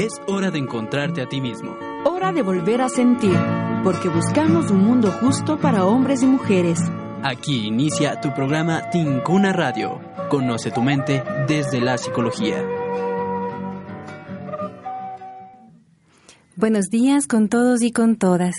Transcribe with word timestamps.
Es 0.00 0.12
hora 0.28 0.52
de 0.52 0.60
encontrarte 0.60 1.22
a 1.22 1.26
ti 1.26 1.40
mismo. 1.40 1.76
Hora 2.04 2.30
de 2.30 2.42
volver 2.42 2.82
a 2.82 2.88
sentir, 2.88 3.36
porque 3.82 4.08
buscamos 4.08 4.70
un 4.70 4.84
mundo 4.84 5.10
justo 5.10 5.58
para 5.58 5.86
hombres 5.86 6.22
y 6.22 6.26
mujeres. 6.26 6.78
Aquí 7.24 7.66
inicia 7.66 8.20
tu 8.20 8.32
programa 8.32 8.90
Tincuna 8.90 9.52
Radio. 9.52 10.00
Conoce 10.30 10.70
tu 10.70 10.82
mente 10.82 11.24
desde 11.48 11.80
la 11.80 11.98
psicología. 11.98 12.64
Buenos 16.54 16.90
días 16.90 17.26
con 17.26 17.48
todos 17.48 17.82
y 17.82 17.90
con 17.90 18.14
todas. 18.14 18.54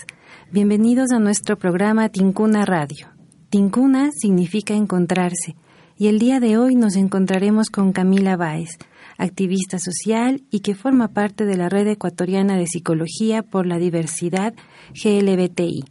Bienvenidos 0.50 1.10
a 1.10 1.20
nuestro 1.20 1.56
programa 1.56 2.10
Tincuna 2.10 2.66
Radio. 2.66 3.08
Tincuna 3.48 4.10
significa 4.12 4.74
encontrarse 4.74 5.56
y 5.96 6.08
el 6.08 6.18
día 6.18 6.38
de 6.38 6.58
hoy 6.58 6.74
nos 6.74 6.96
encontraremos 6.96 7.70
con 7.70 7.92
Camila 7.92 8.36
Báez 8.36 8.76
activista 9.20 9.78
social 9.78 10.42
y 10.50 10.60
que 10.60 10.74
forma 10.74 11.08
parte 11.08 11.44
de 11.44 11.56
la 11.56 11.68
Red 11.68 11.86
Ecuatoriana 11.88 12.56
de 12.56 12.66
Psicología 12.66 13.42
por 13.42 13.66
la 13.66 13.78
Diversidad 13.78 14.54
GLBTI. 14.94 15.84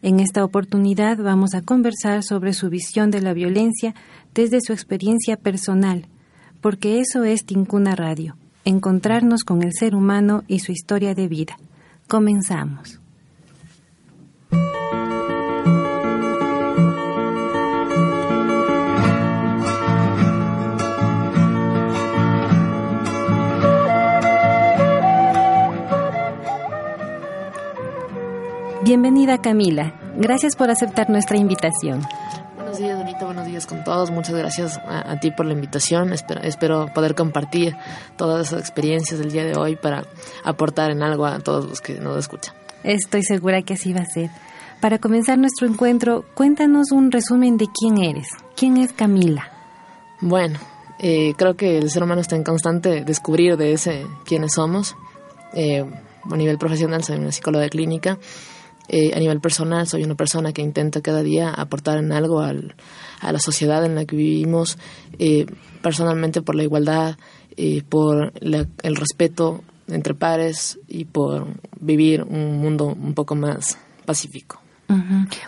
En 0.00 0.18
esta 0.18 0.44
oportunidad 0.44 1.18
vamos 1.18 1.54
a 1.54 1.62
conversar 1.62 2.24
sobre 2.24 2.54
su 2.54 2.70
visión 2.70 3.10
de 3.10 3.20
la 3.20 3.34
violencia 3.34 3.94
desde 4.34 4.60
su 4.60 4.72
experiencia 4.72 5.36
personal, 5.36 6.06
porque 6.60 7.00
eso 7.00 7.24
es 7.24 7.44
Tincuna 7.44 7.94
Radio, 7.94 8.36
encontrarnos 8.64 9.44
con 9.44 9.62
el 9.62 9.72
ser 9.72 9.94
humano 9.94 10.42
y 10.48 10.60
su 10.60 10.72
historia 10.72 11.14
de 11.14 11.28
vida. 11.28 11.56
Comenzamos. 12.08 13.00
Bienvenida 28.92 29.38
Camila. 29.38 29.94
Gracias 30.18 30.54
por 30.54 30.68
aceptar 30.68 31.08
nuestra 31.08 31.38
invitación. 31.38 32.02
Buenos 32.56 32.76
días, 32.76 33.00
Anita. 33.00 33.24
Buenos 33.24 33.46
días 33.46 33.66
con 33.66 33.82
todos. 33.84 34.10
Muchas 34.10 34.34
gracias 34.34 34.78
a, 34.86 35.18
ti 35.18 35.30
por 35.30 35.46
la 35.46 35.54
invitación. 35.54 36.12
Espero, 36.12 36.42
espero, 36.42 36.88
poder 36.92 37.14
compartir 37.14 37.74
todas 38.18 38.48
esas 38.48 38.60
experiencias 38.60 39.18
del 39.18 39.32
día 39.32 39.44
de 39.44 39.56
hoy 39.56 39.76
para 39.76 40.04
aportar 40.44 40.90
en 40.90 41.02
algo 41.02 41.24
a 41.24 41.38
todos 41.38 41.66
los 41.66 41.80
que 41.80 41.94
nos 42.00 42.18
escuchan. 42.18 42.54
Estoy 42.84 43.22
segura 43.22 43.62
que 43.62 43.72
así 43.72 43.94
va 43.94 44.00
a 44.00 44.04
ser. 44.04 44.28
Para 44.82 44.98
comenzar 44.98 45.38
nuestro 45.38 45.66
encuentro, 45.66 46.26
cuéntanos 46.34 46.92
un 46.92 47.10
resumen 47.10 47.56
de 47.56 47.68
quién 47.68 47.96
eres. 47.96 48.28
¿Quién 48.56 48.76
es 48.76 48.92
Camila? 48.92 49.50
Bueno, 50.20 50.58
eh, 50.98 51.32
creo 51.38 51.56
que 51.56 51.78
el 51.78 51.90
ser 51.90 52.02
humano 52.02 52.20
está 52.20 52.36
en 52.36 52.44
constante 52.44 53.04
descubrir 53.06 53.56
de 53.56 53.72
ese 53.72 54.06
quiénes 54.26 54.52
somos. 54.52 54.96
Eh, 55.54 55.82
a 56.30 56.36
nivel 56.36 56.58
profesional 56.58 57.02
soy 57.02 57.16
una 57.16 57.32
psicóloga 57.32 57.64
de 57.64 57.70
clínica 57.70 58.18
eh, 58.88 59.12
a 59.14 59.18
nivel 59.18 59.40
personal 59.40 59.86
soy 59.86 60.04
una 60.04 60.14
persona 60.14 60.52
que 60.52 60.62
intenta 60.62 61.00
cada 61.00 61.22
día 61.22 61.50
aportar 61.50 61.98
en 61.98 62.12
algo 62.12 62.40
al, 62.40 62.74
a 63.20 63.32
la 63.32 63.38
sociedad 63.38 63.84
en 63.84 63.94
la 63.94 64.04
que 64.04 64.16
vivimos, 64.16 64.78
eh, 65.18 65.46
personalmente 65.82 66.42
por 66.42 66.54
la 66.54 66.64
igualdad, 66.64 67.16
eh, 67.56 67.82
por 67.88 68.32
el 68.40 68.96
respeto 68.96 69.62
entre 69.88 70.14
pares 70.14 70.78
y 70.88 71.04
por 71.04 71.46
vivir 71.80 72.22
un 72.22 72.58
mundo 72.58 72.86
un 72.86 73.14
poco 73.14 73.34
más 73.34 73.78
pacífico. 74.04 74.60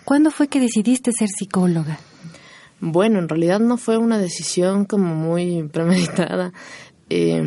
¿Cuándo 0.05 0.31
fue 0.31 0.49
que 0.49 0.59
decidiste 0.59 1.13
ser 1.13 1.29
psicóloga? 1.29 1.99
Bueno, 2.81 3.19
en 3.19 3.29
realidad 3.29 3.61
no 3.61 3.77
fue 3.77 3.99
una 3.99 4.19
decisión 4.19 4.85
como 4.87 5.15
muy 5.15 5.69
premeditada. 5.73 6.53
Eh, 7.11 7.43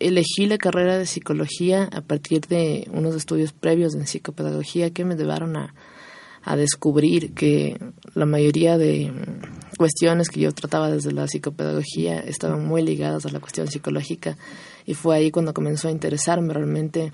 elegí 0.00 0.46
la 0.46 0.58
carrera 0.58 0.98
de 0.98 1.06
psicología 1.06 1.88
a 1.92 2.00
partir 2.00 2.42
de 2.46 2.88
unos 2.92 3.14
estudios 3.14 3.52
previos 3.52 3.94
en 3.94 4.06
psicopedagogía 4.06 4.90
que 4.90 5.04
me 5.04 5.16
llevaron 5.16 5.56
a, 5.56 5.74
descubrir 6.56 7.34
que 7.34 7.78
la 8.14 8.24
mayoría 8.24 8.78
de 8.78 9.12
cuestiones 9.76 10.30
que 10.30 10.40
yo 10.40 10.50
trataba 10.52 10.90
desde 10.90 11.12
la 11.12 11.28
psicopedagogía 11.28 12.20
estaban 12.20 12.66
muy 12.66 12.80
ligadas 12.80 13.26
a 13.26 13.30
la 13.30 13.38
cuestión 13.38 13.68
psicológica. 13.68 14.38
Y 14.86 14.94
fue 14.94 15.16
ahí 15.16 15.30
cuando 15.30 15.52
comenzó 15.52 15.88
a 15.88 15.90
interesarme 15.90 16.54
realmente 16.54 17.12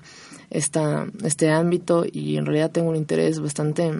esta, 0.49 1.05
este 1.21 1.49
ámbito. 1.49 2.05
Y 2.09 2.37
en 2.37 2.45
realidad 2.45 2.71
tengo 2.71 2.91
un 2.91 2.95
interés 2.95 3.41
bastante 3.41 3.91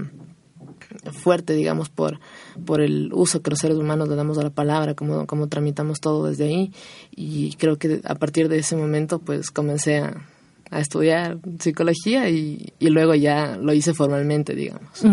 fuerte, 1.11 1.53
digamos, 1.53 1.89
por, 1.89 2.19
por 2.65 2.81
el 2.81 3.11
uso 3.13 3.41
que 3.41 3.49
los 3.49 3.59
seres 3.59 3.77
humanos 3.77 4.09
le 4.09 4.15
damos 4.15 4.37
a 4.37 4.43
la 4.43 4.49
palabra, 4.49 4.93
cómo, 4.93 5.25
cómo 5.25 5.47
tramitamos 5.47 5.99
todo 5.99 6.27
desde 6.27 6.45
ahí. 6.45 6.71
Y 7.15 7.53
creo 7.55 7.77
que 7.77 8.01
a 8.03 8.15
partir 8.15 8.49
de 8.49 8.59
ese 8.59 8.75
momento, 8.75 9.19
pues 9.19 9.51
comencé 9.51 9.99
a, 9.99 10.21
estudiar 10.71 11.37
psicología 11.59 12.27
y, 12.29 12.73
y, 12.79 12.89
luego 12.89 13.15
ya 13.15 13.55
lo 13.55 13.71
hice 13.71 13.93
formalmente, 13.93 14.55
digamos. 14.55 15.03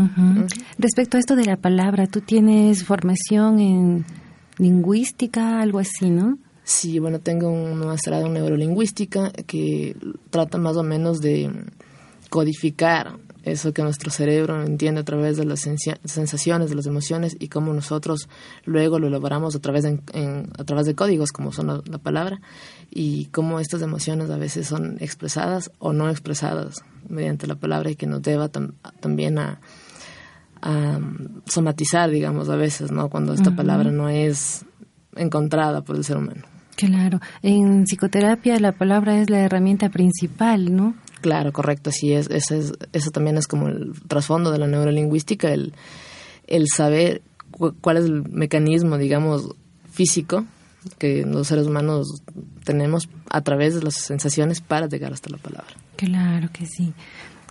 Respecto 0.78 1.18
a 1.18 1.20
esto 1.20 1.36
de 1.36 1.44
la 1.44 1.56
palabra, 1.56 2.06
¿tú 2.08 2.20
tienes 2.20 2.84
formación 2.84 3.60
en 3.60 4.04
lingüística, 4.58 5.60
algo 5.60 5.78
así, 5.78 6.10
no? 6.10 6.38
Sí, 6.64 6.98
bueno, 6.98 7.18
tengo 7.18 7.50
un 7.50 7.78
maestrado 7.78 8.26
en 8.26 8.34
neurolingüística 8.34 9.30
que 9.46 9.96
trata 10.30 10.58
más 10.58 10.76
o 10.76 10.82
menos 10.82 11.20
de 11.20 11.50
codificar 12.30 13.18
eso 13.42 13.72
que 13.72 13.82
nuestro 13.82 14.10
cerebro 14.10 14.62
entiende 14.62 15.00
a 15.00 15.04
través 15.04 15.36
de 15.36 15.44
las 15.44 15.60
sensaciones, 15.60 16.70
de 16.70 16.76
las 16.76 16.86
emociones 16.86 17.36
y 17.38 17.48
cómo 17.48 17.72
nosotros 17.72 18.28
luego 18.64 18.98
lo 18.98 19.08
elaboramos 19.08 19.56
a 19.56 19.60
través 19.60 19.82
de, 19.82 20.00
a 20.58 20.64
través 20.64 20.86
de 20.86 20.94
códigos, 20.94 21.32
como 21.32 21.52
son 21.52 21.82
la, 21.84 21.98
palabra, 21.98 22.40
y 22.90 23.26
cómo 23.26 23.58
estas 23.58 23.82
emociones 23.82 24.30
a 24.30 24.36
veces 24.36 24.66
son 24.66 24.96
expresadas 25.00 25.70
o 25.78 25.92
no 25.92 26.08
expresadas 26.08 26.82
mediante 27.08 27.46
la 27.46 27.56
palabra 27.56 27.90
y 27.90 27.96
que 27.96 28.06
nos 28.06 28.22
lleva 28.22 28.48
también 28.48 29.38
a, 29.38 29.60
somatizar, 31.46 32.08
digamos, 32.08 32.48
a 32.48 32.54
veces, 32.54 32.92
¿no? 32.92 33.08
Cuando 33.08 33.34
esta 33.34 33.50
palabra 33.50 33.90
no 33.90 34.08
es 34.08 34.64
encontrada 35.16 35.82
por 35.82 35.96
el 35.96 36.04
ser 36.04 36.18
humano. 36.18 36.42
Claro, 36.76 37.20
en 37.42 37.84
psicoterapia 37.84 38.60
la 38.60 38.70
palabra 38.70 39.20
es 39.20 39.28
la 39.28 39.40
herramienta 39.40 39.88
principal, 39.88 40.74
¿no? 40.74 40.94
Claro, 41.22 41.52
correcto, 41.52 41.90
así 41.90 42.12
es. 42.12 42.28
Eso, 42.28 42.54
es, 42.54 42.72
eso 42.92 43.10
también 43.10 43.38
es 43.38 43.46
como 43.46 43.68
el 43.68 43.92
trasfondo 44.08 44.50
de 44.50 44.58
la 44.58 44.66
neurolingüística, 44.66 45.50
el, 45.52 45.72
el 46.46 46.66
saber 46.68 47.22
cuál 47.80 47.96
es 47.96 48.04
el 48.04 48.28
mecanismo, 48.28 48.98
digamos, 48.98 49.54
físico 49.90 50.44
que 50.98 51.24
los 51.24 51.46
seres 51.46 51.66
humanos 51.66 52.22
tenemos 52.64 53.08
a 53.30 53.40
través 53.42 53.74
de 53.74 53.82
las 53.82 53.94
sensaciones 53.94 54.60
para 54.60 54.88
llegar 54.88 55.12
hasta 55.12 55.30
la 55.30 55.38
palabra. 55.38 55.72
Claro 55.96 56.48
que 56.52 56.66
sí. 56.66 56.92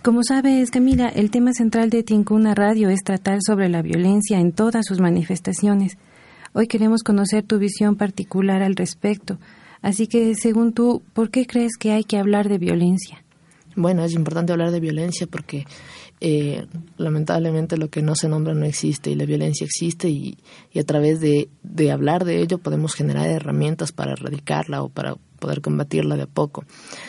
Como 0.02 0.22
sabes, 0.22 0.70
Camila, 0.70 1.08
el 1.08 1.30
tema 1.30 1.52
central 1.52 1.88
de 1.88 2.02
Tincuna 2.02 2.54
Radio 2.54 2.90
es 2.90 3.02
tratar 3.04 3.38
sobre 3.40 3.68
la 3.68 3.82
violencia 3.82 4.40
en 4.40 4.52
todas 4.52 4.84
sus 4.84 5.00
manifestaciones. 5.00 5.96
Hoy 6.52 6.66
queremos 6.66 7.02
conocer 7.02 7.44
tu 7.44 7.58
visión 7.58 7.96
particular 7.96 8.62
al 8.62 8.76
respecto. 8.76 9.38
Así 9.80 10.06
que, 10.06 10.34
según 10.34 10.72
tú, 10.72 11.02
¿por 11.12 11.30
qué 11.30 11.46
crees 11.46 11.76
que 11.78 11.92
hay 11.92 12.04
que 12.04 12.18
hablar 12.18 12.48
de 12.48 12.58
violencia? 12.58 13.22
Bueno, 13.76 14.04
es 14.04 14.12
importante 14.12 14.52
hablar 14.52 14.70
de 14.70 14.80
violencia 14.80 15.26
porque 15.26 15.66
eh, 16.20 16.66
lamentablemente 16.98 17.76
lo 17.76 17.88
que 17.88 18.02
no 18.02 18.14
se 18.14 18.28
nombra 18.28 18.54
no 18.54 18.64
existe 18.64 19.10
y 19.10 19.14
la 19.14 19.24
violencia 19.24 19.64
existe 19.64 20.08
y, 20.08 20.38
a 20.78 20.84
través 20.84 21.20
de, 21.20 21.48
de, 21.62 21.90
hablar 21.90 22.24
de 22.24 22.40
ello 22.40 22.58
podemos 22.58 22.94
generar 22.94 23.28
herramientas 23.28 23.92
para 23.92 24.12
erradicarla 24.12 24.82
o 24.82 24.88
para 24.88 25.16
poder 25.40 25.60
combatirla 25.60 26.14
de 26.14 26.22
a 26.22 26.26
poco. 26.26 26.64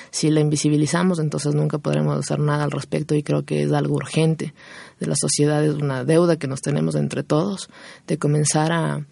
Si 0.10 0.32
la 0.32 0.40
invisibilizamos, 0.40 1.20
entonces 1.20 1.54
nunca 1.54 1.78
podremos 1.78 2.18
hacer 2.18 2.40
nada 2.40 2.64
al 2.64 2.72
respecto 2.72 3.14
y 3.14 3.22
creo 3.22 3.46
que 3.46 3.62
es 3.62 3.72
algo 3.72 3.96
urgente 3.96 4.56
de 5.00 5.06
la 5.06 5.16
sociedad, 5.16 5.64
es 5.64 5.76
una 5.76 6.04
deuda 6.04 6.38
que 6.38 6.48
nos 6.48 6.62
tenemos 6.62 6.96
entre 6.96 7.22
todos 7.22 7.70
de 8.08 8.18
comenzar 8.18 8.72
a 8.72 9.06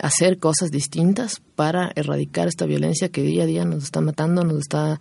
hacer 0.00 0.38
cosas 0.38 0.70
distintas 0.70 1.40
para 1.54 1.92
erradicar 1.94 2.48
esta 2.48 2.66
violencia 2.66 3.10
que 3.10 3.22
día 3.22 3.44
a 3.44 3.46
día 3.46 3.64
nos 3.64 3.84
está 3.84 4.00
matando, 4.00 4.42
nos 4.42 4.58
está 4.58 5.00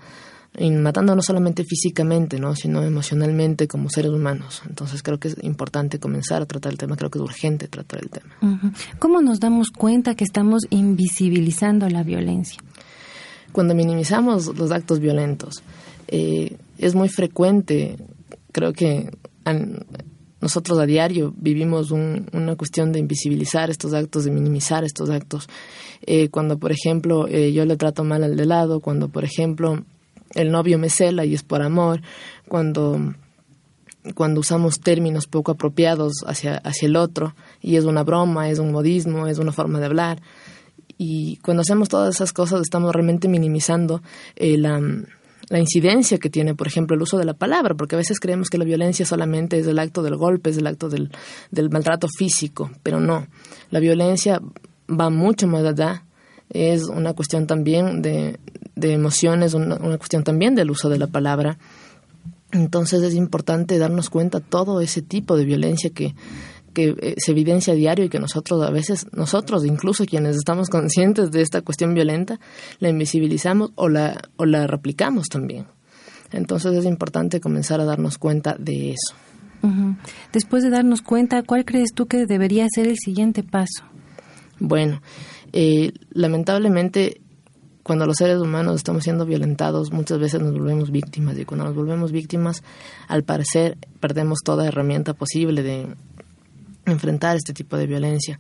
matando 0.82 1.16
no 1.16 1.22
solamente 1.22 1.64
físicamente, 1.64 2.40
¿no? 2.40 2.56
sino 2.56 2.84
emocionalmente 2.84 3.68
como 3.68 3.90
seres 3.90 4.12
humanos. 4.12 4.62
Entonces 4.68 5.04
creo 5.04 5.20
que 5.20 5.30
es 5.30 5.38
importante 5.44 6.00
comenzar 6.00 6.42
a 6.42 6.46
tratar 6.46 6.72
el 6.72 6.78
tema, 6.78 6.96
creo 6.96 7.10
que 7.10 7.20
es 7.20 7.24
urgente 7.24 7.68
tratar 7.68 8.02
el 8.02 8.10
tema. 8.10 8.74
¿Cómo 9.00 9.22
nos 9.22 9.40
damos 9.40 9.70
cuenta 9.70 10.16
que 10.16 10.24
estamos 10.24 10.64
invisibilizando 10.70 11.90
la 11.90 12.04
violencia? 12.04 12.62
cuando 13.56 13.74
minimizamos 13.74 14.48
los 14.58 14.72
actos 14.72 15.00
violentos, 15.00 15.64
eh, 16.10 16.58
es 16.78 16.94
muy 16.94 17.08
frecuente, 17.08 17.96
creo 18.52 18.74
que 18.74 19.10
nosotros 20.42 20.78
a 20.78 20.86
diario 20.86 21.34
vivimos 21.38 21.90
una 21.92 22.56
cuestión 22.58 22.92
de 22.92 23.00
invisibilizar 23.00 23.70
estos 23.70 23.94
actos, 23.94 24.26
de 24.26 24.32
minimizar 24.32 24.84
estos 24.84 25.10
actos. 25.10 25.48
Eh, 26.06 26.28
cuando, 26.28 26.60
por 26.60 26.74
ejemplo, 26.74 27.30
eh, 27.30 27.54
yo 27.54 27.64
le 27.66 27.78
trato 27.78 28.04
mal 28.04 28.26
al 28.26 28.36
de 28.36 28.46
lado, 28.46 28.82
cuando, 28.82 29.08
por 29.08 29.24
ejemplo, 29.24 29.86
el 30.34 30.52
novio 30.52 30.78
me 30.78 30.90
cela 30.90 31.26
y 31.26 31.34
es 31.34 31.44
por 31.44 31.62
amor, 31.62 32.02
cuando 32.48 33.14
cuando 34.14 34.40
usamos 34.40 34.80
términos 34.80 35.26
poco 35.26 35.52
apropiados 35.52 36.24
hacia, 36.28 36.58
hacia 36.58 36.88
el 36.88 36.96
otro 36.96 37.36
y 37.60 37.76
es 37.76 37.86
una 37.86 38.04
broma, 38.04 38.50
es 38.50 38.60
un 38.60 38.72
modismo, 38.72 39.26
es 39.26 39.40
una 39.40 39.52
forma 39.52 39.80
de 39.80 39.86
hablar. 39.86 40.22
Y 40.98 41.38
cuando 41.38 41.62
hacemos 41.62 41.90
todas 41.90 42.16
esas 42.16 42.32
cosas 42.32 42.62
estamos 42.62 42.94
realmente 42.94 43.28
minimizando 43.28 44.02
eh, 44.36 44.58
la, 44.58 44.80
la 45.50 45.60
incidencia 45.60 46.18
que 46.18 46.30
tiene, 46.30 46.56
por 46.56 46.68
ejemplo, 46.68 46.96
el 46.96 47.02
uso 47.02 47.18
de 47.18 47.26
la 47.26 47.34
palabra, 47.34 47.76
porque 47.76 47.96
a 47.96 47.98
veces 47.98 48.20
creemos 48.20 48.50
que 48.50 48.58
la 48.58 48.66
violencia 48.66 49.06
solamente 49.06 49.60
es 49.60 49.68
el 49.68 49.80
acto 49.80 50.04
del 50.04 50.16
golpe, 50.16 50.52
es 50.52 50.58
el 50.58 50.68
acto 50.68 50.88
del, 50.88 51.12
del 51.52 51.70
maltrato 51.70 52.08
físico, 52.08 52.72
pero 52.84 53.00
no. 53.00 53.28
La 53.72 53.80
violencia 53.80 54.42
va 54.90 55.10
mucho 55.10 55.48
más 55.48 55.66
allá, 55.66 56.05
es 56.50 56.84
una 56.84 57.14
cuestión 57.14 57.48
también 57.48 58.02
de, 58.02 58.40
de 58.76 58.94
emociones, 58.94 59.54
una, 59.54 59.76
una 59.76 59.98
cuestión 59.98 60.24
también 60.24 60.56
del 60.56 60.72
uso 60.72 60.90
de 60.90 61.00
la 61.00 61.08
palabra. 61.08 61.58
Entonces 62.52 63.02
es 63.04 63.16
importante 63.16 63.78
darnos 63.78 64.10
cuenta 64.10 64.40
todo 64.40 64.80
ese 64.82 65.02
tipo 65.02 65.36
de 65.36 65.46
violencia 65.46 65.90
que, 65.90 66.16
que 66.74 66.96
eh, 67.02 67.16
se 67.18 67.32
evidencia 67.32 67.74
a 67.74 67.76
diario 67.76 68.06
y 68.06 68.10
que 68.10 68.20
nosotros 68.20 68.62
a 68.62 68.70
veces, 68.70 69.08
nosotros 69.12 69.66
incluso 69.66 70.06
quienes 70.06 70.36
estamos 70.36 70.70
conscientes 70.70 71.32
de 71.32 71.42
esta 71.42 71.62
cuestión 71.62 71.94
violenta, 71.94 72.40
la 72.80 72.90
invisibilizamos 72.90 73.72
o 73.76 73.90
la, 73.90 74.22
o 74.38 74.46
la 74.46 74.68
replicamos 74.68 75.28
también. 75.28 75.66
Entonces 76.32 76.74
es 76.78 76.86
importante 76.86 77.40
comenzar 77.40 77.82
a 77.82 77.86
darnos 77.86 78.18
cuenta 78.18 78.56
de 78.60 78.92
eso. 78.92 79.16
Después 80.32 80.64
de 80.64 80.70
darnos 80.70 81.02
cuenta, 81.02 81.42
¿cuál 81.42 81.66
crees 81.66 81.94
tú 81.96 82.06
que 82.06 82.28
debería 82.28 82.68
ser 82.70 82.88
el 82.88 82.98
siguiente 82.98 83.42
paso? 83.42 83.84
Bueno, 84.60 85.02
eh, 85.56 85.94
lamentablemente 86.12 87.22
cuando 87.82 88.06
los 88.06 88.18
seres 88.18 88.40
humanos 88.40 88.76
estamos 88.76 89.04
siendo 89.04 89.26
violentados, 89.26 89.92
muchas 89.92 90.20
veces 90.20 90.42
nos 90.42 90.54
volvemos 90.54 90.92
víctimas 90.92 91.38
y 91.38 91.46
cuando 91.46 91.66
nos 91.66 91.76
volvemos 91.76 92.12
víctimas, 92.12 92.64
al 93.08 93.24
parecer 93.24 93.78
perdemos 94.00 94.40
toda 94.44 94.68
herramienta 94.68 95.14
posible 95.14 95.64
de, 95.64 95.88
enfrentar 96.86 97.36
este 97.36 97.54
tipo 97.54 97.78
de 97.78 97.88
violencia. 97.88 98.40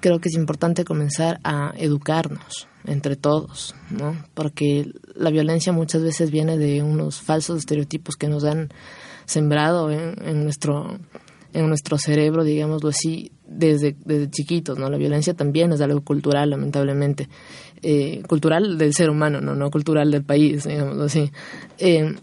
Creo 0.00 0.18
que 0.20 0.28
es 0.28 0.34
importante 0.34 0.84
comenzar 0.84 1.40
a 1.44 1.72
educarnos 1.76 2.66
entre 2.84 3.16
todos, 3.16 3.74
¿no? 3.90 4.16
Porque 4.34 4.90
la 5.14 5.30
violencia 5.30 5.72
muchas 5.72 6.02
veces 6.02 6.30
viene 6.30 6.58
de 6.58 6.82
unos 6.82 7.20
falsos 7.20 7.58
estereotipos 7.58 8.16
que 8.16 8.28
nos 8.28 8.44
han 8.44 8.70
sembrado 9.24 9.90
en, 9.90 10.42
nuestro 10.42 10.98
en 11.52 11.68
nuestro 11.68 11.98
cerebro, 11.98 12.44
digámoslo 12.44 12.88
así, 12.88 13.32
desde, 13.46 13.96
desde 14.04 14.30
chiquitos, 14.30 14.78
¿no? 14.78 14.88
La 14.88 14.96
violencia 14.96 15.34
también 15.34 15.72
es 15.72 15.80
algo 15.80 16.00
cultural, 16.02 16.50
lamentablemente. 16.50 17.28
Eh, 17.82 18.22
cultural 18.28 18.78
del 18.78 18.94
ser 18.94 19.10
humano, 19.10 19.40
¿no? 19.40 19.54
No 19.54 19.70
cultural 19.70 20.10
del 20.10 20.24
país, 20.24 20.64
digámoslo 20.64 21.04
así. 21.04 21.30
Eh, 21.78 22.14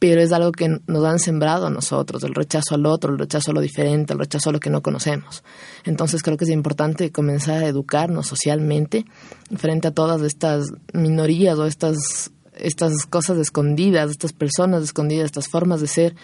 pero 0.00 0.22
es 0.22 0.32
algo 0.32 0.50
que 0.50 0.80
nos 0.86 1.04
han 1.04 1.18
sembrado 1.18 1.66
a 1.66 1.70
nosotros, 1.70 2.24
el 2.24 2.34
rechazo 2.34 2.74
al 2.74 2.86
otro, 2.86 3.12
el 3.12 3.18
rechazo 3.18 3.50
a 3.50 3.54
lo 3.54 3.60
diferente, 3.60 4.14
el 4.14 4.18
rechazo 4.18 4.48
a 4.48 4.52
lo 4.54 4.58
que 4.58 4.70
no 4.70 4.80
conocemos. 4.80 5.44
Entonces 5.84 6.22
creo 6.22 6.38
que 6.38 6.44
es 6.44 6.50
importante 6.50 7.12
comenzar 7.12 7.62
a 7.62 7.68
educarnos 7.68 8.26
socialmente 8.26 9.04
frente 9.56 9.88
a 9.88 9.90
todas 9.90 10.22
estas 10.22 10.68
minorías 10.94 11.58
o 11.58 11.66
estas, 11.66 12.30
estas 12.54 13.04
cosas 13.04 13.36
escondidas, 13.36 14.10
estas 14.10 14.32
personas 14.32 14.82
escondidas, 14.82 15.26
estas 15.26 15.48
formas 15.48 15.82
de 15.82 15.86
ser 15.86 16.14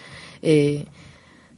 eh, 0.41 0.87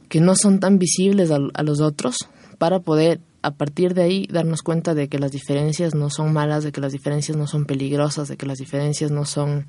que 0.09 0.19
no 0.19 0.35
son 0.35 0.59
tan 0.59 0.79
visibles 0.79 1.31
a 1.31 1.63
los 1.63 1.81
otros 1.81 2.17
para 2.57 2.79
poder 2.79 3.21
a 3.41 3.51
partir 3.51 3.93
de 3.93 4.01
ahí 4.01 4.27
darnos 4.29 4.61
cuenta 4.61 4.93
de 4.93 5.07
que 5.07 5.17
las 5.17 5.31
diferencias 5.31 5.95
no 5.95 6.09
son 6.09 6.33
malas, 6.33 6.63
de 6.63 6.71
que 6.71 6.81
las 6.81 6.91
diferencias 6.91 7.37
no 7.37 7.47
son 7.47 7.65
peligrosas, 7.65 8.27
de 8.27 8.35
que 8.35 8.45
las 8.45 8.57
diferencias 8.57 9.11
no 9.11 9.25
son 9.25 9.65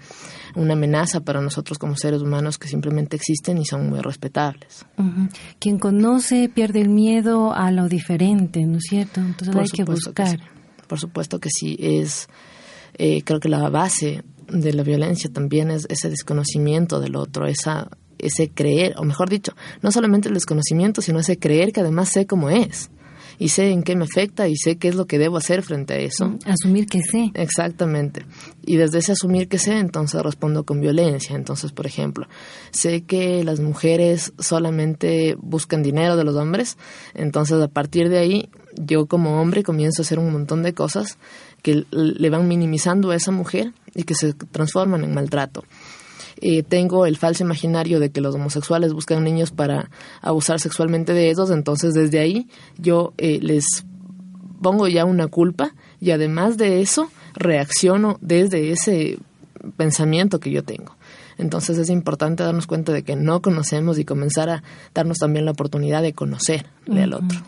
una 0.57 0.73
amenaza 0.73 1.21
para 1.21 1.41
nosotros 1.41 1.79
como 1.79 1.95
seres 1.97 2.23
humanos 2.23 2.59
que 2.59 2.67
simplemente 2.67 3.17
existen 3.17 3.59
y 3.59 3.65
son 3.65 3.89
muy 3.89 4.01
respetables. 4.01 4.85
Quien 5.61 5.79
conoce 5.79 6.49
pierde 6.49 6.81
el 6.81 6.89
miedo 6.89 7.53
a 7.53 7.71
lo 7.71 7.89
diferente, 7.89 8.65
¿no 8.67 8.79
es 8.79 8.85
cierto? 8.89 9.21
Entonces 9.21 9.55
hay 9.55 9.69
que 9.69 9.85
buscar. 9.85 10.41
Por 10.89 10.99
supuesto 10.99 11.39
que 11.39 11.51
sí, 11.51 11.77
es 11.79 12.29
eh, 12.95 13.23
creo 13.23 13.39
que 13.39 13.49
la 13.49 13.69
base 13.71 14.25
de 14.49 14.73
la 14.73 14.83
violencia 14.83 15.31
también 15.33 15.71
es 15.71 15.87
ese 15.89 16.11
desconocimiento 16.11 16.99
del 16.99 17.15
otro, 17.15 17.47
esa 17.47 17.89
ese 18.23 18.51
creer, 18.51 18.95
o 18.97 19.05
mejor 19.05 19.29
dicho, 19.29 19.53
no 19.83 19.91
solamente 19.91 20.29
el 20.29 20.35
desconocimiento, 20.35 21.03
sino 21.03 21.19
ese 21.19 21.39
creer 21.39 21.73
que 21.73 21.81
además 21.81 22.11
sé 22.11 22.27
cómo 22.27 22.51
es 22.51 22.91
y 23.41 23.49
sé 23.49 23.71
en 23.71 23.83
qué 23.83 23.97
me 23.97 24.05
afecta 24.05 24.49
y 24.49 24.57
sé 24.57 24.77
qué 24.77 24.89
es 24.89 24.95
lo 24.95 25.07
que 25.07 25.19
debo 25.19 25.39
hacer 25.39 25.63
frente 25.63 25.95
a 25.95 25.97
eso. 25.97 26.37
Asumir 26.45 26.87
que 26.87 27.01
sé. 27.01 27.33
Exactamente. 27.35 28.27
Y 28.67 28.77
desde 28.77 28.99
ese 28.99 29.13
asumir 29.13 29.49
que 29.49 29.59
sé, 29.59 29.79
entonces 29.79 30.23
respondo 30.23 30.65
con 30.65 30.79
violencia. 30.83 31.35
Entonces, 31.35 31.73
por 31.73 31.87
ejemplo, 31.87 32.29
sé 32.71 33.01
que 33.01 33.43
las 33.43 33.59
mujeres 33.59 34.35
solamente 34.39 35.37
buscan 35.41 35.83
dinero 35.83 36.17
de 36.17 36.25
los 36.25 36.37
hombres, 36.37 36.77
entonces 37.15 37.61
a 37.63 37.69
partir 37.69 38.11
de 38.11 38.19
ahí 38.19 38.51
yo 38.77 39.07
como 39.07 39.41
hombre 39.41 39.63
comienzo 39.63 40.03
a 40.03 40.05
hacer 40.05 40.19
un 40.19 40.31
montón 40.33 40.63
de 40.63 40.75
cosas 40.75 41.17
que 41.63 41.87
le 41.91 42.31
van 42.31 42.47
minimizando 42.47 43.11
a 43.11 43.17
esa 43.17 43.31
mujer 43.31 43.73
y 43.95 44.05
que 44.05 44.15
se 44.15 44.35
transforman 44.35 45.03
en 45.03 45.15
maltrato. 45.15 45.65
Eh, 46.41 46.63
tengo 46.63 47.07
el 47.07 47.17
falso 47.17 47.45
imaginario 47.45 48.01
de 48.01 48.11
que 48.11 48.21
los 48.21 48.35
homosexuales 48.35 48.93
buscan 48.93 49.23
niños 49.25 49.51
para 49.51 49.91
abusar 50.23 50.59
sexualmente 50.59 51.13
de 51.13 51.31
ellos, 51.31 51.51
entonces 51.51 51.95
desde 51.95 52.19
ahí 52.19 52.49
yo 52.79 53.13
eh, 53.19 53.39
les 53.43 53.85
pongo 54.63 54.89
ya 54.89 55.05
una 55.05 55.29
culpa 55.29 55.75
y 56.01 56.13
además 56.13 56.57
de 56.57 56.81
eso 56.81 57.11
reacciono 57.35 58.19
desde 58.21 58.73
ese 58.73 59.19
pensamiento 59.77 60.41
que 60.41 60.51
yo 60.51 60.65
tengo. 60.65 60.97
Entonces 61.41 61.79
es 61.79 61.89
importante 61.89 62.43
darnos 62.43 62.67
cuenta 62.67 62.93
de 62.93 63.03
que 63.03 63.17
no 63.17 63.41
conocemos 63.41 63.99
y 63.99 64.05
comenzar 64.05 64.51
a 64.51 64.63
darnos 64.95 65.19
también 65.19 65.47
la 65.47 65.53
oportunidad 65.53 66.03
de 66.03 66.13
conocerle 66.13 67.03
al 67.03 67.15
otro. 67.15 67.41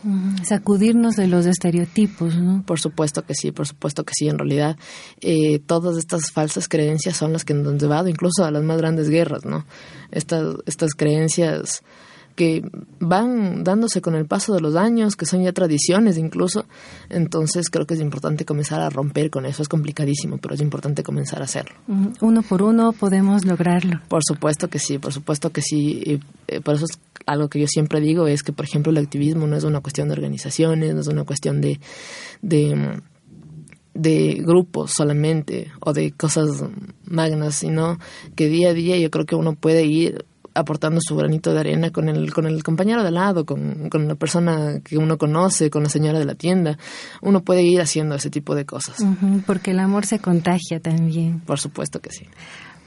Sacudirnos 0.43 1.15
de 1.15 1.27
los 1.27 1.45
estereotipos, 1.45 2.35
¿no? 2.35 2.63
Por 2.65 2.79
supuesto 2.79 3.23
que 3.23 3.35
sí, 3.35 3.51
por 3.51 3.67
supuesto 3.67 4.03
que 4.03 4.13
sí. 4.15 4.27
En 4.27 4.39
realidad, 4.39 4.77
eh, 5.21 5.59
todas 5.59 5.97
estas 5.97 6.31
falsas 6.31 6.67
creencias 6.67 7.15
son 7.15 7.33
las 7.33 7.45
que 7.45 7.53
nos 7.53 7.67
han 7.67 7.79
llevado 7.79 8.07
incluso 8.07 8.43
a 8.43 8.51
las 8.51 8.63
más 8.63 8.77
grandes 8.77 9.09
guerras, 9.09 9.45
¿no? 9.45 9.65
Estas, 10.11 10.55
estas 10.65 10.93
creencias 10.95 11.83
que 12.35 12.63
van 12.99 13.63
dándose 13.63 14.01
con 14.01 14.15
el 14.15 14.25
paso 14.25 14.53
de 14.53 14.61
los 14.61 14.75
años, 14.75 15.15
que 15.15 15.25
son 15.25 15.43
ya 15.43 15.53
tradiciones 15.53 16.17
incluso. 16.17 16.65
Entonces 17.09 17.69
creo 17.69 17.85
que 17.85 17.93
es 17.93 17.99
importante 17.99 18.45
comenzar 18.45 18.81
a 18.81 18.89
romper 18.89 19.29
con 19.29 19.45
eso. 19.45 19.61
Es 19.61 19.69
complicadísimo, 19.69 20.37
pero 20.37 20.55
es 20.55 20.61
importante 20.61 21.03
comenzar 21.03 21.41
a 21.41 21.45
hacerlo. 21.45 21.75
Uno 22.21 22.41
por 22.41 22.63
uno 22.63 22.91
podemos 22.93 23.45
lograrlo. 23.45 24.01
Por 24.07 24.21
supuesto 24.23 24.69
que 24.69 24.79
sí, 24.79 24.97
por 24.97 25.13
supuesto 25.13 25.51
que 25.51 25.61
sí. 25.61 26.19
Eh, 26.47 26.61
por 26.61 26.75
eso 26.75 26.85
es 26.85 26.99
algo 27.25 27.49
que 27.49 27.59
yo 27.59 27.67
siempre 27.67 28.01
digo, 28.01 28.27
es 28.27 28.43
que, 28.43 28.53
por 28.53 28.65
ejemplo, 28.65 28.91
el 28.91 28.97
activismo 28.97 29.47
no 29.47 29.55
es 29.55 29.63
una 29.63 29.81
cuestión 29.81 30.07
de 30.07 30.13
organizaciones, 30.13 30.93
no 30.93 31.01
es 31.01 31.07
una 31.07 31.23
cuestión 31.23 31.61
de... 31.61 31.79
de 32.41 33.01
de 33.95 34.41
grupos 34.43 34.91
solamente 34.91 35.71
o 35.79 35.93
de 35.93 36.13
cosas 36.13 36.63
magnas, 37.05 37.53
sino 37.53 37.99
que 38.35 38.49
día 38.49 38.69
a 38.69 38.73
día 38.73 38.97
yo 38.97 39.11
creo 39.11 39.27
que 39.27 39.35
uno 39.35 39.53
puede 39.53 39.85
ir 39.85 40.25
aportando 40.53 40.99
su 41.01 41.15
granito 41.15 41.53
de 41.53 41.59
arena 41.59 41.91
con 41.91 42.09
el, 42.09 42.33
con 42.33 42.45
el 42.45 42.63
compañero 42.63 43.01
de 43.01 43.07
al 43.09 43.13
lado, 43.15 43.45
con, 43.45 43.89
con 43.89 44.07
la 44.07 44.15
persona 44.15 44.79
que 44.83 44.97
uno 44.97 45.17
conoce, 45.17 45.69
con 45.69 45.83
la 45.83 45.89
señora 45.89 46.19
de 46.19 46.25
la 46.25 46.35
tienda. 46.35 46.77
Uno 47.21 47.41
puede 47.41 47.63
ir 47.63 47.81
haciendo 47.81 48.15
ese 48.15 48.29
tipo 48.29 48.55
de 48.55 48.65
cosas. 48.65 48.97
porque 49.45 49.71
el 49.71 49.79
amor 49.79 50.05
se 50.05 50.19
contagia 50.19 50.79
también. 50.79 51.39
Por 51.41 51.59
supuesto 51.59 51.99
que 51.99 52.11
sí. 52.11 52.27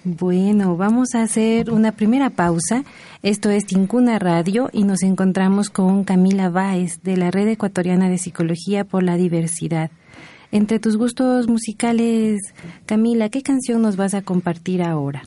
Bueno, 0.09 0.77
vamos 0.77 1.17
a 1.17 1.23
hacer 1.23 1.73
una 1.73 1.91
primera 1.91 2.31
pausa. 2.31 2.85
Esto 3.25 3.51
es 3.51 3.67
Tincuna 3.67 4.21
Radio 4.21 4.71
y 4.73 4.85
nos 4.85 5.03
encontramos 5.03 5.69
con 5.69 6.05
Camila 6.05 6.49
Báez 6.49 7.03
de 7.03 7.17
la 7.17 7.33
Red 7.33 7.49
Ecuatoriana 7.49 8.09
de 8.09 8.19
Psicología 8.19 8.85
por 8.85 9.03
la 9.03 9.17
Diversidad. 9.17 9.91
Entre 10.53 10.79
tus 10.79 10.97
gustos 10.97 11.49
musicales, 11.49 12.41
Camila, 12.87 13.31
¿qué 13.31 13.43
canción 13.43 13.83
nos 13.83 13.97
vas 13.97 14.15
a 14.15 14.23
compartir 14.23 14.81
ahora? 14.81 15.25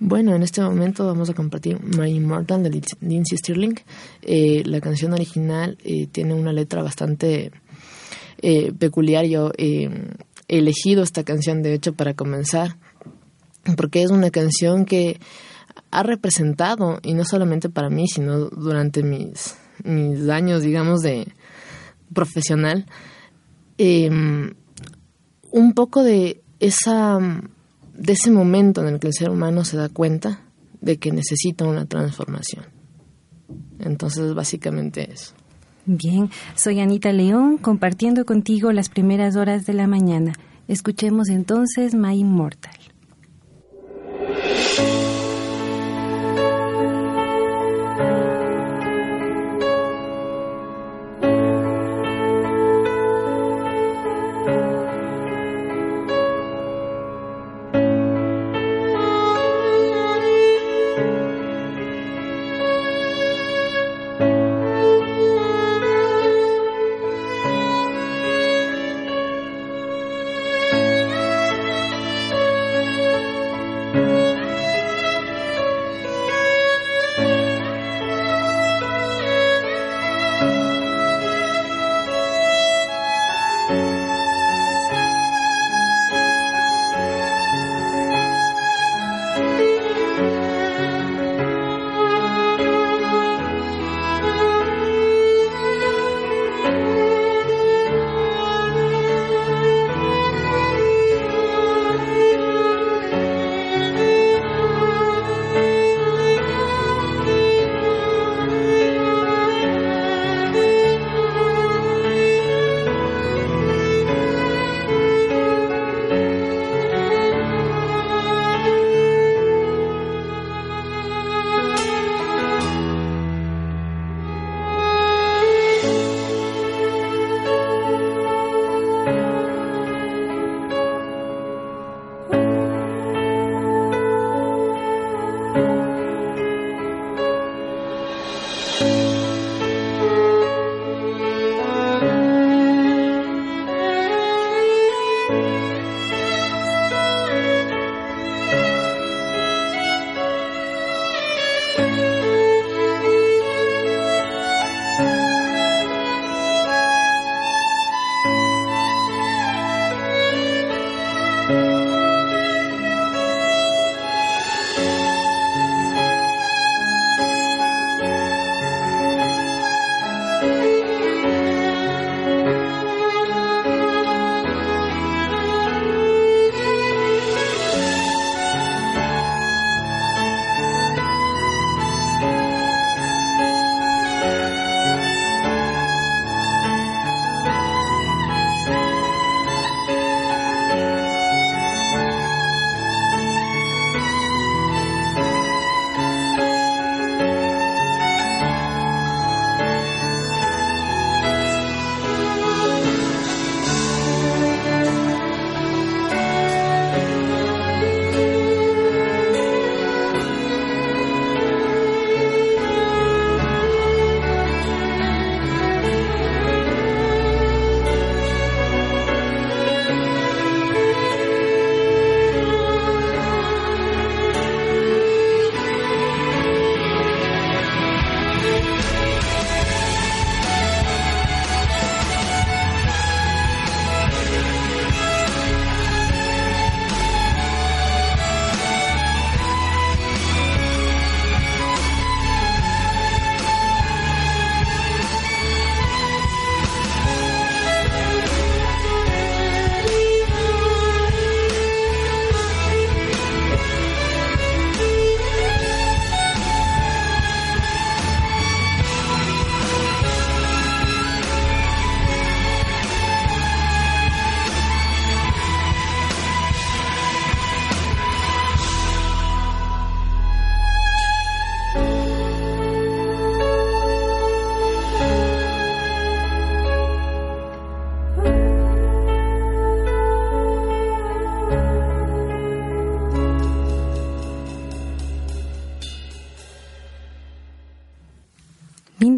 Bueno, 0.00 0.36
en 0.36 0.44
este 0.44 0.60
momento 0.60 1.04
vamos 1.04 1.28
a 1.28 1.34
compartir 1.34 1.80
My 1.82 2.08
Immortal 2.08 2.62
de 2.62 2.82
Lindsay 3.00 3.36
Stirling. 3.36 3.74
Eh, 4.22 4.62
la 4.64 4.80
canción 4.80 5.12
original 5.12 5.76
eh, 5.82 6.06
tiene 6.06 6.34
una 6.34 6.52
letra 6.52 6.84
bastante 6.84 7.50
eh, 8.40 8.72
peculiar. 8.78 9.24
Yo 9.24 9.50
he 9.58 9.90
elegido 10.46 11.02
esta 11.02 11.24
canción, 11.24 11.62
de 11.64 11.74
hecho, 11.74 11.94
para 11.94 12.14
comenzar, 12.14 12.76
porque 13.76 14.04
es 14.04 14.12
una 14.12 14.30
canción 14.30 14.84
que 14.84 15.18
ha 15.90 16.04
representado, 16.04 17.00
y 17.02 17.14
no 17.14 17.24
solamente 17.24 17.68
para 17.68 17.90
mí, 17.90 18.06
sino 18.06 18.50
durante 18.50 19.02
mis, 19.02 19.56
mis 19.82 20.28
años, 20.28 20.62
digamos, 20.62 21.00
de 21.00 21.26
profesional, 22.14 22.86
un 25.50 25.72
poco 25.74 26.04
de 26.04 26.40
esa, 26.60 27.18
de 27.98 28.12
ese 28.12 28.30
momento 28.30 28.80
en 28.80 28.94
el 28.94 29.00
que 29.00 29.08
el 29.08 29.12
ser 29.12 29.28
humano 29.30 29.64
se 29.64 29.76
da 29.76 29.88
cuenta 29.88 30.40
de 30.80 30.98
que 30.98 31.10
necesita 31.10 31.64
una 31.64 31.84
transformación. 31.86 32.64
Entonces, 33.80 34.34
básicamente 34.34 35.12
eso. 35.12 35.34
Bien, 35.84 36.30
soy 36.54 36.80
Anita 36.80 37.12
León 37.12 37.58
compartiendo 37.58 38.24
contigo 38.24 38.72
las 38.72 38.88
primeras 38.88 39.36
horas 39.36 39.66
de 39.66 39.72
la 39.72 39.86
mañana. 39.86 40.34
Escuchemos 40.68 41.28
entonces 41.28 41.94
My 41.94 42.18
Immortal. 42.18 42.78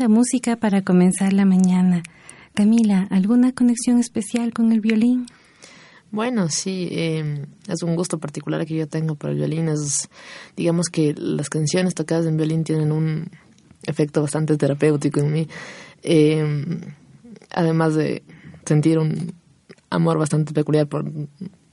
Música 0.08 0.56
para 0.56 0.82
comenzar 0.82 1.32
la 1.32 1.44
mañana. 1.44 2.02
Camila, 2.54 3.06
¿alguna 3.10 3.52
conexión 3.52 3.98
especial 3.98 4.52
con 4.52 4.72
el 4.72 4.80
violín? 4.80 5.26
Bueno, 6.10 6.48
sí, 6.48 6.88
em, 6.90 7.46
es 7.68 7.82
un 7.82 7.94
gusto 7.94 8.18
particular 8.18 8.66
que 8.66 8.74
yo 8.74 8.88
tengo 8.88 9.14
por 9.14 9.30
el 9.30 9.36
violín. 9.36 9.68
Es, 9.68 10.08
digamos 10.56 10.88
que 10.88 11.14
las 11.16 11.48
canciones 11.48 11.94
tocadas 11.94 12.26
en 12.26 12.36
violín 12.36 12.64
tienen 12.64 12.90
un 12.90 13.30
efecto 13.84 14.20
bastante 14.20 14.56
terapéutico 14.56 15.20
en 15.20 15.32
mí. 15.32 15.48
Em, 16.02 16.80
además 17.50 17.94
de 17.94 18.24
sentir 18.64 18.98
un 18.98 19.34
amor 19.90 20.18
bastante 20.18 20.52
peculiar 20.52 20.88
por 20.88 21.04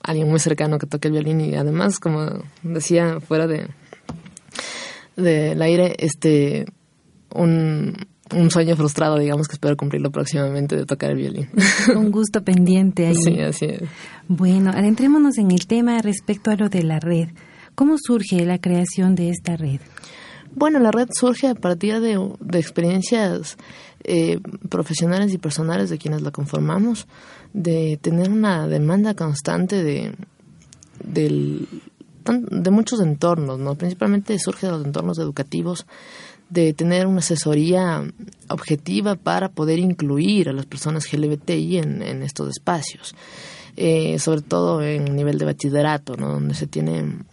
alguien 0.04 0.30
muy 0.30 0.40
cercano 0.40 0.78
que 0.78 0.88
toque 0.88 1.08
el 1.08 1.14
violín 1.14 1.42
y 1.42 1.56
además, 1.56 2.00
como 2.00 2.44
decía 2.64 3.20
fuera 3.20 3.48
de 3.48 3.68
del 5.16 5.62
aire, 5.62 5.96
este 5.98 6.66
un 7.34 8.08
un 8.36 8.52
sueño 8.52 8.76
frustrado, 8.76 9.18
digamos, 9.18 9.48
que 9.48 9.54
espero 9.54 9.78
cumplirlo 9.78 10.12
próximamente 10.12 10.76
de 10.76 10.86
tocar 10.86 11.12
el 11.12 11.18
violín. 11.18 11.50
Un 11.96 12.12
gusto 12.12 12.44
pendiente 12.44 13.08
ahí. 13.08 13.16
Sí, 13.16 13.40
así 13.40 13.66
es. 13.66 13.84
Bueno, 14.28 14.72
adentrémonos 14.72 15.38
en 15.38 15.52
el 15.52 15.68
tema 15.68 16.02
respecto 16.02 16.52
a 16.52 16.56
lo 16.56 16.70
de 16.70 16.84
la 16.84 17.00
red. 17.00 17.30
¿Cómo 17.76 17.96
surge 17.98 18.46
la 18.46 18.60
creación 18.60 19.16
de 19.16 19.30
esta 19.30 19.56
red? 19.56 19.80
Bueno, 20.56 20.80
la 20.80 20.92
red 20.92 21.10
surge 21.12 21.48
a 21.48 21.56
partir 21.56 22.00
de, 22.02 22.20
experiencias 22.58 23.58
eh, 24.04 24.40
profesionales 24.70 25.34
y 25.34 25.38
personales 25.38 25.90
de 25.90 25.98
quienes 26.00 26.22
la 26.24 26.32
conformamos, 26.32 27.08
de 27.54 28.00
tener 28.02 28.32
una 28.32 28.68
demanda 28.68 29.14
constante 29.14 29.84
de, 29.84 30.16
de 31.04 32.72
muchos 32.72 33.00
entornos, 33.02 33.60
¿no? 33.60 33.76
Principalmente 33.76 34.38
surge 34.40 34.66
de 34.66 34.72
los 34.72 34.86
entornos 34.86 35.20
educativos, 35.20 35.86
de 36.50 36.74
tener 36.74 37.08
una 37.08 37.20
asesoría 37.20 38.04
objetiva 38.50 39.16
para 39.16 39.50
poder 39.50 39.80
incluir 39.80 40.50
a 40.50 40.54
las 40.54 40.66
personas 40.66 41.06
en, 41.12 42.02
en 42.02 42.24
estos 42.24 42.50
espacios, 42.50 43.16
eh, 43.76 44.18
sobre 44.20 44.42
todo 44.42 44.82
en 44.82 45.16
nivel 45.16 45.38
de 45.38 45.46
bachillerato, 45.46 46.16
¿no? 46.16 46.34
donde 46.34 46.56
se 46.56 46.68
tienen 46.68 47.26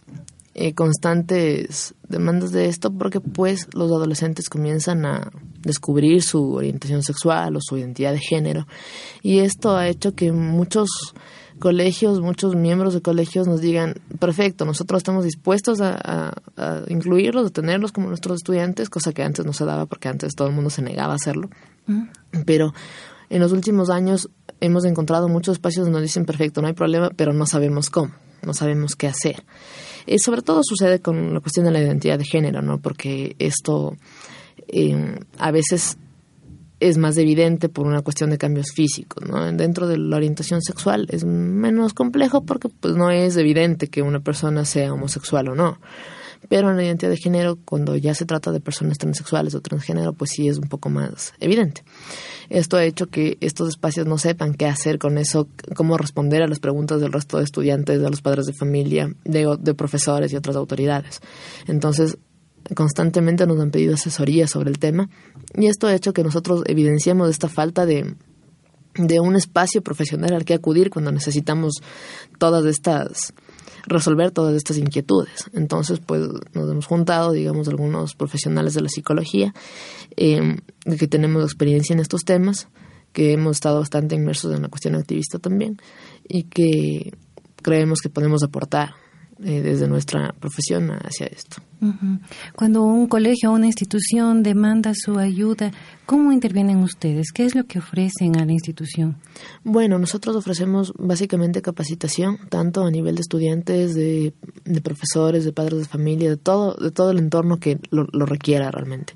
eh, 0.57 0.73
constantes 0.73 1.95
demandas 2.09 2.53
de 2.53 2.67
esto 2.67 2.93
porque 2.93 3.21
pues 3.21 3.67
los 3.75 3.91
adolescentes 3.91 4.49
comienzan 4.49 5.05
a 5.05 5.33
descubrir 5.63 6.23
su 6.23 6.53
orientación 6.53 7.03
sexual 7.03 7.57
o 7.57 7.61
su 7.61 7.77
identidad 7.77 8.13
de 8.13 8.21
género 8.21 8.67
y 9.21 9.41
esto 9.41 9.77
ha 9.77 9.89
hecho 9.89 10.15
que 10.15 10.31
muchos 10.31 10.89
colegios, 11.59 12.21
muchos 12.21 12.55
miembros 12.55 12.95
de 12.95 13.03
colegios 13.03 13.47
nos 13.47 13.61
digan, 13.61 13.95
perfecto, 14.19 14.65
nosotros 14.65 14.99
estamos 14.99 15.25
dispuestos 15.25 15.81
a, 15.81 16.33
incluirlos, 16.89 17.47
a 17.47 17.51
tenerlos 17.51 17.93
como 17.93 18.09
nuestros 18.09 18.39
estudiantes, 18.39 18.91
cosa 18.91 19.13
que 19.13 19.23
antes 19.23 19.45
no 19.45 19.53
se 19.53 19.65
daba 19.65 19.87
porque 19.87 20.09
antes 20.09 20.35
todo 20.35 20.49
el 20.49 20.55
mundo 20.55 20.71
se 20.71 20.83
negaba 20.83 21.13
a 21.13 21.17
hacerlo. 21.17 21.49
Mm. 21.87 22.05
Pero 22.45 22.75
en 23.31 23.41
los 23.41 23.53
últimos 23.53 23.91
años 23.91 24.29
hemos 24.61 24.85
encontrado 24.85 25.29
muchos 25.29 25.55
espacios 25.55 25.85
donde 25.85 26.01
nos 26.01 26.09
dicen, 26.09 26.25
perfecto, 26.25 26.61
no 26.61 26.69
hay 26.69 26.75
problema, 26.75 27.11
pero 27.17 27.33
no 27.33 27.47
sabemos 27.47 27.91
cómo, 27.91 28.13
no 28.43 28.55
sabemos 28.55 28.97
qué 28.97 29.07
hacer. 29.07 29.45
Y 30.07 30.19
sobre 30.19 30.43
todo 30.43 30.61
sucede 30.63 31.01
con 31.01 31.35
la 31.35 31.41
cuestión 31.41 31.65
de 31.65 31.73
la 31.73 31.81
identidad 31.81 32.19
de 32.19 32.25
género, 32.25 32.63
¿no? 32.63 32.79
Porque 32.79 33.37
esto 33.39 33.97
eh, 34.69 35.19
a 35.39 35.51
veces 35.51 35.97
es 36.81 36.99
más 36.99 37.17
evidente 37.17 37.69
por 37.69 37.87
una 37.87 38.03
cuestión 38.03 38.31
de 38.31 38.39
cambios 38.39 38.73
físicos, 38.73 39.27
¿no? 39.29 39.51
Dentro 39.53 39.87
de 39.87 39.99
la 39.99 40.17
orientación 40.17 40.61
sexual 40.63 41.07
es 41.11 41.25
menos 41.25 41.95
complejo 41.95 42.45
porque 42.45 42.69
pues 42.69 42.95
no 42.95 43.11
es 43.11 43.37
evidente 43.37 43.89
que 43.89 44.03
una 44.03 44.21
persona 44.21 44.65
sea 44.65 44.93
homosexual 44.93 45.49
o 45.49 45.55
no. 45.55 45.79
Pero 46.49 46.71
en 46.71 46.77
la 46.77 46.85
identidad 46.85 47.11
de 47.11 47.17
género, 47.17 47.59
cuando 47.65 47.97
ya 47.97 48.15
se 48.15 48.27
trata 48.27 48.53
de 48.53 48.61
personas 48.61 48.99
transexuales 48.99 49.55
o 49.55 49.61
transgénero, 49.61 50.13
pues 50.13 50.33
sí 50.33 50.49
es 50.49 50.59
un 50.59 50.69
poco 50.69 50.91
más 50.91 51.33
evidente. 51.41 51.83
Esto 52.51 52.77
ha 52.77 52.85
hecho 52.85 53.07
que 53.07 53.39
estos 53.41 53.71
espacios 53.71 54.07
no 54.07 54.19
sepan 54.19 54.53
qué 54.53 54.67
hacer 54.67 54.99
con 54.99 55.17
eso, 55.17 55.49
cómo 55.75 55.97
responder 55.97 56.43
a 56.43 56.47
las 56.47 56.59
preguntas 56.59 57.01
del 57.01 57.13
resto 57.13 57.39
de 57.39 57.45
estudiantes, 57.45 58.01
de 58.01 58.11
los 58.11 58.21
padres 58.21 58.45
de 58.45 58.53
familia, 58.53 59.11
de, 59.25 59.57
de 59.59 59.75
profesores 59.75 60.33
y 60.33 60.37
otras 60.37 60.57
autoridades. 60.57 61.21
Entonces, 61.67 62.19
constantemente 62.75 63.47
nos 63.47 63.61
han 63.61 63.71
pedido 63.71 63.95
asesoría 63.95 64.47
sobre 64.47 64.71
el 64.71 64.79
tema 64.79 65.09
y 65.55 65.67
esto 65.67 65.87
ha 65.87 65.95
hecho 65.95 66.13
que 66.13 66.23
nosotros 66.23 66.63
evidenciamos 66.67 67.29
esta 67.29 67.49
falta 67.49 67.85
de, 67.85 68.15
de 68.95 69.21
un 69.21 69.37
espacio 69.37 69.83
profesional 69.83 70.33
al 70.33 70.45
que 70.45 70.55
acudir 70.55 70.91
cuando 70.91 71.13
necesitamos 71.13 71.75
todas 72.39 72.65
estas 72.65 73.35
resolver 73.87 74.31
todas 74.31 74.55
estas 74.55 74.79
inquietudes. 74.79 75.51
Entonces, 75.53 76.01
pues 76.01 76.23
nos 76.55 76.71
hemos 76.71 76.87
juntado, 76.87 77.33
digamos, 77.33 77.69
algunos 77.69 78.15
profesionales 78.15 78.73
de 78.73 78.81
la 78.81 78.89
psicología 78.89 79.53
eh, 80.17 80.57
que 80.99 81.09
tenemos 81.09 81.45
experiencia 81.45 81.93
en 81.93 82.01
estos 82.01 82.25
temas, 82.25 82.69
que 83.13 83.33
hemos 83.33 83.57
estado 83.57 83.81
bastante 83.81 84.15
inmersos 84.15 84.55
en 84.55 84.63
la 84.63 84.69
cuestión 84.69 84.95
activista 84.95 85.39
también 85.39 85.77
y 86.27 86.45
que 86.45 87.13
creemos 87.63 88.01
que 88.01 88.09
podemos 88.09 88.43
aportar 88.43 88.95
eh, 89.43 89.63
desde 89.63 89.89
nuestra 89.89 90.33
profesión 90.39 90.91
hacia 90.91 91.27
esto. 91.27 91.57
Cuando 92.55 92.83
un 92.83 93.09
colegio 93.09 93.51
o 93.51 93.55
una 93.55 93.67
institución 93.67 94.43
demanda 94.43 94.93
su 94.95 95.19
ayuda, 95.19 95.71
¿cómo 96.07 96.33
intervienen 96.33 96.79
ustedes? 96.79 97.31
¿Qué 97.31 97.45
es 97.45 97.55
lo 97.55 97.65
que 97.65 97.79
ofrecen 97.79 98.39
a 98.39 98.47
la 98.47 98.53
institución? 98.53 99.17
Bueno, 99.65 99.99
nosotros 99.99 100.35
ofrecemos 100.35 100.95
básicamente 100.97 101.61
capacitación, 101.61 102.39
tanto 102.49 102.87
a 102.87 102.91
nivel 102.91 103.17
de 103.17 103.21
estudiantes, 103.21 103.95
de, 103.95 104.33
profesores, 104.83 105.45
de 105.45 105.53
padres 105.53 105.81
de 105.81 105.85
familia, 105.85 106.31
de 106.31 106.39
todo, 106.39 106.75
de 106.75 106.91
todo 106.91 107.11
el 107.11 107.19
entorno 107.19 107.59
que 107.59 107.79
lo, 107.91 108.07
requiera 108.25 108.71
realmente. 108.71 109.13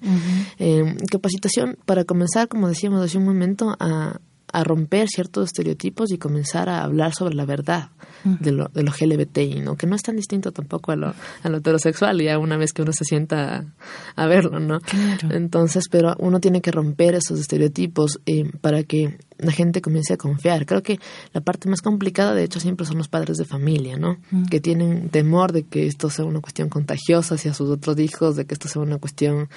Eh, 0.58 0.94
capacitación 1.10 1.78
para 1.86 2.04
comenzar, 2.04 2.48
como 2.48 2.68
decíamos 2.68 3.02
hace 3.02 3.16
un 3.16 3.24
momento, 3.24 3.74
a, 3.80 4.20
a 4.52 4.64
romper 4.64 5.08
ciertos 5.08 5.46
estereotipos 5.46 6.10
y 6.10 6.18
comenzar 6.18 6.68
a 6.68 6.82
hablar 6.82 7.14
sobre 7.14 7.34
la 7.34 7.44
verdad 7.44 7.90
de, 8.24 8.52
lo, 8.52 8.68
de 8.68 8.82
lo 8.82 8.92
LGBTI, 8.92 9.60
¿no? 9.60 9.76
Que 9.76 9.86
no 9.86 9.94
es 9.94 10.02
tan 10.02 10.16
distinto 10.16 10.52
tampoco 10.52 10.92
a 10.92 10.96
lo, 10.96 11.14
a 11.42 11.48
lo 11.48 11.58
heterosexual, 11.58 12.20
ya 12.20 12.38
una 12.38 12.56
vez 12.56 12.72
que 12.72 12.82
uno 12.82 12.92
se 12.92 13.04
sienta 13.04 13.64
a, 14.16 14.26
verlo, 14.26 14.58
¿no? 14.58 14.80
Entonces, 15.30 15.84
pero 15.90 16.14
uno 16.18 16.40
tiene 16.40 16.60
que 16.60 16.70
romper 16.70 17.14
esos 17.14 17.38
estereotipos 17.38 18.20
eh, 18.26 18.50
para 18.60 18.82
que 18.82 19.18
la 19.38 19.52
gente 19.52 19.80
comience 19.80 20.14
a 20.14 20.16
confiar. 20.16 20.66
Creo 20.66 20.82
que 20.82 20.98
la 21.32 21.40
parte 21.40 21.68
más 21.68 21.80
complicada, 21.80 22.34
de 22.34 22.44
hecho, 22.44 22.60
siempre 22.60 22.86
son 22.86 22.98
los 22.98 23.08
padres 23.08 23.36
de 23.36 23.44
familia, 23.44 23.96
¿no? 23.96 24.18
Que 24.50 24.60
tienen 24.60 25.10
temor 25.10 25.52
de 25.52 25.62
que 25.62 25.86
esto 25.86 26.10
sea 26.10 26.24
una 26.24 26.40
cuestión 26.40 26.68
contagiosa 26.68 27.36
hacia 27.36 27.54
sus 27.54 27.70
otros 27.70 27.98
hijos, 28.00 28.36
de 28.36 28.46
que 28.46 28.54
esto 28.54 28.68
sea 28.68 28.82
una 28.82 28.98
cuestión 28.98 29.48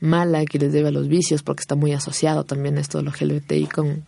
mala 0.00 0.44
que 0.44 0.58
les 0.58 0.72
debe 0.72 0.88
a 0.88 0.92
los 0.92 1.08
vicios, 1.08 1.42
porque 1.42 1.62
está 1.62 1.74
muy 1.74 1.92
asociado 1.92 2.44
también 2.44 2.76
esto 2.76 2.98
de 2.98 3.04
lo 3.04 3.10
LGBTI 3.10 3.66
con 3.66 4.04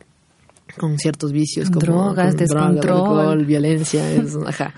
con 0.79 0.99
ciertos 0.99 1.33
vicios 1.33 1.71
como 1.71 1.81
drogas, 1.81 2.37
descontrol, 2.37 3.45
violencia, 3.45 4.05
ajá. 4.47 4.75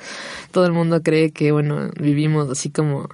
Todo 0.50 0.66
el 0.66 0.72
mundo 0.72 1.02
cree 1.02 1.30
que 1.30 1.52
bueno, 1.52 1.90
vivimos 2.00 2.50
así 2.50 2.70
como 2.70 3.08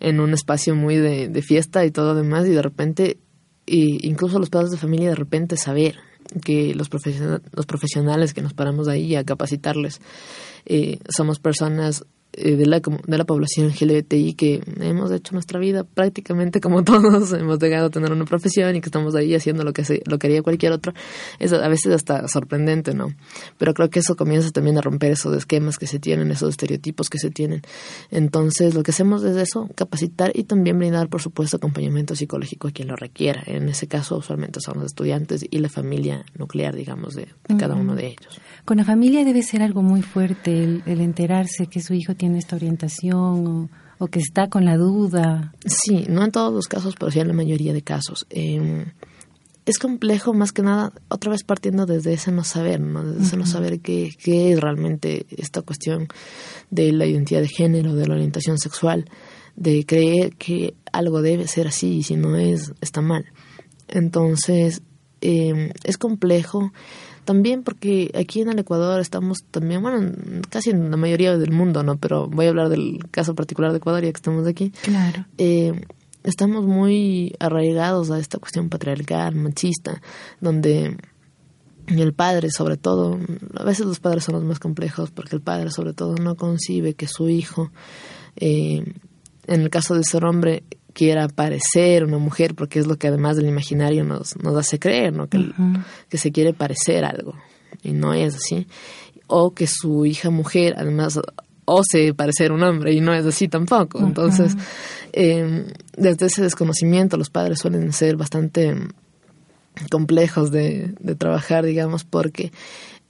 en 0.00 0.20
un 0.20 0.32
espacio 0.32 0.74
muy 0.74 0.96
de, 0.96 1.28
de 1.28 1.42
fiesta 1.42 1.84
y 1.84 1.90
todo 1.90 2.14
demás 2.14 2.46
y 2.46 2.50
de 2.50 2.62
repente 2.62 3.18
y 3.66 4.06
incluso 4.06 4.38
los 4.38 4.50
padres 4.50 4.70
de 4.70 4.76
familia 4.76 5.10
de 5.10 5.14
repente 5.14 5.56
saber 5.56 5.96
que 6.44 6.74
los, 6.74 6.90
los 7.52 7.66
profesionales 7.66 8.34
que 8.34 8.42
nos 8.42 8.54
paramos 8.54 8.88
ahí 8.88 9.14
a 9.14 9.24
capacitarles 9.24 10.00
eh, 10.66 10.98
somos 11.08 11.38
personas 11.38 12.04
eh, 12.36 12.56
de, 12.56 12.66
la, 12.66 12.80
de 12.80 13.18
la 13.18 13.24
población 13.24 13.68
LGBTI 13.68 14.34
que 14.34 14.62
hemos 14.80 15.12
hecho 15.12 15.32
nuestra 15.34 15.58
vida 15.60 15.84
prácticamente 15.84 16.60
como 16.60 16.82
todos, 16.84 17.32
hemos 17.32 17.58
llegado 17.58 17.86
a 17.86 17.90
tener 17.90 18.12
una 18.12 18.24
profesión 18.24 18.74
y 18.74 18.80
que 18.80 18.88
estamos 18.88 19.14
ahí 19.14 19.34
haciendo 19.34 19.62
lo 19.64 19.72
que, 19.72 19.84
se, 19.84 20.02
lo 20.06 20.18
que 20.18 20.26
haría 20.26 20.42
cualquier 20.42 20.72
otro, 20.72 20.92
es 21.38 21.52
a 21.52 21.68
veces 21.68 21.94
hasta 21.94 22.26
sorprendente, 22.28 22.94
¿no? 22.94 23.14
Pero 23.58 23.74
creo 23.74 23.90
que 23.90 24.00
eso 24.00 24.16
comienza 24.16 24.50
también 24.50 24.78
a 24.78 24.80
romper 24.80 25.12
esos 25.12 25.36
esquemas 25.36 25.78
que 25.78 25.86
se 25.86 25.98
tienen, 25.98 26.30
esos 26.30 26.50
estereotipos 26.50 27.10
que 27.10 27.18
se 27.18 27.30
tienen. 27.30 27.62
Entonces, 28.10 28.74
lo 28.74 28.82
que 28.82 28.90
hacemos 28.90 29.22
es 29.22 29.36
eso, 29.36 29.68
capacitar 29.74 30.32
y 30.34 30.44
también 30.44 30.78
brindar, 30.78 31.08
por 31.08 31.22
supuesto, 31.22 31.56
acompañamiento 31.56 32.16
psicológico 32.16 32.68
a 32.68 32.70
quien 32.72 32.88
lo 32.88 32.96
requiera. 32.96 33.42
En 33.46 33.68
ese 33.68 33.86
caso, 33.86 34.18
usualmente 34.18 34.60
son 34.60 34.78
los 34.78 34.86
estudiantes 34.86 35.46
y 35.48 35.58
la 35.58 35.68
familia 35.68 36.24
nuclear, 36.36 36.74
digamos, 36.74 37.14
de, 37.14 37.28
cada 37.58 37.74
uno 37.76 37.94
de 37.94 38.08
ellos. 38.08 38.40
Con 38.64 38.78
la 38.78 38.84
familia 38.84 39.24
debe 39.24 39.42
ser 39.42 39.62
algo 39.62 39.82
muy 39.82 40.02
fuerte 40.02 40.64
el, 40.64 40.82
el 40.86 41.00
enterarse 41.00 41.66
que 41.66 41.80
su 41.80 41.94
hijo 41.94 42.14
tiene 42.14 42.23
tiene 42.24 42.38
esta 42.38 42.56
orientación 42.56 43.68
o, 43.98 44.06
que 44.06 44.18
está 44.18 44.48
con 44.48 44.64
la 44.64 44.78
duda. 44.78 45.52
Sí, 45.66 46.06
no 46.08 46.24
en 46.24 46.30
todos 46.30 46.54
los 46.54 46.68
casos, 46.68 46.94
pero 46.98 47.10
sí 47.10 47.20
en 47.20 47.28
la 47.28 47.34
mayoría 47.34 47.74
de 47.74 47.82
casos. 47.82 48.26
Em, 48.30 48.86
es 49.66 49.78
complejo 49.78 50.32
más 50.32 50.52
que 50.52 50.62
nada, 50.62 50.94
otra 51.08 51.32
vez 51.32 51.44
partiendo 51.44 51.84
desde 51.84 52.14
ese 52.14 52.32
no 52.32 52.42
saber, 52.42 52.80
¿no? 52.80 53.04
Desde 53.04 53.26
ese 53.26 53.36
no 53.36 53.44
saber 53.44 53.80
qué, 53.80 54.08
qué 54.18 54.52
es 54.52 54.60
realmente 54.60 55.26
esta 55.36 55.60
cuestión 55.60 56.08
de 56.70 56.92
la 56.92 57.04
identidad 57.04 57.42
de 57.42 57.48
género, 57.48 57.94
de 57.94 58.06
la 58.06 58.14
orientación 58.14 58.56
sexual, 58.56 59.04
de 59.54 59.84
creer 59.84 60.34
que 60.36 60.72
algo 60.92 61.20
debe 61.20 61.46
ser 61.46 61.66
así 61.66 61.98
y 61.98 62.02
si 62.04 62.16
no 62.16 62.36
es, 62.36 62.72
está 62.80 63.02
mal. 63.02 63.26
Entonces, 63.86 64.80
em, 65.20 65.72
es 65.84 65.98
complejo 65.98 66.72
también 67.24 67.62
porque 67.62 68.10
aquí 68.14 68.40
en 68.40 68.48
el 68.48 68.58
Ecuador 68.58 69.00
estamos 69.00 69.44
también, 69.50 69.82
bueno, 69.82 70.12
casi 70.50 70.70
en 70.70 70.90
la 70.90 70.96
mayoría 70.96 71.36
del 71.36 71.52
mundo, 71.52 71.82
¿no? 71.82 71.96
Pero 71.96 72.28
voy 72.28 72.46
a 72.46 72.50
hablar 72.50 72.68
del 72.68 72.98
caso 73.10 73.34
particular 73.34 73.72
de 73.72 73.78
Ecuador 73.78 74.02
ya 74.02 74.12
que 74.12 74.16
estamos 74.16 74.46
aquí. 74.46 74.72
Claro. 74.82 75.26
Eh, 75.38 75.80
estamos 76.22 76.64
muy 76.64 77.34
arraigados 77.38 78.10
a 78.10 78.18
esta 78.18 78.38
cuestión 78.38 78.68
patriarcal, 78.68 79.34
machista, 79.34 80.00
donde 80.40 80.96
el 81.86 82.14
padre 82.14 82.50
sobre 82.50 82.76
todo, 82.76 83.18
a 83.56 83.64
veces 83.64 83.86
los 83.86 84.00
padres 84.00 84.24
son 84.24 84.36
los 84.36 84.44
más 84.44 84.58
complejos 84.58 85.10
porque 85.10 85.36
el 85.36 85.42
padre 85.42 85.70
sobre 85.70 85.92
todo 85.92 86.16
no 86.16 86.34
concibe 86.34 86.94
que 86.94 87.06
su 87.06 87.28
hijo, 87.28 87.70
eh, 88.36 88.84
en 89.46 89.60
el 89.60 89.70
caso 89.70 89.94
de 89.94 90.04
ser 90.04 90.24
hombre, 90.24 90.64
quiera 90.94 91.28
parecer 91.28 92.04
una 92.04 92.18
mujer, 92.18 92.54
porque 92.54 92.78
es 92.78 92.86
lo 92.86 92.96
que 92.96 93.08
además 93.08 93.36
del 93.36 93.48
imaginario 93.48 94.04
nos, 94.04 94.36
nos 94.42 94.56
hace 94.56 94.78
creer, 94.78 95.12
¿no? 95.12 95.28
Que, 95.28 95.50
que 96.08 96.16
se 96.16 96.32
quiere 96.32 96.54
parecer 96.54 97.04
algo 97.04 97.34
y 97.82 97.92
no 97.92 98.14
es 98.14 98.36
así. 98.36 98.66
O 99.26 99.52
que 99.52 99.66
su 99.66 100.06
hija 100.06 100.30
mujer 100.30 100.74
además 100.78 101.20
ose 101.66 102.14
parecer 102.14 102.52
un 102.52 102.62
hombre 102.62 102.92
y 102.92 103.00
no 103.00 103.12
es 103.14 103.26
así 103.26 103.48
tampoco. 103.48 103.98
Entonces, 103.98 104.56
em, 105.12 105.66
desde 105.96 106.26
ese 106.26 106.42
desconocimiento 106.42 107.16
los 107.16 107.30
padres 107.30 107.58
suelen 107.58 107.92
ser 107.92 108.16
bastante 108.16 108.74
complejos 109.90 110.50
de, 110.50 110.94
de 111.00 111.14
trabajar, 111.14 111.64
digamos, 111.64 112.04
porque 112.04 112.52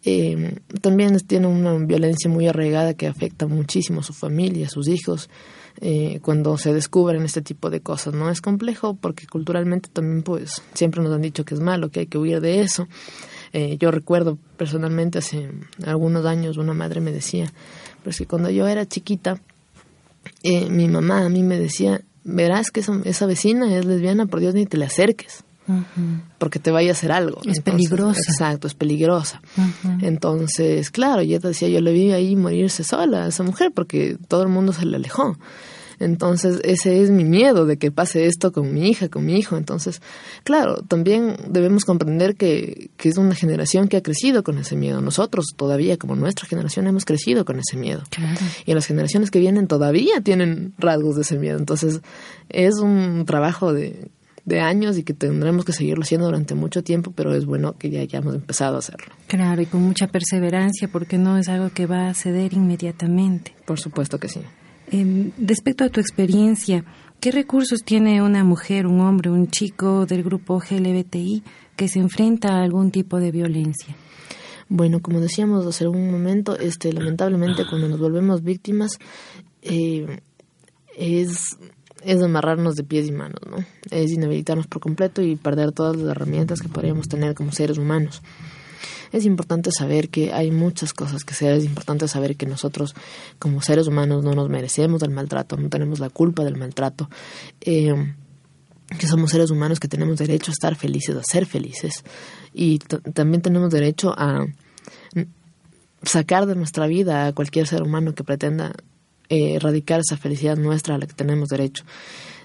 eh, 0.05 0.57
también 0.83 1.19
tiene 1.21 1.47
una 1.47 1.75
violencia 1.79 2.31
muy 2.31 2.47
arraigada 2.47 2.95
que 2.95 3.07
afecta 3.07 3.47
muchísimo 3.47 4.01
a 4.01 4.05
su 4.05 4.13
familia, 4.13 4.67
a 4.67 4.71
sus 4.71 4.89
hijos, 4.89 5.31
eh, 5.81 6.21
cuando 6.23 6.57
se 6.57 6.73
descubren 6.73 7.25
este 7.25 7.43
tipo 7.43 7.71
de 7.71 7.81
cosas. 7.81 8.15
No 8.15 8.31
es 8.31 8.41
complejo 8.41 8.95
porque 8.95 9.27
culturalmente 9.27 9.89
también 9.93 10.23
pues 10.23 10.63
siempre 10.75 11.03
nos 11.03 11.13
han 11.13 11.23
dicho 11.23 11.45
que 11.45 11.55
es 11.55 11.61
malo, 11.61 11.91
que 11.91 12.01
hay 12.01 12.07
que 12.07 12.19
huir 12.19 12.41
de 12.41 12.61
eso. 12.61 12.89
Eh, 13.53 13.77
yo 13.79 13.91
recuerdo 13.91 14.39
personalmente 14.57 15.19
hace 15.19 15.51
algunos 15.87 16.27
años 16.27 16.57
una 16.57 16.75
madre 16.75 17.01
me 17.01 17.13
decía, 17.13 17.53
pues 18.03 18.19
que 18.19 18.27
cuando 18.27 18.51
yo 18.51 18.67
era 18.67 18.87
chiquita, 18.87 19.41
eh, 20.43 20.69
mi 20.71 20.89
mamá 20.89 21.25
a 21.25 21.29
mí 21.29 21.43
me 21.43 21.59
decía, 21.59 22.01
verás 22.25 22.71
que 22.71 22.81
esa, 22.81 23.01
esa 23.05 23.27
vecina 23.27 23.77
es 23.77 23.85
lesbiana, 23.85 24.27
por 24.27 24.41
Dios 24.41 24.55
ni 24.55 24.67
te 24.67 24.77
le 24.77 24.87
acerques 24.87 25.44
porque 26.39 26.59
te 26.59 26.71
vaya 26.71 26.91
a 26.91 26.93
hacer 26.93 27.13
algo. 27.13 27.41
Es 27.45 27.61
peligrosa. 27.61 28.21
Exacto, 28.29 28.67
es 28.67 28.75
peligrosa. 28.75 29.41
Entonces, 30.01 30.91
claro, 30.91 31.23
yo 31.23 31.41
te 31.41 31.49
decía, 31.49 31.69
yo 31.69 31.81
le 31.81 31.93
vi 31.93 32.13
ahí 32.13 32.37
morirse 32.37 32.85
sola 32.85 33.25
a 33.25 33.29
esa 33.29 33.43
mujer 33.43 33.73
porque 33.75 34.17
todo 34.29 34.43
el 34.43 34.49
mundo 34.49 34.73
se 34.73 34.85
le 34.85 34.97
alejó. 34.97 35.37
Entonces, 36.01 36.61
ese 36.65 37.03
es 37.03 37.11
mi 37.11 37.25
miedo 37.25 37.67
de 37.67 37.77
que 37.77 37.91
pase 37.91 38.27
esto 38.27 38.53
con 38.53 38.73
mi 38.73 38.89
hija, 38.89 39.09
con 39.09 39.25
mi 39.25 39.37
hijo. 39.39 39.57
Entonces, 39.57 40.03
claro, 40.43 40.83
también 40.83 41.37
debemos 41.49 41.85
comprender 41.85 42.37
que, 42.37 42.91
que 42.97 43.09
es 43.09 43.17
una 43.17 43.35
generación 43.35 43.89
que 43.89 43.97
ha 43.97 44.03
crecido 44.03 44.43
con 44.43 44.59
ese 44.59 44.77
miedo. 44.77 45.01
Nosotros 45.01 45.47
todavía, 45.57 45.97
como 45.97 46.17
nuestra 46.17 46.47
generación, 46.47 46.87
hemos 46.87 47.05
crecido 47.05 47.45
con 47.45 47.59
ese 47.59 47.77
miedo. 47.77 48.03
Y 48.67 48.75
las 48.75 48.87
generaciones 48.87 49.31
que 49.31 49.39
vienen 49.39 49.67
todavía 49.67 50.21
tienen 50.21 50.75
rasgos 50.79 51.17
de 51.17 51.23
ese 51.23 51.39
miedo. 51.39 51.59
Entonces, 51.59 52.01
es 52.49 52.75
un 52.81 53.25
trabajo 53.27 53.73
de 53.73 54.11
de 54.45 54.61
años 54.61 54.99
y 54.99 55.05
que 55.05 55.15
tendremos 55.15 55.65
que 55.65 55.73
seguirlo 55.73 56.03
haciendo 56.03 56.27
durante 56.27 56.55
mucho 56.55 56.83
tiempo, 56.83 57.13
pero 57.15 57.35
es 57.35 57.47
bueno 57.47 57.77
que 57.79 57.91
ya 57.91 58.01
hayamos 58.01 58.35
empezado 58.35 58.77
a 58.77 58.79
hacerlo. 58.81 59.15
Claro, 59.27 59.63
y 59.63 59.67
con 59.67 59.83
mucha 59.83 60.09
perseverancia, 60.09 60.89
porque 60.89 61.19
no 61.19 61.39
es 61.39 61.49
algo 61.49 61.71
que 61.71 61.87
va 61.87 62.09
a 62.09 62.15
ceder 62.15 62.53
inmediatamente. 62.53 63.55
Por 63.65 63.81
supuesto 63.81 64.19
que 64.19 64.29
sí. 64.29 64.41
Eh, 64.93 65.31
respecto 65.39 65.85
a 65.85 65.89
tu 65.89 66.01
experiencia, 66.01 66.85
¿qué 67.21 67.31
recursos 67.31 67.81
tiene 67.85 68.23
una 68.23 68.45
mujer, 68.45 68.87
un 68.87 69.01
hombre, 69.01 69.31
un 69.31 69.49
chico 69.49 70.05
del 70.05 70.23
grupo 70.23 70.61
GLBTI 70.61 71.43
que 71.75 71.89
se 71.89 71.99
enfrenta 71.99 72.57
a 72.57 72.63
algún 72.63 72.91
tipo 72.91 73.19
de 73.19 73.31
violencia? 73.31 73.97
Bueno, 74.69 75.01
como 75.01 75.21
decíamos 75.21 75.67
hace 75.67 75.87
un 75.89 76.11
momento, 76.11 76.59
este, 76.59 76.93
lamentablemente 76.93 77.65
cuando 77.69 77.89
nos 77.89 78.01
volvemos 78.01 78.43
víctimas 78.43 78.99
eh, 79.63 80.21
es 80.97 81.57
es 82.05 82.23
amarrarnos 82.23 82.77
de 82.77 82.85
pies 82.85 83.09
y 83.09 83.13
manos, 83.13 83.41
¿no? 83.49 83.65
Es 83.91 84.11
inhabilitarnos 84.11 84.67
por 84.67 84.81
completo 84.81 85.23
y 85.23 85.37
perder 85.37 85.73
todas 85.73 85.97
las 85.97 86.11
herramientas 86.11 86.61
que 86.61 86.69
podríamos 86.69 87.09
tener 87.09 87.35
como 87.35 87.53
seres 87.53 87.79
humanos. 87.79 88.23
Es 89.13 89.27
importante 89.27 89.71
saber 89.71 90.09
que 90.09 90.33
hay 90.33 90.51
muchas 90.51 90.93
cosas 90.93 91.25
que 91.25 91.35
hacer, 91.35 91.55
es 91.55 91.65
importante 91.65 92.09
saber 92.09 92.37
que 92.37 92.47
nosotros 92.47 92.95
como 93.39 93.63
seres 93.63 93.87
humanos 93.87 94.25
no 94.25 94.33
nos 94.33 94.49
merecemos 94.49 95.01
del 95.01 95.11
maltrato, 95.11 95.57
no 95.57 95.69
tenemos 95.69 96.01
la 96.01 96.11
culpa 96.11 96.43
del 96.43 96.57
maltrato, 96.57 97.09
eh, 97.61 97.95
que 98.99 99.07
somos 99.07 99.31
seres 99.31 99.51
humanos 99.51 99.81
que 99.81 99.89
tenemos 99.89 100.19
derecho 100.19 100.51
a 100.51 100.55
estar 100.55 100.75
felices, 100.75 101.17
a 101.17 101.23
ser 101.23 101.47
felices 101.47 102.05
y 102.53 102.79
también 102.79 103.41
tenemos 103.41 103.71
derecho 103.71 104.15
a 104.17 104.47
sacar 106.03 106.47
de 106.47 106.55
nuestra 106.55 106.87
vida 106.87 107.27
a 107.27 107.33
cualquier 107.33 107.67
ser 107.67 107.83
humano 107.83 108.15
que 108.15 108.25
pretenda 108.25 108.73
eh, 109.35 109.55
erradicar 109.57 110.01
esa 110.01 110.17
felicidad 110.17 110.57
nuestra 110.57 110.95
a 110.95 110.99
la 110.99 111.07
que 111.07 111.15
tenemos 111.15 111.49
derecho. 111.49 111.85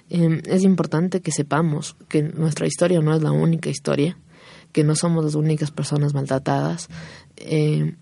Em, 0.09 0.41
es 0.45 0.63
importante 0.63 1.21
que 1.21 1.31
sepamos 1.31 1.95
que 2.07 2.23
nuestra 2.23 2.65
historia 2.65 2.99
no 2.99 3.13
es 3.15 3.21
la 3.21 3.31
única 3.31 3.69
historia, 3.69 4.17
que 4.71 4.83
no 4.83 4.95
somos 4.95 5.23
las 5.23 5.35
únicas 5.35 5.69
personas 5.71 6.13
maltratadas 6.13 6.89
em, 7.37 7.97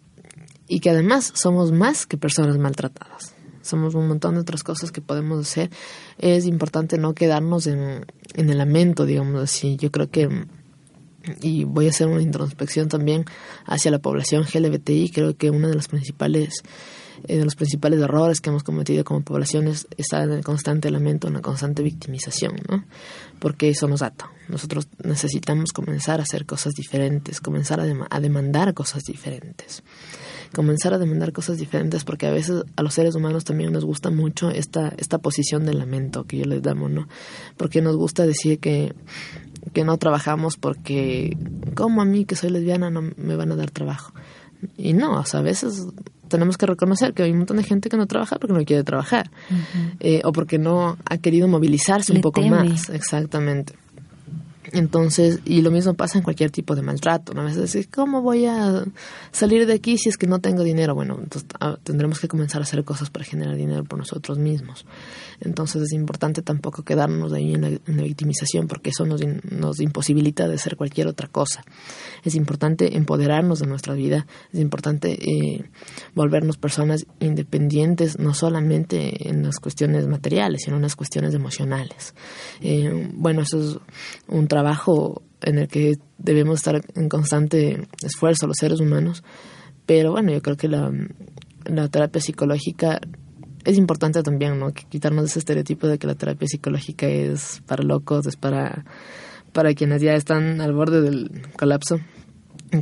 y 0.67 0.80
que 0.80 0.89
además 0.89 1.32
somos 1.36 1.71
más 1.71 2.06
que 2.06 2.17
personas 2.17 2.58
maltratadas. 2.58 3.34
Somos 3.62 3.95
un 3.95 4.08
montón 4.08 4.36
de 4.36 4.41
otras 4.41 4.63
cosas 4.63 4.93
que 4.93 5.02
podemos 5.02 5.39
hacer. 5.45 5.69
Es 6.17 6.45
importante 6.45 6.97
no 6.97 7.13
quedarnos 7.13 7.67
en, 7.67 8.06
en 8.36 8.50
el 8.50 8.58
lamento, 8.58 9.06
digamos 9.06 9.43
así. 9.43 9.76
Yo 9.76 9.91
creo 9.91 10.10
que 10.10 10.30
y 11.41 11.65
voy 11.65 11.88
a 11.88 11.89
hacer 11.89 12.08
una 12.08 12.21
introspección 12.21 12.88
también 12.88 13.26
hacia 13.65 13.91
la 13.91 14.00
población 14.00 14.43
LGBTI. 14.43 15.10
Creo 15.10 15.36
que 15.36 15.50
una 15.50 15.67
de 15.67 15.76
las 15.76 15.89
principales 15.89 16.63
eh, 17.27 17.38
de 17.38 17.45
los 17.45 17.56
principales 17.56 17.99
errores 17.99 18.41
que 18.41 18.49
hemos 18.49 18.63
cometido 18.63 19.03
como 19.03 19.21
población 19.21 19.67
es 19.67 19.88
en 20.12 20.32
el 20.32 20.43
constante 20.43 20.91
lamento, 20.91 21.27
una 21.27 21.41
constante 21.41 21.84
victimización, 21.84 22.56
¿no? 22.69 22.86
Porque 23.39 23.69
eso 23.69 23.88
nos 23.88 24.01
ata. 24.01 24.30
Nosotros 24.47 24.88
necesitamos 25.03 25.71
comenzar 25.73 26.19
a 26.19 26.23
hacer 26.23 26.45
cosas 26.45 26.73
diferentes, 26.73 27.41
comenzar 27.41 27.80
a, 27.80 28.19
demandar 28.19 28.73
cosas 28.73 29.03
diferentes 29.03 29.84
comenzar 30.53 30.93
a 30.93 30.97
demandar 30.97 31.34
cosas 31.34 31.58
diferentes 31.58 32.06
porque 32.06 32.25
a 32.25 32.32
veces 32.32 32.63
a 32.77 32.82
los 32.82 32.93
seres 32.93 33.15
humanos 33.15 33.43
también 33.43 33.73
nos 33.73 33.84
gusta 33.84 34.12
mucho 34.12 34.49
esta, 34.49 34.93
esta 34.97 35.17
posición 35.17 35.65
de 35.65 35.73
lamento 35.73 36.23
que 36.23 36.38
yo 36.38 36.45
les 36.45 36.62
damos, 36.62 36.89
¿no? 36.89 37.10
Porque 37.58 37.82
nos 37.82 37.97
gusta 37.97 38.25
decir 38.25 38.58
que, 38.60 38.95
que 39.73 39.84
no 39.84 39.97
trabajamos 39.97 40.56
porque, 40.56 41.38
como 41.75 42.01
a 42.01 42.06
mí 42.06 42.23
que 42.23 42.38
soy 42.38 42.49
lesbiana 42.49 42.89
no 42.89 43.01
me 43.17 43.36
van 43.36 43.51
a 43.51 43.58
dar 43.58 43.71
trabajo? 43.71 44.13
Y 44.77 44.93
no, 44.93 45.19
o 45.19 45.25
sea, 45.25 45.41
a 45.41 45.43
veces 45.43 45.86
tenemos 46.27 46.57
que 46.57 46.65
reconocer 46.65 47.13
que 47.13 47.23
hay 47.23 47.31
un 47.31 47.39
montón 47.39 47.57
de 47.57 47.63
gente 47.63 47.89
que 47.89 47.97
no 47.97 48.05
trabaja 48.05 48.37
porque 48.37 48.53
no 48.53 48.63
quiere 48.63 48.83
trabajar 48.83 49.29
eh, 49.99 50.21
o 50.23 50.31
porque 50.31 50.57
no 50.57 50.97
ha 51.05 51.17
querido 51.17 51.47
movilizarse 51.47 52.13
un 52.13 52.21
poco 52.21 52.41
más. 52.41 52.89
Exactamente. 52.89 53.73
Entonces, 54.71 55.39
y 55.45 55.62
lo 55.62 55.71
mismo 55.71 55.93
pasa 55.93 56.17
en 56.17 56.23
cualquier 56.23 56.51
tipo 56.51 56.75
de 56.75 56.82
maltrato, 56.82 57.34
¿no? 57.34 57.41
A 57.41 57.45
veces 57.45 57.88
¿cómo 57.93 58.21
voy 58.21 58.45
a 58.45 58.84
salir 59.32 59.65
de 59.65 59.73
aquí 59.73 59.97
si 59.97 60.10
es 60.10 60.17
que 60.17 60.27
no 60.27 60.39
tengo 60.39 60.63
dinero? 60.63 60.93
Bueno, 60.93 61.17
entonces 61.21 61.47
ah, 61.60 61.77
tendremos 61.84 62.19
que 62.19 62.27
comenzar 62.27 62.62
a 62.62 62.63
hacer 62.63 62.84
cosas 62.84 63.10
para 63.10 63.25
generar 63.25 63.56
dinero 63.56 63.84
por 63.84 63.97
nosotros 63.99 64.38
mismos. 64.38 64.86
Entonces 65.39 65.84
es 65.84 65.93
importante 65.93 66.41
tampoco 66.41 66.84
quedarnos 66.84 67.32
ahí 67.34 67.53
en 67.53 67.62
la, 67.62 68.03
victimización 68.03 68.67
porque 68.67 68.89
eso 68.89 69.06
nos, 69.06 69.21
nos 69.51 69.80
imposibilita 69.80 70.47
de 70.47 70.56
hacer 70.56 70.75
cualquier 70.75 71.08
otra 71.08 71.27
cosa. 71.27 71.63
Es 72.23 72.36
importante 72.36 72.97
empoderarnos 72.97 73.60
de 73.60 73.67
nuestra 73.67 73.93
vida, 73.93 74.27
es 74.51 74.60
importante 74.60 75.13
eh, 75.13 75.69
volvernos 76.15 76.58
personas 76.58 77.06
independientes, 77.19 78.19
no 78.19 78.34
solamente 78.34 79.30
en 79.30 79.43
las 79.43 79.60
cuestiones 79.60 80.08
materiales, 80.08 80.63
sino 80.63 80.77
en 80.77 80.84
las 80.84 80.95
cuestiones 80.95 81.34
emocionales. 81.34 82.15
Eh, 82.62 83.10
bueno, 83.13 83.41
eso 83.41 83.62
es 83.62 83.77
un 84.27 84.47
trabajo 84.47 84.56
en 85.41 85.59
el 85.59 85.67
que 85.67 85.97
debemos 86.17 86.55
estar 86.57 86.81
en 86.95 87.09
constante 87.09 87.87
esfuerzo 88.03 88.47
los 88.47 88.57
seres 88.59 88.79
humanos, 88.79 89.23
pero 89.85 90.11
bueno, 90.11 90.31
yo 90.31 90.41
creo 90.41 90.57
que 90.57 90.67
la, 90.67 90.91
la 91.65 91.87
terapia 91.87 92.21
psicológica 92.21 92.99
es 93.63 93.77
importante 93.77 94.23
también, 94.23 94.59
¿no? 94.59 94.71
Quitarnos 94.71 95.25
ese 95.25 95.39
estereotipo 95.39 95.87
de 95.87 95.97
que 95.97 96.07
la 96.07 96.15
terapia 96.15 96.47
psicológica 96.47 97.07
es 97.07 97.61
para 97.65 97.83
locos, 97.83 98.25
es 98.25 98.37
para, 98.37 98.85
para 99.51 99.73
quienes 99.73 100.01
ya 100.01 100.13
están 100.13 100.61
al 100.61 100.73
borde 100.73 101.01
del 101.01 101.41
colapso 101.57 101.99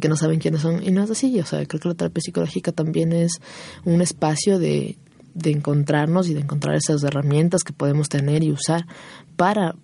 que 0.01 0.09
no 0.09 0.15
saben 0.15 0.39
quiénes 0.39 0.61
son 0.61 0.81
y 0.83 0.91
no 0.91 1.03
es 1.03 1.11
así, 1.11 1.39
o 1.39 1.45
sea, 1.45 1.63
creo 1.65 1.79
que 1.79 1.89
la 1.89 1.95
terapia 1.95 2.21
psicológica 2.21 2.71
también 2.71 3.13
es 3.13 3.39
un 3.83 4.01
espacio 4.01 4.57
de, 4.57 4.97
de 5.35 5.51
encontrarnos 5.51 6.27
y 6.27 6.33
de 6.33 6.41
encontrar 6.41 6.75
esas 6.75 7.03
herramientas 7.03 7.63
que 7.63 7.73
podemos 7.73 8.09
tener 8.09 8.43
y 8.43 8.51
usar 8.51 8.87
para 9.35 9.75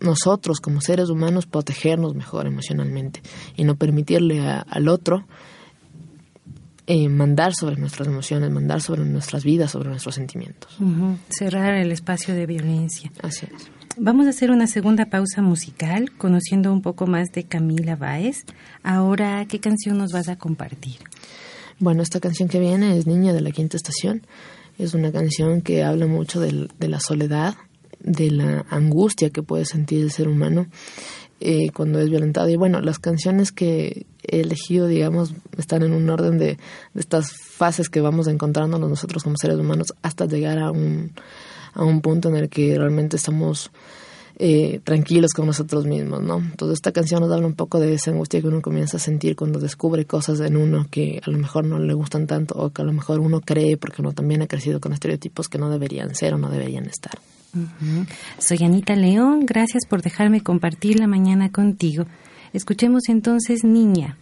nosotros 0.00 0.60
como 0.60 0.80
seres 0.80 1.10
humanos 1.10 1.46
protegernos 1.46 2.14
mejor 2.14 2.46
emocionalmente 2.46 3.22
y 3.56 3.64
no 3.64 3.76
permitirle 3.76 4.40
al 4.40 4.88
otro 4.88 5.26
eh, 6.86 7.08
mandar 7.08 7.54
sobre 7.54 7.76
nuestras 7.76 8.08
emociones, 8.08 8.50
mandar 8.50 8.80
sobre 8.80 9.04
nuestras 9.04 9.44
vidas, 9.44 9.70
sobre 9.70 9.90
nuestros 9.90 10.16
sentimientos. 10.16 10.76
Cerrar 11.28 11.74
el 11.74 11.92
espacio 11.92 12.34
de 12.34 12.46
violencia. 12.46 13.12
Así 13.22 13.46
es. 13.46 13.70
Vamos 13.96 14.26
a 14.26 14.30
hacer 14.30 14.50
una 14.50 14.66
segunda 14.66 15.06
pausa 15.06 15.42
musical, 15.42 16.10
conociendo 16.16 16.72
un 16.72 16.82
poco 16.82 17.06
más 17.06 17.28
de 17.32 17.44
Camila 17.44 17.94
Báez. 17.96 18.44
Ahora, 18.82 19.44
¿qué 19.46 19.60
canción 19.60 19.98
nos 19.98 20.10
vas 20.12 20.28
a 20.28 20.36
compartir? 20.36 20.96
Bueno, 21.78 22.02
esta 22.02 22.18
canción 22.18 22.48
que 22.48 22.58
viene 22.58 22.96
es 22.98 23.06
Niña 23.06 23.32
de 23.32 23.40
la 23.40 23.52
Quinta 23.52 23.76
Estación. 23.76 24.26
Es 24.76 24.94
una 24.94 25.12
canción 25.12 25.60
que 25.60 25.84
habla 25.84 26.06
mucho 26.06 26.40
de 26.40 26.88
la 26.88 26.98
soledad, 26.98 27.54
de 28.02 28.30
la 28.30 28.66
angustia 28.70 29.30
que 29.30 29.42
puede 29.42 29.64
sentir 29.64 30.02
el 30.02 30.10
ser 30.10 30.28
humano 30.28 30.66
eh, 31.40 31.70
cuando 31.70 32.00
es 32.00 32.10
violentado. 32.10 32.48
Y 32.48 32.56
bueno, 32.56 32.80
las 32.80 32.98
canciones 32.98 33.52
que 33.52 34.06
he 34.22 34.40
elegido, 34.40 34.86
digamos, 34.86 35.34
están 35.56 35.82
en 35.82 35.92
un 35.92 36.08
orden 36.10 36.38
de, 36.38 36.58
estas 36.94 37.32
fases 37.32 37.88
que 37.88 38.00
vamos 38.00 38.26
encontrándonos 38.26 38.90
nosotros 38.90 39.22
como 39.22 39.36
seres 39.36 39.58
humanos 39.58 39.94
hasta 40.02 40.26
llegar 40.26 40.58
a 40.58 40.70
un, 40.70 41.12
a 41.74 41.84
un 41.84 42.00
punto 42.00 42.28
en 42.28 42.36
el 42.36 42.48
que 42.48 42.76
realmente 42.76 43.16
estamos 43.16 43.70
eh, 44.42 44.80
tranquilos 44.84 45.32
con 45.32 45.46
nosotros 45.46 45.84
mismos, 45.84 46.22
¿no? 46.22 46.38
Entonces 46.38 46.78
esta 46.78 46.92
canción 46.92 47.20
nos 47.20 47.30
habla 47.30 47.46
un 47.46 47.54
poco 47.54 47.78
de 47.78 47.92
esa 47.92 48.10
angustia 48.10 48.40
que 48.40 48.48
uno 48.48 48.62
comienza 48.62 48.96
a 48.96 49.00
sentir 49.00 49.36
cuando 49.36 49.58
descubre 49.58 50.06
cosas 50.06 50.40
en 50.40 50.56
uno 50.56 50.86
que 50.90 51.20
a 51.24 51.30
lo 51.30 51.36
mejor 51.36 51.66
no 51.66 51.78
le 51.78 51.92
gustan 51.92 52.26
tanto 52.26 52.54
o 52.54 52.70
que 52.70 52.80
a 52.80 52.84
lo 52.86 52.92
mejor 52.92 53.20
uno 53.20 53.40
cree 53.40 53.76
porque 53.76 54.00
uno 54.00 54.12
también 54.12 54.40
ha 54.40 54.46
crecido 54.46 54.80
con 54.80 54.94
estereotipos 54.94 55.48
que 55.48 55.58
no 55.58 55.68
deberían 55.68 56.14
ser 56.14 56.34
o 56.34 56.38
no 56.38 56.48
deberían 56.48 56.86
estar. 56.86 57.18
Soy 58.38 58.58
Anita 58.64 58.94
León, 58.94 59.46
gracias 59.46 59.86
por 59.88 60.02
dejarme 60.02 60.40
compartir 60.40 60.98
la 60.98 61.06
mañana 61.06 61.50
contigo. 61.50 62.04
Escuchemos 62.52 63.08
entonces 63.08 63.64
Niña. 63.64 64.16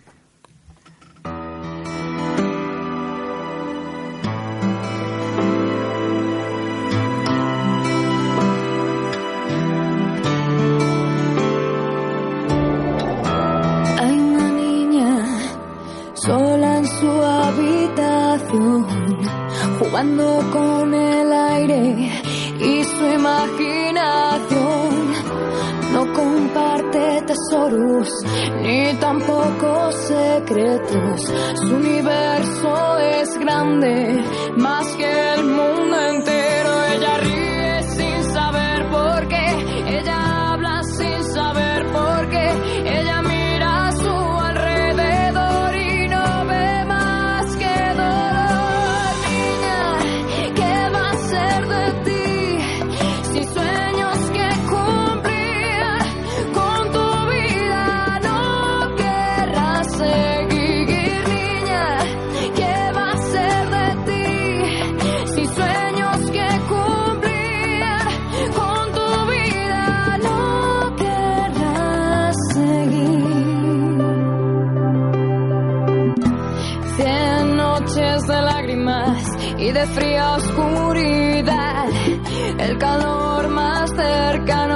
jugando 19.79 20.41
con 20.53 20.95
el 20.95 21.33
aire 21.33 22.18
y 22.61 22.85
su 22.85 23.07
imaginación. 23.07 24.89
No 25.93 26.13
comparte 26.13 27.23
tesoros 27.27 28.09
ni 28.63 28.95
tampoco 28.95 29.91
secretos. 29.93 31.33
Su 31.55 31.75
universo 31.75 32.99
es 32.99 33.39
grande, 33.39 34.25
más 34.57 34.87
que 34.97 35.35
el 35.35 35.45
mundo 35.45 36.01
entero. 36.09 36.38
Fría 79.95 80.33
oscuridad. 80.37 81.87
El 82.59 82.79
calor 82.79 83.49
más 83.49 83.91
cercano 83.91 84.68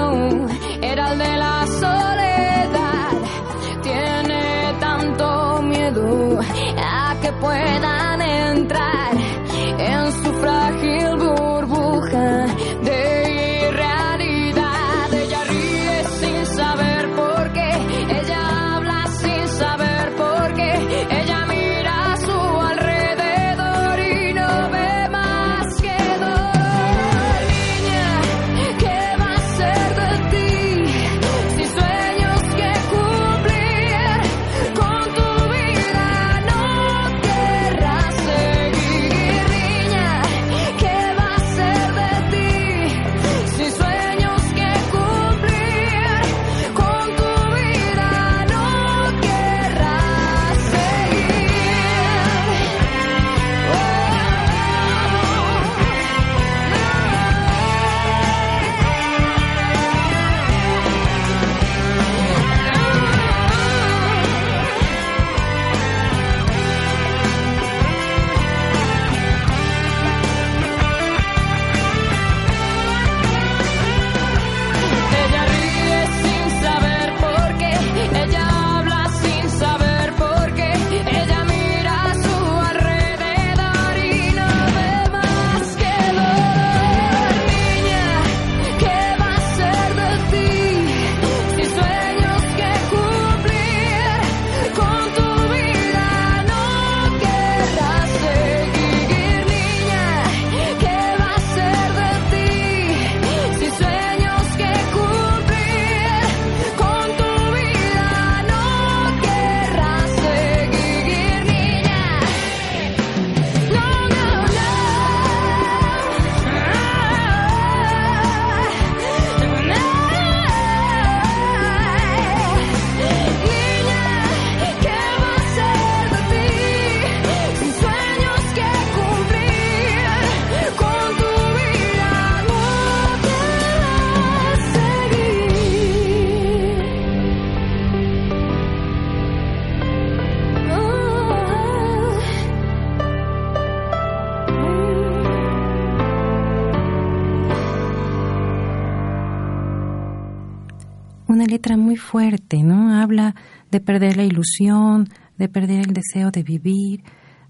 letra 151.52 151.76
muy 151.76 151.96
fuerte, 151.96 152.62
¿no? 152.62 152.94
Habla 153.02 153.34
de 153.70 153.80
perder 153.80 154.16
la 154.16 154.24
ilusión, 154.24 155.08
de 155.36 155.48
perder 155.48 155.80
el 155.80 155.92
deseo 155.92 156.30
de 156.30 156.42
vivir. 156.42 157.02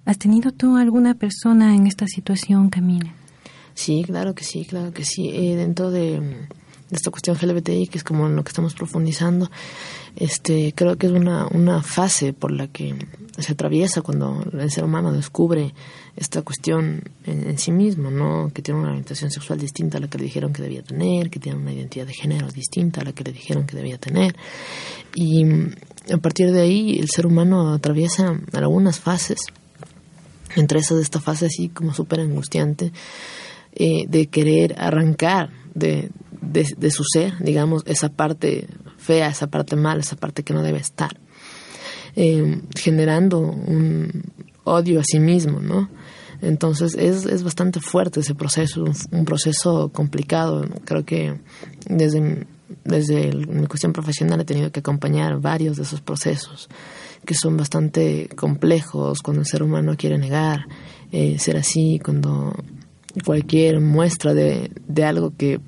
¿Has 0.05 0.19
tenido 0.19 0.51
tú 0.51 0.77
alguna 0.77 1.15
persona 1.15 1.77
en 1.77 1.87
esta 1.87 2.07
situación, 2.09 2.69
Camila? 2.69 3.15
Sí, 3.75 4.03
claro 4.05 4.35
que 4.35 4.43
sí, 4.43 4.65
claro 4.65 4.93
que 4.93 5.05
sí. 5.05 5.29
Eh, 5.29 5.55
dentro 5.55 5.93
de, 5.93 6.21
esta 6.92 7.11
cuestión 7.11 7.37
LGBTI, 7.40 7.88
que 7.88 7.98
es 7.98 8.05
como 8.05 8.26
en 8.26 8.37
lo 8.37 8.44
que 8.44 8.50
estamos 8.50 8.74
profundizando, 8.74 9.50
este, 10.16 10.74
creo 10.76 10.96
que 10.96 11.07
es 11.07 11.12
una, 11.12 11.46
una 11.48 11.83
fase 11.83 12.33
por 12.33 12.52
la 12.52 12.68
que 12.68 12.94
se 13.38 13.52
atraviesa 13.52 14.02
cuando 14.02 14.44
el 14.52 14.70
ser 14.70 14.85
humano 14.85 15.12
descubre 15.12 15.74
esta 16.16 16.42
cuestión 16.42 17.02
en, 17.24 17.59
sí 17.59 17.72
mismo, 17.72 18.11
¿no? 18.11 18.50
Que 18.52 18.61
tiene 18.61 18.81
una 18.81 18.90
orientación 18.90 19.31
sexual 19.31 19.59
distinta 19.59 19.96
a 19.96 20.00
la 20.02 20.09
que 20.09 20.18
le 20.18 20.24
dijeron 20.24 20.52
que 20.52 20.62
debía 20.62 20.83
tener, 20.83 21.31
que 21.31 21.40
tiene 21.40 21.59
una 21.59 21.72
identidad 21.72 22.07
de 22.07 22.12
género 22.12 22.48
distinta 22.48 23.00
a 23.00 23.05
la 23.05 23.12
que 23.12 23.24
le 23.24 23.33
dijeron 23.33 23.66
que 23.66 23.76
debía 23.76 23.96
tener. 23.96 24.37
Y 25.14 25.44
a 26.12 26.18
partir 26.18 26.52
de 26.52 26.61
ahí 26.61 26.98
el 26.98 27.09
ser 27.09 27.26
humano 27.26 27.72
atraviesa 27.72 28.38
algunas 28.52 29.00
fases 29.00 29.40
entre 30.57 30.81
esas 30.81 30.98
esta 31.00 31.20
fase 31.20 31.46
así 31.46 31.70
como 31.70 31.94
súper 31.94 32.20
angustiante 32.20 32.92
eh, 33.74 34.05
de 34.07 34.26
querer 34.26 34.74
arrancar 34.78 35.62
de, 35.75 36.11
de, 36.41 36.67
de, 36.77 36.91
su 36.91 37.05
ser, 37.05 37.35
digamos, 37.41 37.83
esa 37.87 38.09
parte 38.11 38.67
fea, 38.99 39.29
esa 39.29 39.49
parte 39.49 39.77
mala, 39.77 40.01
esa 40.01 40.17
parte 40.17 40.43
que 40.43 40.55
no 40.55 40.63
debe 40.63 40.79
estar, 40.79 41.19
eh, 42.17 42.61
generando 42.77 43.39
un 43.41 44.25
odio 44.65 45.01
a 45.01 45.05
sí 45.05 45.19
mismo, 45.19 45.61
¿no? 45.61 45.89
Entonces 46.41 46.95
es, 46.95 47.25
es 47.25 47.45
bastante 47.45 47.81
fuerte 47.81 48.21
ese 48.21 48.35
proceso, 48.35 48.85
un, 49.13 49.25
proceso 49.25 49.91
complicado. 49.91 50.67
Creo 50.85 51.05
que 51.05 51.41
desde 51.89 52.47
desde 52.85 53.33
mi 53.33 53.67
cuestión 53.67 53.93
profesional 53.93 54.41
he 54.41 54.45
tenido 54.45 54.73
que 54.73 54.81
acompañar 54.81 55.41
varios 55.41 55.77
de 55.77 55.83
esos 55.83 56.01
procesos 56.01 56.69
que 57.25 57.35
son 57.35 57.57
bastante 57.57 58.29
complejos 58.35 59.21
cuando 59.21 59.43
el 59.43 59.47
ser 59.47 59.63
humano 59.63 59.95
quiere 59.97 60.19
negar 60.19 60.67
eh, 61.13 61.39
ser 61.39 61.59
así, 61.59 62.01
cuando 62.03 62.55
cualquier 63.25 63.81
muestra 63.81 64.35
de, 64.35 64.70
de 64.87 65.05
algo 65.05 65.33
que 65.37 65.61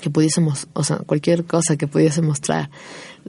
que 0.00 0.10
pudiésemos, 0.10 0.66
o 0.72 0.82
sea, 0.82 0.96
cualquier 0.98 1.44
cosa 1.44 1.76
que 1.76 1.86
pudiese 1.86 2.22
mostrar 2.22 2.70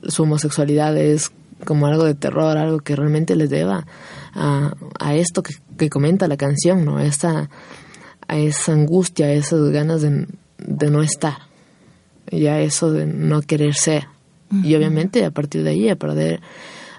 su 0.07 0.23
homosexualidad 0.23 0.97
es 0.97 1.31
como 1.65 1.85
algo 1.85 2.05
de 2.05 2.15
terror, 2.15 2.57
algo 2.57 2.79
que 2.79 2.95
realmente 2.95 3.35
les 3.35 3.49
deba 3.49 3.85
a, 4.33 4.73
a 4.99 5.15
esto 5.15 5.43
que, 5.43 5.53
que 5.77 5.89
comenta 5.89 6.27
la 6.27 6.37
canción, 6.37 6.85
¿no? 6.85 6.97
A 6.97 7.05
esa, 7.05 7.49
a 8.27 8.37
esa 8.37 8.71
angustia, 8.71 9.27
a 9.27 9.33
esas 9.33 9.69
ganas 9.69 10.01
de, 10.01 10.27
de 10.57 10.89
no 10.89 11.03
estar 11.03 11.37
y 12.29 12.47
a 12.47 12.61
eso 12.61 12.91
de 12.91 13.05
no 13.05 13.41
querer 13.41 13.75
ser. 13.75 14.07
Y 14.63 14.75
obviamente 14.75 15.23
a 15.23 15.31
partir 15.31 15.63
de 15.63 15.69
ahí 15.69 15.87
a 15.87 15.95
perder, 15.95 16.41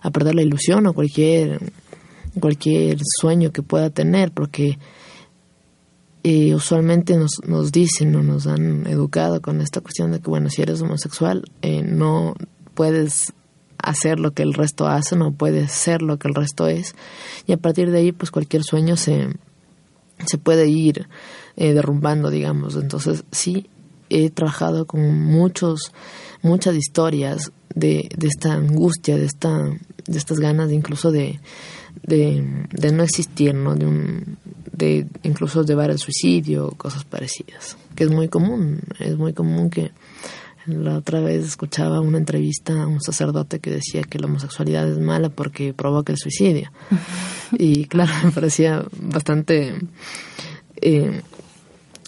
a 0.01 0.11
perder 0.11 0.35
la 0.35 0.43
ilusión 0.43 0.87
o 0.87 0.95
cualquier, 0.95 1.61
cualquier 2.41 2.99
sueño 3.21 3.53
que 3.53 3.63
pueda 3.63 3.91
tener, 3.91 4.31
porque 4.31 4.79
eh, 6.25 6.55
usualmente 6.55 7.17
nos, 7.17 7.41
nos 7.47 7.73
dicen 7.73 8.15
o 8.15 8.23
nos 8.23 8.47
han 8.47 8.87
educado 8.87 9.43
con 9.43 9.61
esta 9.61 9.81
cuestión 9.81 10.13
de 10.13 10.21
que, 10.21 10.31
bueno, 10.31 10.51
si 10.51 10.63
eres 10.63 10.81
homosexual, 10.81 11.45
eh, 11.63 11.83
no 11.83 12.35
puedes 12.75 13.33
hacer 13.79 14.21
lo 14.21 14.31
que 14.33 14.45
el 14.45 14.55
resto 14.55 14.87
hace, 14.87 15.17
no 15.17 15.33
puedes 15.33 15.73
ser 15.73 16.01
lo 16.03 16.19
que 16.19 16.29
el 16.29 16.35
resto 16.35 16.69
es. 16.69 16.95
Y 17.47 17.53
a 17.53 17.57
partir 17.57 17.91
de 17.91 17.99
ahí, 17.99 18.13
pues 18.13 18.31
cualquier 18.31 18.63
sueño 18.63 18.97
se, 18.97 19.29
se 20.25 20.39
puede 20.39 20.69
ir 20.69 21.09
eh, 21.57 21.75
derrumbando, 21.75 22.31
digamos. 22.31 22.77
Entonces, 22.77 23.25
sí, 23.33 23.69
he 24.09 24.31
trabajado 24.31 24.87
con 24.87 25.25
muchos, 25.25 25.93
muchas 26.43 26.77
historias 26.77 27.51
de, 27.75 28.09
de 28.17 28.29
esta 28.29 28.53
angustia, 28.53 29.17
de, 29.17 29.25
esta, 29.25 29.59
de 29.59 30.19
estas 30.19 30.39
ganas 30.39 30.69
de 30.69 30.77
incluso 30.77 31.11
de, 31.11 31.41
de, 32.03 32.67
de 32.71 32.93
no 32.93 33.03
existir, 33.03 33.55
¿no? 33.55 33.75
De, 33.75 33.87
un, 33.87 34.39
de 34.73 35.07
incluso 35.23 35.65
llevar 35.65 35.91
al 35.91 35.99
suicidio, 35.99 36.71
cosas 36.73 37.05
parecidas, 37.05 37.77
que 37.95 38.05
es 38.05 38.11
muy 38.11 38.29
común, 38.29 38.81
es 38.99 39.17
muy 39.17 39.33
común 39.33 39.71
que 39.71 39.93
la 40.67 40.97
otra 40.97 41.21
vez 41.21 41.45
escuchaba 41.45 42.01
una 42.01 42.19
entrevista 42.19 42.83
a 42.83 42.87
un 42.87 43.01
sacerdote 43.01 43.59
que 43.59 43.71
decía 43.71 44.03
que 44.03 44.19
la 44.19 44.27
homosexualidad 44.27 44.89
es 44.89 44.99
mala 44.99 45.29
porque 45.29 45.75
provoca 45.75 46.13
el 46.13 46.19
suicidio. 46.19 46.71
Y 47.59 47.85
claro, 47.85 48.11
me 48.25 48.31
parecía 48.31 48.83
bastante 48.99 49.75
eh, 50.81 51.21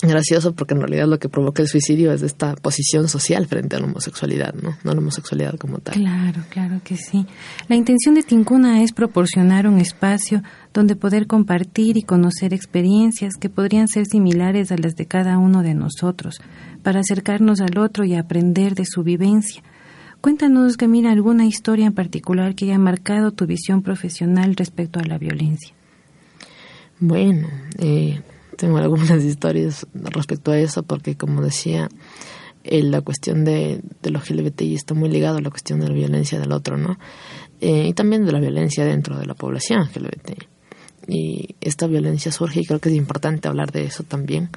gracioso 0.08 0.54
porque 0.54 0.74
en 0.74 0.80
realidad 0.80 1.06
lo 1.06 1.18
que 1.18 1.28
provoca 1.28 1.62
el 1.62 1.68
suicidio 1.68 2.12
es 2.12 2.22
esta 2.22 2.54
posición 2.56 3.08
social 3.08 3.46
frente 3.46 3.76
a 3.76 3.80
la 3.80 3.86
homosexualidad, 3.86 4.54
¿no? 4.54 4.76
No 4.84 4.92
la 4.92 4.98
homosexualidad 4.98 5.56
como 5.56 5.78
tal. 5.78 5.94
Claro, 5.94 6.42
claro 6.48 6.80
que 6.84 6.96
sí. 6.96 7.26
La 7.68 7.76
intención 7.76 8.14
de 8.14 8.22
Tincuna 8.22 8.82
es 8.82 8.92
proporcionar 8.92 9.66
un 9.66 9.78
espacio 9.78 10.42
donde 10.72 10.96
poder 10.96 11.26
compartir 11.26 11.96
y 11.96 12.02
conocer 12.02 12.52
experiencias 12.52 13.34
que 13.38 13.48
podrían 13.48 13.88
ser 13.88 14.06
similares 14.06 14.72
a 14.72 14.76
las 14.76 14.94
de 14.96 15.06
cada 15.06 15.38
uno 15.38 15.62
de 15.62 15.74
nosotros, 15.74 16.40
para 16.82 17.00
acercarnos 17.00 17.60
al 17.60 17.78
otro 17.78 18.04
y 18.04 18.14
aprender 18.14 18.74
de 18.74 18.84
su 18.84 19.02
vivencia. 19.02 19.62
Cuéntanos, 20.20 20.76
Camila, 20.76 21.12
alguna 21.12 21.44
historia 21.44 21.86
en 21.86 21.92
particular 21.92 22.54
que 22.54 22.64
haya 22.64 22.78
marcado 22.78 23.32
tu 23.32 23.46
visión 23.46 23.82
profesional 23.82 24.56
respecto 24.56 24.98
a 24.98 25.04
la 25.04 25.18
violencia. 25.18 25.74
Bueno, 26.98 27.48
eh, 27.78 28.22
tengo 28.56 28.78
algunas 28.78 29.22
historias 29.24 29.86
respecto 29.94 30.52
a 30.52 30.58
eso 30.58 30.82
porque, 30.82 31.16
como 31.16 31.42
decía, 31.42 31.88
eh, 32.64 32.82
la 32.82 33.02
cuestión 33.02 33.44
de, 33.44 33.80
de 34.02 34.10
los 34.10 34.30
LGBTI 34.30 34.74
está 34.74 34.94
muy 34.94 35.10
ligado 35.10 35.38
a 35.38 35.42
la 35.42 35.50
cuestión 35.50 35.80
de 35.80 35.88
la 35.88 35.94
violencia 35.94 36.38
del 36.40 36.52
otro, 36.52 36.76
¿no? 36.76 36.98
Eh, 37.60 37.88
y 37.88 37.92
también 37.92 38.24
de 38.24 38.32
la 38.32 38.40
violencia 38.40 38.84
dentro 38.84 39.18
de 39.18 39.26
la 39.26 39.34
población 39.34 39.82
LGBTI. 39.94 40.48
Y 41.06 41.56
esta 41.60 41.86
violencia 41.86 42.32
surge, 42.32 42.60
y 42.60 42.64
creo 42.64 42.80
que 42.80 42.88
es 42.88 42.94
importante 42.94 43.48
hablar 43.48 43.70
de 43.72 43.84
eso 43.84 44.04
también, 44.04 44.48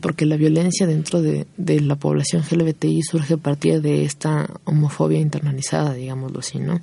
porque 0.00 0.24
la 0.24 0.36
violencia 0.36 0.86
dentro 0.86 1.20
de, 1.20 1.46
de 1.58 1.80
la 1.80 1.96
población 1.96 2.42
LGBTI 2.50 3.02
surge 3.02 3.34
a 3.34 3.36
partir 3.36 3.82
de 3.82 4.04
esta 4.04 4.48
homofobia 4.64 5.20
internalizada, 5.20 5.92
digámoslo 5.92 6.40
así, 6.40 6.58
¿no? 6.58 6.80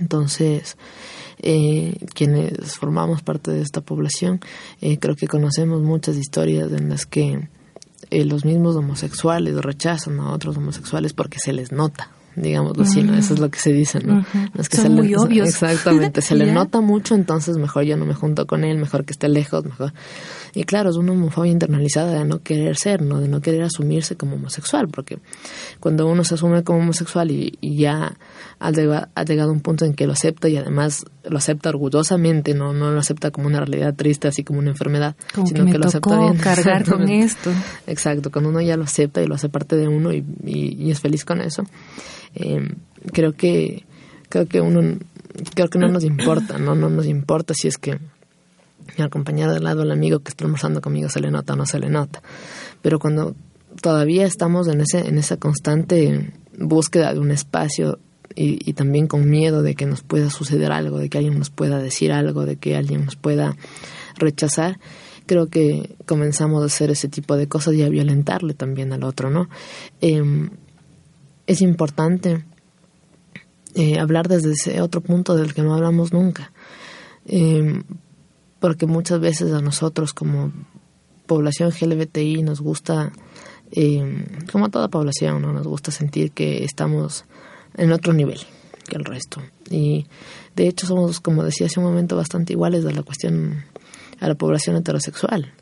Entonces, 0.00 0.76
eh, 1.38 1.96
quienes 2.14 2.76
formamos 2.76 3.22
parte 3.22 3.50
de 3.50 3.62
esta 3.62 3.80
población, 3.80 4.40
eh, 4.80 4.98
creo 4.98 5.16
que 5.16 5.26
conocemos 5.28 5.82
muchas 5.82 6.16
historias 6.16 6.72
en 6.72 6.88
las 6.88 7.06
que 7.06 7.48
eh, 8.10 8.24
los 8.24 8.44
mismos 8.44 8.76
homosexuales 8.76 9.56
rechazan 9.56 10.20
a 10.20 10.32
otros 10.32 10.56
homosexuales 10.56 11.12
porque 11.12 11.38
se 11.38 11.52
les 11.52 11.72
nota, 11.72 12.10
digámoslo 12.36 12.82
así, 12.84 13.02
¿no? 13.02 13.14
Eso 13.16 13.34
es 13.34 13.40
lo 13.40 13.50
que 13.50 13.58
se 13.58 13.72
dice, 13.72 13.98
¿no? 14.00 14.24
No 14.32 14.60
es 14.60 14.68
que 14.68 14.76
Son 14.76 14.84
se 14.84 14.88
le- 14.90 14.94
muy 14.94 15.14
obvios. 15.14 15.48
Exactamente, 15.50 16.20
se 16.22 16.34
le 16.36 16.46
Ya. 16.48 16.52
nota 16.52 16.80
mucho, 16.80 17.14
entonces 17.14 17.56
mejor 17.56 17.84
yo 17.84 17.96
no 17.96 18.04
me 18.04 18.14
junto 18.14 18.46
con 18.46 18.62
él, 18.64 18.76
mejor 18.78 19.04
que 19.04 19.12
esté 19.12 19.28
lejos, 19.28 19.64
mejor. 19.64 19.92
Y 20.54 20.64
claro, 20.64 20.88
es 20.90 20.96
una 20.96 21.12
homofobia 21.12 21.52
internalizada 21.52 22.12
de 22.18 22.24
no 22.24 22.42
querer 22.42 22.76
ser, 22.76 23.02
¿no? 23.02 23.20
De 23.20 23.28
no 23.28 23.40
querer 23.40 23.62
asumirse 23.62 24.16
como 24.16 24.36
homosexual, 24.36 24.88
porque 24.88 25.18
cuando 25.80 26.06
uno 26.06 26.24
se 26.24 26.34
asume 26.34 26.62
como 26.64 26.78
homosexual 26.78 27.30
y, 27.30 27.58
y 27.60 27.76
ya 27.78 28.16
ha 28.58 28.70
llegado, 28.70 29.08
ha 29.14 29.24
llegado 29.24 29.50
a 29.50 29.52
un 29.52 29.60
punto 29.60 29.84
en 29.84 29.94
que 29.94 30.06
lo 30.06 30.12
acepta 30.12 30.48
y 30.48 30.56
además 30.56 31.04
lo 31.28 31.38
acepta 31.38 31.68
orgullosamente, 31.70 32.54
no, 32.54 32.72
no 32.72 32.90
lo 32.90 32.98
acepta 33.00 33.30
como 33.30 33.46
una 33.46 33.60
realidad 33.60 33.94
triste, 33.94 34.28
así 34.28 34.44
como 34.44 34.58
una 34.60 34.70
enfermedad, 34.70 35.16
Como 35.34 35.46
sino 35.46 35.58
que 35.60 35.64
me 35.64 35.72
que 35.72 35.78
lo 35.78 35.86
acepta 35.86 36.18
bien. 36.18 36.36
cargar 36.42 36.84
con 36.84 37.08
esto. 37.08 37.50
Exacto, 37.86 38.30
cuando 38.30 38.50
uno 38.50 38.60
ya 38.60 38.76
lo 38.76 38.84
acepta 38.84 39.22
y 39.22 39.26
lo 39.26 39.34
hace 39.34 39.48
parte 39.48 39.76
de 39.76 39.88
uno 39.88 40.12
y, 40.12 40.24
y- 40.44 40.74
y 40.80 40.90
es 40.90 41.00
feliz 41.00 41.24
con 41.24 41.40
eso, 41.40 41.64
eh, 42.34 42.68
creo 43.12 43.32
que 43.32 43.84
creo 44.28 44.46
que 44.46 44.60
uno 44.60 44.98
creo 45.54 45.68
que 45.68 45.78
no 45.78 45.88
nos 45.88 46.04
importa, 46.04 46.58
no 46.58 46.74
no 46.74 46.88
nos 46.90 47.06
importa 47.06 47.54
si 47.54 47.68
es 47.68 47.76
que 47.78 47.98
al 48.98 49.10
compañero 49.10 49.52
de 49.52 49.60
lado, 49.60 49.82
al 49.82 49.90
amigo 49.90 50.20
que 50.20 50.30
está 50.30 50.44
almorzando 50.44 50.80
conmigo 50.80 51.08
se 51.08 51.20
le 51.20 51.30
nota 51.30 51.52
o 51.52 51.56
no 51.56 51.66
se 51.66 51.78
le 51.78 51.90
nota, 51.90 52.22
pero 52.82 52.98
cuando 52.98 53.34
todavía 53.82 54.24
estamos 54.26 54.68
en 54.68 54.80
ese 54.80 55.00
en 55.08 55.18
esa 55.18 55.36
constante 55.36 56.32
búsqueda 56.58 57.12
de 57.12 57.18
un 57.20 57.30
espacio 57.30 57.98
y, 58.34 58.68
y 58.68 58.72
también 58.74 59.06
con 59.06 59.28
miedo 59.28 59.62
de 59.62 59.74
que 59.74 59.86
nos 59.86 60.02
pueda 60.02 60.30
suceder 60.30 60.72
algo, 60.72 60.98
de 60.98 61.08
que 61.08 61.18
alguien 61.18 61.38
nos 61.38 61.50
pueda 61.50 61.78
decir 61.78 62.12
algo, 62.12 62.44
de 62.44 62.56
que 62.56 62.76
alguien 62.76 63.04
nos 63.04 63.16
pueda 63.16 63.56
rechazar, 64.16 64.78
creo 65.26 65.48
que 65.48 65.96
comenzamos 66.06 66.62
a 66.62 66.66
hacer 66.66 66.90
ese 66.90 67.08
tipo 67.08 67.36
de 67.36 67.48
cosas 67.48 67.74
y 67.74 67.82
a 67.82 67.88
violentarle 67.88 68.54
también 68.54 68.92
al 68.92 69.04
otro, 69.04 69.30
¿no? 69.30 69.48
Eh, 70.00 70.48
es 71.46 71.60
importante 71.60 72.44
eh, 73.74 73.98
hablar 73.98 74.26
desde 74.28 74.52
ese 74.52 74.80
otro 74.80 75.00
punto 75.00 75.36
del 75.36 75.52
que 75.52 75.62
no 75.62 75.74
hablamos 75.74 76.12
nunca, 76.12 76.52
Eh, 77.28 77.82
porque 78.60 78.86
muchas 78.86 79.20
veces 79.20 79.52
a 79.52 79.60
nosotros 79.60 80.14
como 80.14 80.52
población 81.26 81.70
LGBTI 81.70 82.42
nos 82.42 82.60
gusta, 82.60 83.12
eh, 83.72 84.24
como 84.50 84.66
a 84.66 84.68
toda 84.70 84.88
población, 84.88 85.42
¿no? 85.42 85.52
nos 85.52 85.66
gusta 85.66 85.90
sentir 85.90 86.30
que 86.30 86.64
estamos 86.64 87.24
en 87.76 87.92
otro 87.92 88.12
nivel 88.12 88.40
que 88.88 88.96
el 88.96 89.04
resto. 89.04 89.42
Y 89.70 90.06
de 90.54 90.68
hecho 90.68 90.86
somos, 90.86 91.20
como 91.20 91.42
decía 91.42 91.66
hace 91.66 91.80
un 91.80 91.86
momento, 91.86 92.16
bastante 92.16 92.52
iguales 92.52 92.84
a 92.86 92.92
la 92.92 93.02
cuestión, 93.02 93.64
a 94.20 94.28
la 94.28 94.34
población 94.34 94.76
heterosexual. 94.76 95.52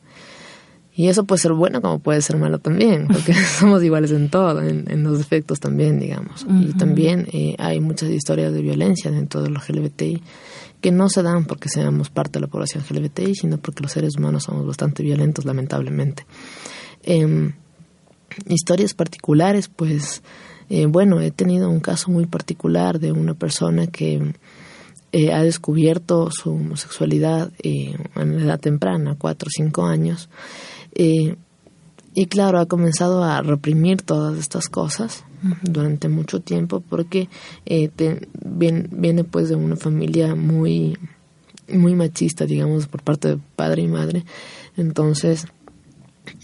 Y 0.96 1.08
eso 1.08 1.24
puede 1.24 1.40
ser 1.40 1.54
bueno 1.54 1.82
como 1.82 1.98
puede 1.98 2.22
ser 2.22 2.36
malo 2.36 2.60
también, 2.60 3.08
porque 3.08 3.34
somos 3.58 3.82
iguales 3.82 4.12
en 4.12 4.30
todo, 4.30 4.62
en, 4.62 4.88
en 4.88 5.02
los 5.02 5.18
defectos 5.18 5.58
también, 5.58 5.98
digamos. 5.98 6.46
Y 6.48 6.72
también 6.74 7.26
eh, 7.32 7.56
hay 7.58 7.80
muchas 7.80 8.10
historias 8.10 8.52
de 8.52 8.62
violencia 8.62 9.10
dentro 9.10 9.42
de 9.42 9.50
los 9.50 9.68
LGBTI 9.68 10.22
que 10.80 10.92
no 10.92 11.08
se 11.08 11.22
dan 11.22 11.46
porque 11.46 11.68
seamos 11.68 12.10
parte 12.10 12.34
de 12.34 12.42
la 12.42 12.46
población 12.46 12.84
LGBTI, 12.88 13.34
sino 13.34 13.58
porque 13.58 13.82
los 13.82 13.90
seres 13.90 14.16
humanos 14.16 14.44
somos 14.44 14.66
bastante 14.66 15.02
violentos, 15.02 15.44
lamentablemente. 15.46 16.26
Em, 17.02 17.54
historias 18.46 18.94
particulares, 18.94 19.68
pues, 19.68 20.22
eh, 20.70 20.86
bueno, 20.86 21.20
he 21.20 21.30
tenido 21.30 21.68
un 21.70 21.80
caso 21.80 22.10
muy 22.10 22.26
particular 22.26 22.98
de 22.98 23.12
una 23.12 23.34
persona 23.34 23.86
que 23.86 24.34
eh, 25.12 25.32
ha 25.32 25.42
descubierto 25.42 26.30
su 26.30 26.50
homosexualidad 26.50 27.50
eh, 27.62 27.96
en 28.16 28.40
edad 28.40 28.58
temprana, 28.60 29.14
cuatro 29.18 29.46
o 29.48 29.50
cinco 29.54 29.84
años, 29.86 30.28
eh, 30.94 31.36
y 32.16 32.26
claro, 32.26 32.58
ha 32.60 32.66
comenzado 32.66 33.24
a 33.24 33.42
reprimir 33.42 34.02
todas 34.02 34.38
estas 34.38 34.68
cosas 34.68 35.24
durante 35.62 36.08
mucho 36.08 36.40
tiempo 36.40 36.80
porque 36.80 37.28
eh, 37.66 37.88
te- 37.88 38.28
viene, 38.44 38.88
viene 38.90 39.24
pues 39.24 39.48
de 39.48 39.56
una 39.56 39.76
familia 39.76 40.34
muy 40.34 40.96
muy 41.66 41.94
machista, 41.94 42.44
digamos, 42.46 42.86
por 42.86 43.02
parte 43.02 43.28
de 43.28 43.38
padre 43.56 43.82
y 43.82 43.88
madre. 43.88 44.24
Entonces, 44.76 45.46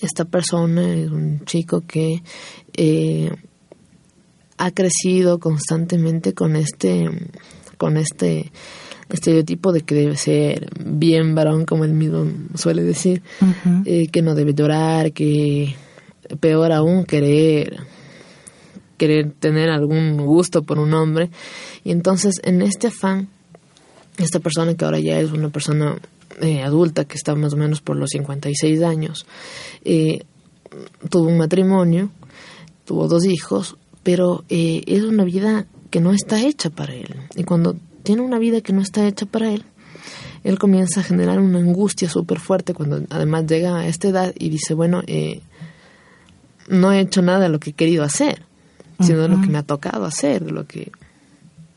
esta 0.00 0.24
persona 0.24 0.94
es 0.94 1.10
un 1.10 1.44
chico 1.44 1.82
que 1.86 2.22
eh, 2.74 3.30
ha 4.60 4.70
crecido 4.72 5.38
constantemente 5.38 6.34
con 6.34 6.54
este 6.54 7.08
con 7.78 7.96
este 7.96 8.52
estereotipo 9.08 9.72
de 9.72 9.80
que 9.80 9.94
debe 9.94 10.16
ser 10.16 10.68
bien 10.84 11.34
varón, 11.34 11.64
como 11.64 11.84
él 11.84 11.94
mismo 11.94 12.26
suele 12.54 12.82
decir, 12.82 13.22
eh, 13.86 14.08
que 14.08 14.20
no 14.20 14.34
debe 14.34 14.52
llorar, 14.52 15.12
que 15.12 15.74
peor 16.40 16.72
aún 16.72 17.04
querer 17.04 17.80
querer 18.98 19.32
tener 19.32 19.70
algún 19.70 20.18
gusto 20.18 20.62
por 20.62 20.78
un 20.78 20.92
hombre. 20.92 21.30
Y 21.82 21.90
entonces 21.90 22.38
en 22.44 22.60
este 22.60 22.88
afán, 22.88 23.28
esta 24.18 24.40
persona 24.40 24.74
que 24.74 24.84
ahora 24.84 25.00
ya 25.00 25.18
es 25.18 25.32
una 25.32 25.48
persona 25.48 25.96
eh, 26.42 26.62
adulta, 26.62 27.06
que 27.06 27.14
está 27.14 27.34
más 27.34 27.54
o 27.54 27.56
menos 27.56 27.80
por 27.80 27.96
los 27.96 28.10
56 28.10 28.82
años, 28.82 29.26
eh, 29.86 30.20
tuvo 31.08 31.28
un 31.28 31.38
matrimonio, 31.38 32.10
tuvo 32.84 33.08
dos 33.08 33.24
hijos, 33.24 33.78
pero 34.10 34.44
eh, 34.48 34.82
es 34.88 35.04
una 35.04 35.22
vida 35.22 35.66
que 35.90 36.00
no 36.00 36.10
está 36.10 36.42
hecha 36.42 36.68
para 36.68 36.94
él. 36.94 37.14
Y 37.36 37.44
cuando 37.44 37.76
tiene 38.02 38.22
una 38.22 38.40
vida 38.40 38.60
que 38.60 38.72
no 38.72 38.82
está 38.82 39.06
hecha 39.06 39.24
para 39.24 39.52
él, 39.52 39.62
él 40.42 40.58
comienza 40.58 40.98
a 40.98 41.02
generar 41.04 41.38
una 41.38 41.60
angustia 41.60 42.08
súper 42.08 42.40
fuerte 42.40 42.74
cuando 42.74 43.04
además 43.08 43.46
llega 43.46 43.78
a 43.78 43.86
esta 43.86 44.08
edad 44.08 44.34
y 44.36 44.50
dice, 44.50 44.74
bueno, 44.74 45.02
eh, 45.06 45.42
no 46.66 46.90
he 46.90 46.98
hecho 46.98 47.22
nada 47.22 47.38
de 47.38 47.50
lo 47.50 47.60
que 47.60 47.70
he 47.70 47.72
querido 47.72 48.02
hacer, 48.02 48.42
sino 48.98 49.22
de 49.22 49.28
lo 49.28 49.40
que 49.40 49.46
me 49.46 49.58
ha 49.58 49.62
tocado 49.62 50.04
hacer, 50.06 50.44
de 50.44 50.50
lo 50.50 50.66
que, 50.66 50.90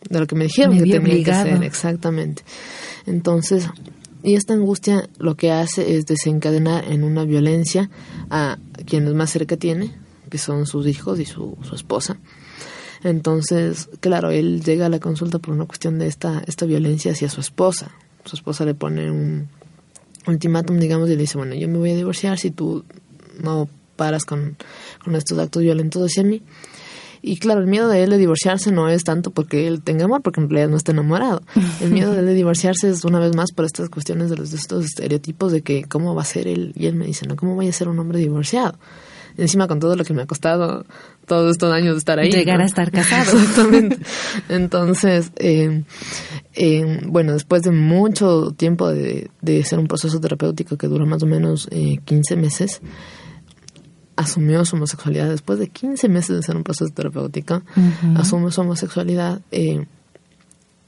de 0.10 0.20
lo 0.20 0.26
que 0.26 0.34
me 0.34 0.46
dijeron 0.46 0.72
Me 0.72 0.78
que 0.78 0.92
tenía 0.92 1.02
obligado. 1.02 1.44
que 1.46 1.52
hacer, 1.52 1.64
exactamente. 1.64 2.42
Entonces, 3.06 3.70
y 4.24 4.34
esta 4.34 4.56
angustia 4.56 5.08
lo 5.20 5.36
que 5.36 5.52
hace 5.52 5.98
es 5.98 6.08
desencadenar 6.08 6.92
en 6.92 7.04
una 7.04 7.26
violencia 7.26 7.92
a 8.32 8.58
quienes 8.88 9.14
más 9.14 9.30
cerca 9.30 9.56
tiene, 9.56 10.02
que 10.34 10.40
son 10.40 10.66
sus 10.66 10.88
hijos 10.88 11.20
y 11.20 11.26
su, 11.26 11.56
su 11.62 11.76
esposa. 11.76 12.18
Entonces, 13.04 13.88
claro, 14.00 14.32
él 14.32 14.64
llega 14.64 14.88
a 14.88 14.90
la 14.90 15.00
consulta 15.00 15.38
por 15.38 15.54
una 15.54 15.68
cuestión 15.68 16.00
de 16.00 16.08
esta, 16.08 16.42
esta 16.48 16.66
violencia 16.66 17.12
hacia 17.12 17.30
su 17.30 17.40
esposa. 17.40 17.92
Su 18.26 18.36
esposa 18.36 18.66
le 18.66 18.74
pone 18.74 19.12
un 19.12 19.48
ultimátum, 20.26 20.80
digamos, 20.80 21.08
y 21.10 21.12
le 21.12 21.22
dice, 21.22 21.38
bueno, 21.38 21.54
yo 21.54 21.68
me 21.68 21.78
voy 21.78 21.92
a 21.92 21.96
divorciar 21.96 22.40
si 22.40 22.50
tú 22.50 22.84
no 23.44 23.70
paras 23.96 24.26
con, 24.26 24.58
con 25.04 25.16
estos 25.16 25.38
actos 25.38 25.62
violentos 25.62 26.02
hacia 26.02 26.24
mí. 26.24 26.42
Y 27.22 27.38
claro, 27.38 27.62
el 27.62 27.68
miedo 27.68 27.88
de 27.90 28.02
él 28.02 28.10
de 28.10 28.18
divorciarse 28.18 28.72
no 28.72 28.90
es 28.90 29.04
tanto 29.04 29.30
porque 29.30 29.68
él 29.68 29.84
tenga 29.84 30.06
amor, 30.06 30.24
porque 30.24 30.42
en 30.42 30.50
realidad 30.50 30.70
no 30.70 30.78
está 30.78 30.94
enamorado. 30.94 31.44
El 31.80 31.92
miedo 31.92 32.12
de 32.12 32.22
él 32.22 32.26
de 32.26 32.34
divorciarse 32.34 32.90
es 32.90 33.06
una 33.06 33.20
vez 33.20 33.36
más 33.36 33.52
por 33.52 33.66
estas 33.66 33.90
cuestiones 33.90 34.32
de, 34.32 34.38
los, 34.38 34.50
de 34.50 34.58
estos 34.58 34.86
estereotipos 34.86 35.52
de 35.52 35.62
que 35.62 35.84
cómo 35.84 36.16
va 36.16 36.24
a 36.24 36.26
ser 36.26 36.48
él. 36.48 36.74
Y 36.76 36.88
él 36.88 36.96
me 36.96 37.06
dice, 37.06 37.28
no, 37.28 37.36
¿cómo 37.36 37.54
voy 37.54 37.68
a 37.68 37.72
ser 37.72 37.88
un 37.88 38.00
hombre 38.00 38.18
divorciado? 38.18 38.80
Encima 39.38 39.68
con 39.68 39.80
todo 39.80 39.96
lo 39.96 40.04
que 40.04 40.14
me 40.14 40.22
ha 40.22 40.26
costado 40.26 40.86
todos 41.26 41.52
estos 41.52 41.72
años 41.72 41.94
de 41.94 42.00
estar 42.00 42.20
ahí. 42.20 42.32
Llegar 42.32 42.58
¿no? 42.58 42.64
a 42.64 42.68
estar 42.68 42.92
casado. 42.92 43.32
Exactamente. 43.38 43.98
Entonces, 44.50 45.32
eh, 45.38 45.84
eh, 46.54 47.02
bueno, 47.06 47.34
después 47.34 47.64
de 47.64 47.72
mucho 47.72 48.52
tiempo 48.52 48.90
de, 48.90 49.30
de 49.42 49.62
hacer 49.62 49.80
un 49.80 49.88
proceso 49.88 50.20
terapéutico 50.20 50.78
que 50.78 50.88
dura 50.88 51.06
más 51.06 51.24
o 51.24 51.26
menos 51.26 51.68
eh, 51.72 52.00
15 52.06 52.36
meses, 52.36 52.82
asumió 54.16 54.64
su 54.66 54.76
homosexualidad 54.76 55.30
después 55.30 55.60
de 55.60 55.70
15 55.70 56.10
meses 56.10 56.30
de 56.30 56.40
hacer 56.40 56.56
un 56.56 56.64
proceso 56.64 56.92
terapéutico, 56.94 57.64
asume 58.16 58.52
su 58.52 58.62
homosexualidad 58.62 59.42
eh, 59.52 59.86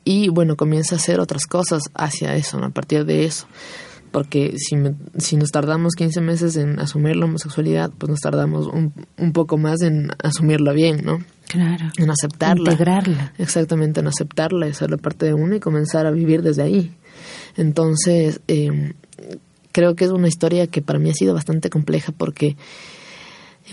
y 0.03 0.29
bueno, 0.29 0.55
comienza 0.55 0.95
a 0.95 0.97
hacer 0.99 1.19
otras 1.19 1.45
cosas 1.45 1.83
hacia 1.95 2.35
eso, 2.35 2.59
¿no? 2.59 2.67
a 2.67 2.69
partir 2.69 3.05
de 3.05 3.25
eso. 3.25 3.47
Porque 4.15 4.53
si, 4.57 4.77
me- 4.77 4.95
si 5.17 5.35
nos 5.35 5.51
tardamos 5.51 5.93
15 5.93 6.21
meses 6.21 6.55
en 6.55 6.79
asumir 6.79 7.17
la 7.17 7.25
homosexualidad, 7.25 7.91
pues 7.97 8.09
nos 8.09 8.21
tardamos 8.21 8.65
un, 8.67 8.93
un 9.17 9.33
poco 9.33 9.57
más 9.57 9.81
en 9.81 10.07
asumirla 10.23 10.71
bien, 10.71 11.01
¿no? 11.03 11.19
Claro. 11.49 11.87
En 11.97 12.09
aceptarla. 12.09 12.71
Integrarla. 12.71 13.33
Exactamente, 13.37 13.99
en 13.99 14.07
aceptarla 14.07 14.67
y 14.67 14.71
hacerla 14.71 14.95
parte 14.95 15.25
de 15.25 15.33
uno 15.33 15.55
y 15.55 15.59
comenzar 15.59 16.05
a 16.05 16.11
vivir 16.11 16.43
desde 16.43 16.61
ahí. 16.63 16.93
Entonces, 17.57 18.39
eh, 18.47 18.93
creo 19.73 19.95
que 19.95 20.05
es 20.05 20.11
una 20.11 20.29
historia 20.29 20.67
que 20.67 20.81
para 20.81 20.97
mí 20.97 21.09
ha 21.09 21.13
sido 21.13 21.33
bastante 21.33 21.69
compleja 21.69 22.13
porque 22.15 22.55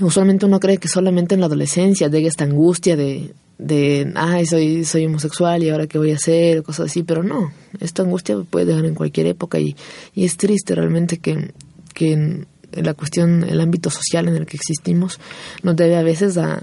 usualmente 0.00 0.46
uno 0.46 0.60
cree 0.60 0.78
que 0.78 0.88
solamente 0.88 1.34
en 1.34 1.40
la 1.40 1.46
adolescencia 1.46 2.08
llega 2.08 2.28
esta 2.28 2.44
angustia 2.44 2.96
de, 2.96 3.34
de 3.58 4.12
ay, 4.14 4.46
soy, 4.46 4.84
soy 4.84 5.06
homosexual 5.06 5.62
y 5.62 5.70
ahora 5.70 5.86
qué 5.86 5.98
voy 5.98 6.12
a 6.12 6.16
hacer, 6.16 6.62
cosas 6.62 6.86
así, 6.86 7.02
pero 7.02 7.22
no, 7.22 7.52
esta 7.80 8.02
angustia 8.02 8.36
puede 8.48 8.66
llegar 8.66 8.84
en 8.84 8.94
cualquier 8.94 9.26
época 9.26 9.58
y, 9.58 9.76
y 10.14 10.24
es 10.24 10.36
triste 10.36 10.74
realmente 10.74 11.18
que, 11.18 11.52
que 11.94 12.12
en 12.12 12.46
la 12.72 12.94
cuestión, 12.94 13.44
el 13.44 13.60
ámbito 13.60 13.90
social 13.90 14.28
en 14.28 14.34
el 14.34 14.46
que 14.46 14.56
existimos 14.56 15.20
nos 15.62 15.76
debe 15.76 15.96
a 15.96 16.02
veces 16.02 16.38
a, 16.38 16.62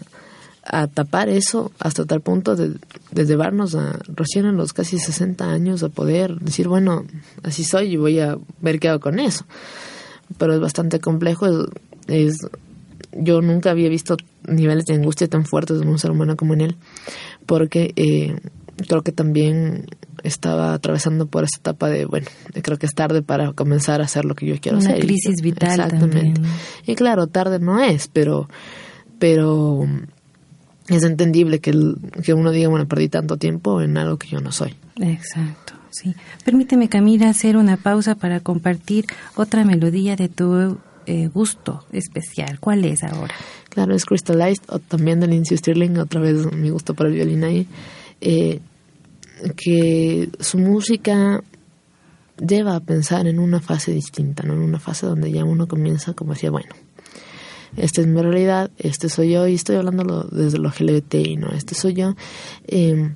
a 0.63 0.87
tapar 0.87 1.29
eso 1.29 1.71
hasta 1.79 2.05
tal 2.05 2.21
punto 2.21 2.55
de, 2.55 2.75
llevarnos 3.11 3.75
a 3.75 3.99
recién 4.07 4.45
a 4.45 4.51
los 4.51 4.73
casi 4.73 4.99
60 4.99 5.49
años 5.49 5.83
a 5.83 5.89
poder 5.89 6.35
decir, 6.39 6.67
bueno, 6.67 7.05
así 7.43 7.63
soy 7.63 7.93
y 7.93 7.97
voy 7.97 8.19
a 8.19 8.37
ver 8.61 8.79
qué 8.79 8.89
hago 8.89 8.99
con 8.99 9.19
eso. 9.19 9.45
Pero 10.37 10.53
es 10.53 10.59
bastante 10.59 10.99
complejo, 10.99 11.47
es 12.07 12.37
yo 13.11 13.41
nunca 13.41 13.71
había 13.71 13.89
visto 13.89 14.17
niveles 14.47 14.85
de 14.85 14.95
angustia 14.95 15.27
tan 15.27 15.45
fuertes 15.45 15.81
en 15.81 15.87
un 15.87 15.99
ser 15.99 16.11
humano 16.11 16.35
como 16.35 16.53
en 16.53 16.61
él, 16.61 16.75
porque 17.45 17.93
eh, 17.95 18.35
creo 18.87 19.01
que 19.01 19.11
también 19.11 19.85
estaba 20.23 20.73
atravesando 20.73 21.25
por 21.27 21.43
esa 21.43 21.57
etapa 21.59 21.89
de, 21.89 22.05
bueno, 22.05 22.27
creo 22.61 22.77
que 22.77 22.85
es 22.85 22.93
tarde 22.93 23.21
para 23.21 23.53
comenzar 23.53 24.01
a 24.01 24.05
hacer 24.05 24.25
lo 24.25 24.35
que 24.35 24.45
yo 24.45 24.55
quiero 24.59 24.77
Una 24.79 24.89
hacer. 24.89 25.01
crisis 25.01 25.41
vital 25.41 25.69
Exactamente. 25.79 26.23
también. 26.23 26.51
Y 26.85 26.95
claro, 26.95 27.27
tarde 27.27 27.59
no 27.59 27.81
es, 27.81 28.07
pero, 28.09 28.49
pero 29.17 29.87
es 30.87 31.03
entendible 31.03 31.59
que, 31.59 31.69
el- 31.71 31.97
que 32.23 32.33
uno 32.33 32.51
diga, 32.51 32.69
bueno, 32.69 32.87
perdí 32.87 33.09
tanto 33.09 33.37
tiempo 33.37 33.81
en 33.81 33.97
algo 33.97 34.17
que 34.17 34.27
yo 34.27 34.39
no 34.41 34.51
soy. 34.51 34.75
Exacto, 34.97 35.73
sí. 35.89 36.15
Permíteme, 36.43 36.89
Camila, 36.89 37.29
hacer 37.29 37.55
una 37.57 37.77
pausa 37.77 38.15
para 38.15 38.39
compartir 38.41 39.05
otra 39.35 39.63
melodía 39.63 40.15
de 40.15 40.27
tu 40.29 40.77
eh, 41.09 41.27
gusto 41.27 41.83
especial. 41.91 42.59
¿Cuál 42.59 42.85
es 42.85 43.03
ahora? 43.03 43.33
Claro, 43.69 43.95
es 43.95 44.05
Crystallized, 44.05 44.61
o 44.67 44.77
también 44.77 45.19
de 45.19 45.25
Lindsey 45.25 45.57
Stirling, 45.57 45.97
otra 45.97 46.21
vez 46.21 46.53
mi 46.53 46.69
gusto 46.69 46.93
por 46.93 47.07
el 47.07 47.13
violín 47.13 47.43
ahí, 47.43 47.67
eh, 48.21 48.59
que 49.57 50.29
su 50.39 50.59
música 50.59 51.43
lleva 52.37 52.75
a 52.75 52.79
pensar 52.79 53.25
en 53.25 53.39
una 53.39 53.59
fase 53.59 53.91
distinta, 53.91 54.43
¿no? 54.43 54.53
En 54.53 54.59
una 54.59 54.79
fase 54.79 55.07
donde 55.07 55.31
ya 55.31 55.43
uno 55.45 55.67
comienza 55.67 56.13
como 56.13 56.33
decía, 56.33 56.51
bueno, 56.51 56.75
esta 57.75 58.01
es 58.01 58.07
mi 58.07 58.21
realidad, 58.21 58.69
este 58.77 59.09
soy 59.09 59.31
yo, 59.31 59.47
y 59.47 59.55
estoy 59.55 59.77
hablando 59.77 60.27
desde 60.31 60.59
lo 60.59 60.69
LGBTI, 60.69 61.37
¿no? 61.37 61.49
Este 61.49 61.73
soy 61.73 61.95
yo, 61.95 62.15
eh, 62.67 63.15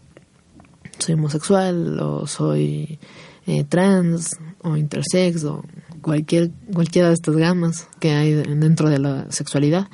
soy 0.98 1.14
homosexual, 1.14 2.00
o 2.00 2.26
soy 2.26 2.98
eh, 3.46 3.66
trans, 3.66 4.40
o 4.64 4.78
intersex, 4.78 5.44
o 5.44 5.64
cualquier, 6.04 6.52
cualquiera 6.72 7.08
de 7.08 7.16
estas 7.16 7.36
gamas 7.36 7.88
que 8.00 8.12
hay 8.12 8.34
dentro 8.34 8.90
de 8.90 9.00
la 9.00 9.32
sexualidad. 9.32 9.88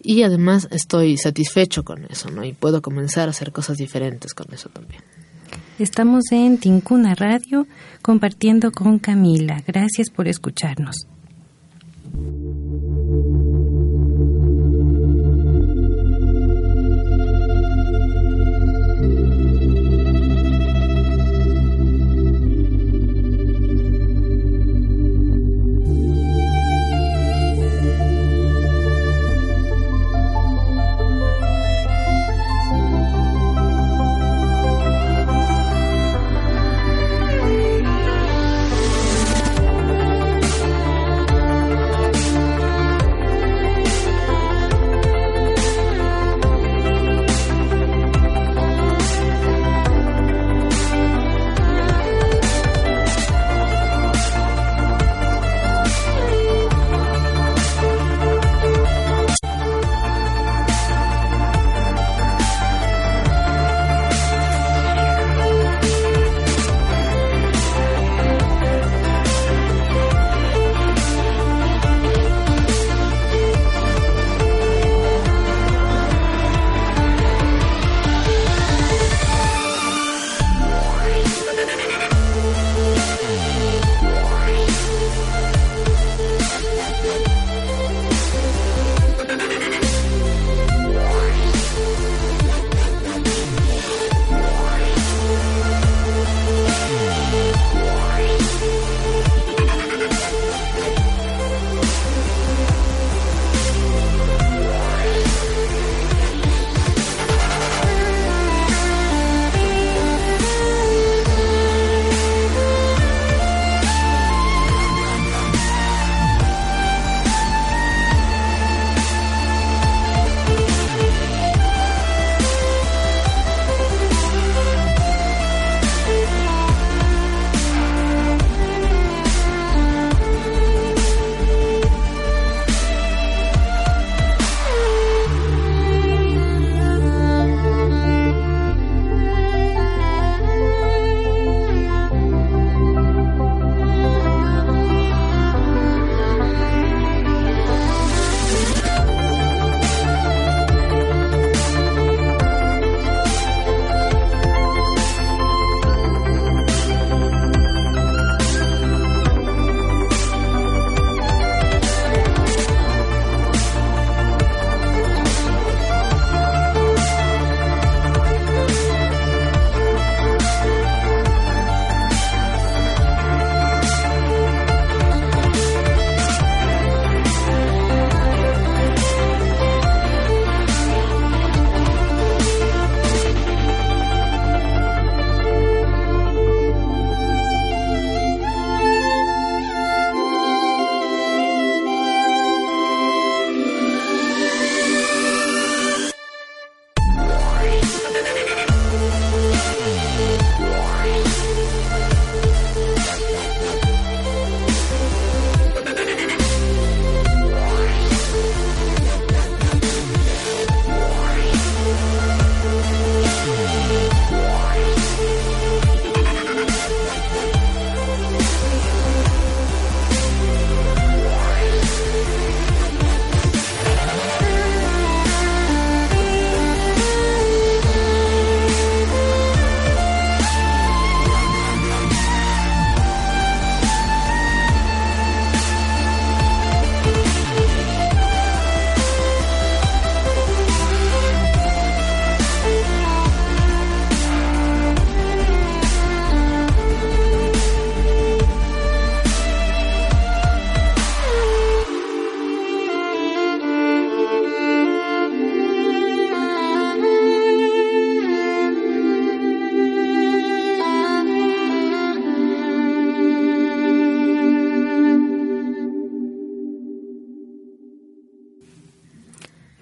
Y 0.00 0.22
además 0.22 0.68
estoy 0.70 1.16
satisfecho 1.16 1.82
con 1.82 2.04
eso, 2.04 2.30
¿no? 2.30 2.44
Y 2.44 2.52
puedo 2.52 2.80
comenzar 2.82 3.26
a 3.26 3.32
hacer 3.32 3.50
cosas 3.50 3.76
diferentes 3.76 4.32
con 4.32 4.46
eso 4.54 4.68
también. 4.68 5.02
Estamos 5.80 6.30
en 6.30 6.58
Tincuna 6.58 7.14
Radio 7.14 7.66
compartiendo 8.02 8.70
con 8.70 8.98
Camila. 8.98 9.62
Gracias 9.66 10.10
por 10.10 10.28
escucharnos. 10.28 11.06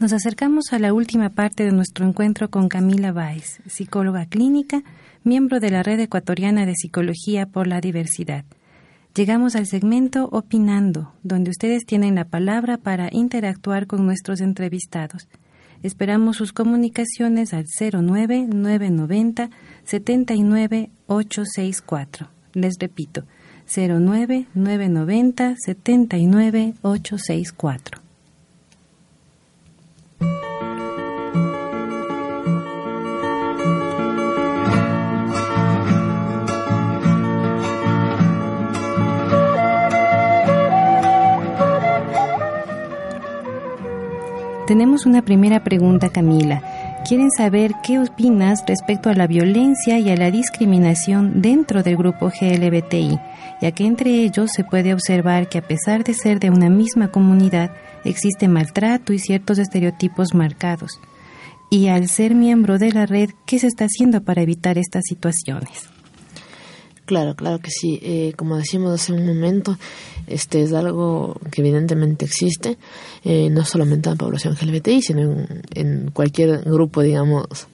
Nos 0.07 0.12
acercamos 0.12 0.72
a 0.72 0.78
la 0.78 0.92
última 0.92 1.30
parte 1.30 1.64
de 1.64 1.72
nuestro 1.72 2.07
encuentro 2.07 2.48
con 2.48 2.68
Camila 2.68 3.11
Báez, 3.11 3.59
psicóloga 3.66 4.26
clínica, 4.26 4.84
miembro 5.24 5.59
de 5.59 5.72
la 5.72 5.82
Red 5.82 5.98
Ecuatoriana 5.98 6.64
de 6.64 6.76
Psicología 6.76 7.46
por 7.46 7.66
la 7.66 7.80
Diversidad. 7.80 8.44
Llegamos 9.16 9.57
al 9.57 9.66
segmento 9.66 10.28
Opinando, 10.30 11.12
donde 11.24 11.50
ustedes 11.50 11.86
tienen 11.86 12.14
la 12.14 12.24
palabra 12.24 12.76
para 12.78 13.09
interactuar 13.11 13.88
con 13.88 14.07
nuestros 14.07 14.40
entrevistados. 14.40 15.26
Esperamos 15.82 16.36
sus 16.36 16.52
comunicaciones 16.52 17.52
al 17.52 17.64
09 17.76 18.46
990 18.46 19.50
79 19.82 20.90
864. 21.09 22.28
Les 22.52 22.76
repito, 22.78 23.24
09 23.74 24.46
990 24.54 25.57
Tenemos 44.67 45.07
una 45.07 45.23
primera 45.23 45.62
pregunta, 45.62 46.09
Camila. 46.09 46.61
Quieren 47.07 47.31
saber 47.31 47.71
qué 47.85 48.01
opinas 48.01 48.64
respecto 48.67 49.09
a 49.09 49.14
la 49.14 49.29
violencia 49.29 50.01
y 50.01 50.11
a 50.11 50.17
la 50.17 50.33
discriminación 50.33 51.41
dentro 51.41 51.85
del 51.85 51.97
grupo 51.97 52.31
GLBTI, 52.31 53.17
ya 53.62 53.71
que 53.71 53.85
entre 53.85 54.11
ellos 54.25 54.51
se 54.53 54.64
puede 54.64 54.93
observar 54.93 55.49
que 55.49 55.59
a 55.59 55.62
pesar 55.62 56.03
de 56.03 56.14
ser 56.14 56.41
de 56.41 56.51
una 56.51 56.69
misma 56.69 57.12
comunidad, 57.12 57.71
existe 58.05 58.49
maltrato 58.49 59.12
y 59.12 59.21
ciertos 59.21 59.59
estereotipos 59.59 60.35
marcados. 60.35 61.01
Y 61.71 61.87
al 61.87 62.09
ser 62.09 62.35
miembro 62.35 62.79
de 62.79 62.91
la 62.91 63.07
red, 63.07 63.31
¿qué 63.47 63.61
se 63.61 63.69
está 63.69 63.85
haciendo 63.85 64.25
para 64.25 64.43
evitar 64.43 64.79
estas 64.79 65.05
situaciones? 65.07 65.95
Claro, 67.07 67.36
claro 67.36 67.61
que 67.61 67.70
sí. 67.70 68.00
Eh, 68.02 68.32
como 68.36 68.57
decimos 68.57 68.92
hace 68.92 69.12
un 69.12 69.24
momento, 69.24 69.78
este 70.26 70.62
es 70.62 70.72
algo 70.72 71.40
que 71.52 71.61
evidentemente 71.61 72.24
existe, 72.24 72.78
eh, 73.24 73.48
no 73.48 73.64
solamente 73.64 74.09
en 74.09 74.16
la 74.16 74.18
población 74.18 74.57
LGBTI, 74.61 75.02
sino 75.02 75.46
en, 75.72 76.11
cualquier 76.11 76.62
grupo, 76.64 77.02
digamos, 77.02 77.68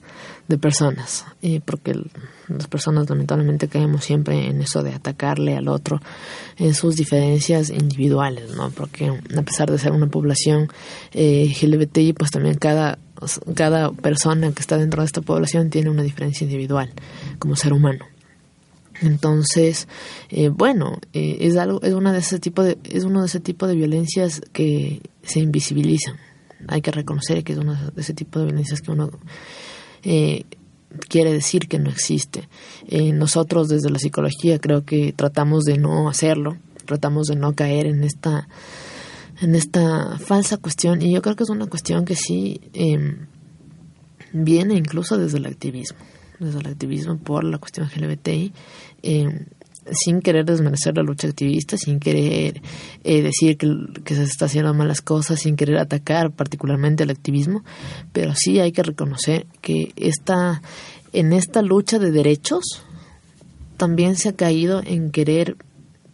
de 0.47 0.57
personas. 0.59 1.25
Eh, 1.41 1.61
porque 1.65 1.99
las 2.47 2.67
personas 2.67 3.09
lamentablemente 3.09 3.67
caemos 3.67 4.05
siempre 4.05 4.49
en 4.49 4.61
eso 4.61 4.83
de 4.83 4.93
atacarle 4.93 5.55
al 5.55 5.67
otro 5.67 5.99
en 6.57 6.75
sus 6.75 6.95
diferencias 6.95 7.71
individuales, 7.71 8.51
¿no? 8.55 8.69
Porque 8.69 9.07
a 9.35 9.41
pesar 9.41 9.71
de 9.71 9.79
ser 9.79 9.93
una 9.93 10.07
población 10.07 10.67
eh, 11.13 11.51
LGBTI, 11.59 12.13
pues 12.13 12.29
también 12.29 12.55
cada, 12.55 12.99
cada 13.55 13.91
persona 13.91 14.51
que 14.51 14.61
está 14.61 14.77
dentro 14.77 15.01
de 15.01 15.07
esta 15.07 15.21
población 15.21 15.71
tiene 15.71 15.89
una 15.89 16.03
diferencia 16.03 16.45
individual 16.45 16.91
como 17.39 17.55
ser 17.55 17.73
humano. 17.73 18.12
Entonces, 19.01 19.87
eh, 20.29 20.49
bueno, 20.49 20.99
eh, 21.13 21.37
es 21.41 21.57
algo, 21.57 21.81
es 21.81 21.93
una 21.93 22.13
de 22.13 22.19
ese 22.19 22.39
tipo 22.39 22.63
de, 22.63 22.77
es 22.83 23.03
uno 23.03 23.21
de 23.21 23.27
ese 23.27 23.39
tipo 23.39 23.67
de 23.67 23.75
violencias 23.75 24.41
que 24.51 25.01
se 25.23 25.39
invisibilizan. 25.39 26.17
Hay 26.67 26.81
que 26.81 26.91
reconocer 26.91 27.43
que 27.43 27.53
es 27.53 27.59
uno 27.59 27.75
de 27.75 28.01
ese 28.01 28.13
tipo 28.13 28.39
de 28.39 28.45
violencias 28.45 28.81
que 28.81 28.91
uno 28.91 29.09
eh, 30.03 30.45
quiere 31.09 31.33
decir 31.33 31.67
que 31.67 31.79
no 31.79 31.89
existe. 31.89 32.47
Nosotros 32.89 33.67
desde 33.67 33.89
la 33.89 33.97
psicología 33.97 34.59
creo 34.59 34.85
que 34.85 35.11
tratamos 35.11 35.63
de 35.63 35.77
no 35.77 36.07
hacerlo, 36.07 36.57
tratamos 36.85 37.27
de 37.27 37.35
no 37.35 37.53
caer 37.53 37.87
en 37.87 38.03
esta, 38.03 38.47
en 39.41 39.55
esta 39.55 40.17
falsa 40.19 40.57
cuestión 40.57 41.01
y 41.01 41.11
yo 41.11 41.21
creo 41.21 41.35
que 41.35 41.43
es 41.43 41.49
una 41.49 41.67
cuestión 41.67 42.05
que 42.05 42.15
sí 42.15 42.61
eh, 42.73 43.17
viene 44.31 44.75
incluso 44.75 45.17
desde 45.17 45.37
el 45.37 45.45
activismo, 45.45 45.99
desde 46.39 46.59
el 46.59 46.67
activismo 46.67 47.17
por 47.17 47.43
la 47.43 47.57
cuestión 47.57 47.87
LGBTI, 47.87 48.53
eh, 49.03 49.45
sin 49.91 50.21
querer 50.21 50.45
desmerecer 50.45 50.95
la 50.95 51.03
lucha 51.03 51.27
activista, 51.27 51.77
sin 51.77 51.99
querer 51.99 52.61
eh, 53.03 53.21
decir 53.21 53.57
que, 53.57 54.15
se 54.15 54.23
está 54.23 54.45
haciendo 54.45 54.73
malas 54.73 55.01
cosas, 55.01 55.41
sin 55.41 55.55
querer 55.55 55.77
atacar 55.77 56.31
particularmente 56.31 57.03
el 57.03 57.09
activismo, 57.09 57.63
pero 58.11 58.33
sí 58.35 58.59
hay 58.59 58.71
que 58.71 58.83
reconocer 58.83 59.45
que 59.61 59.91
esta, 59.95 60.61
en 61.11 61.33
esta 61.33 61.61
lucha 61.61 61.99
de 61.99 62.11
derechos 62.11 62.83
también 63.77 64.15
se 64.15 64.29
ha 64.29 64.33
caído 64.33 64.81
en 64.85 65.11
querer 65.11 65.57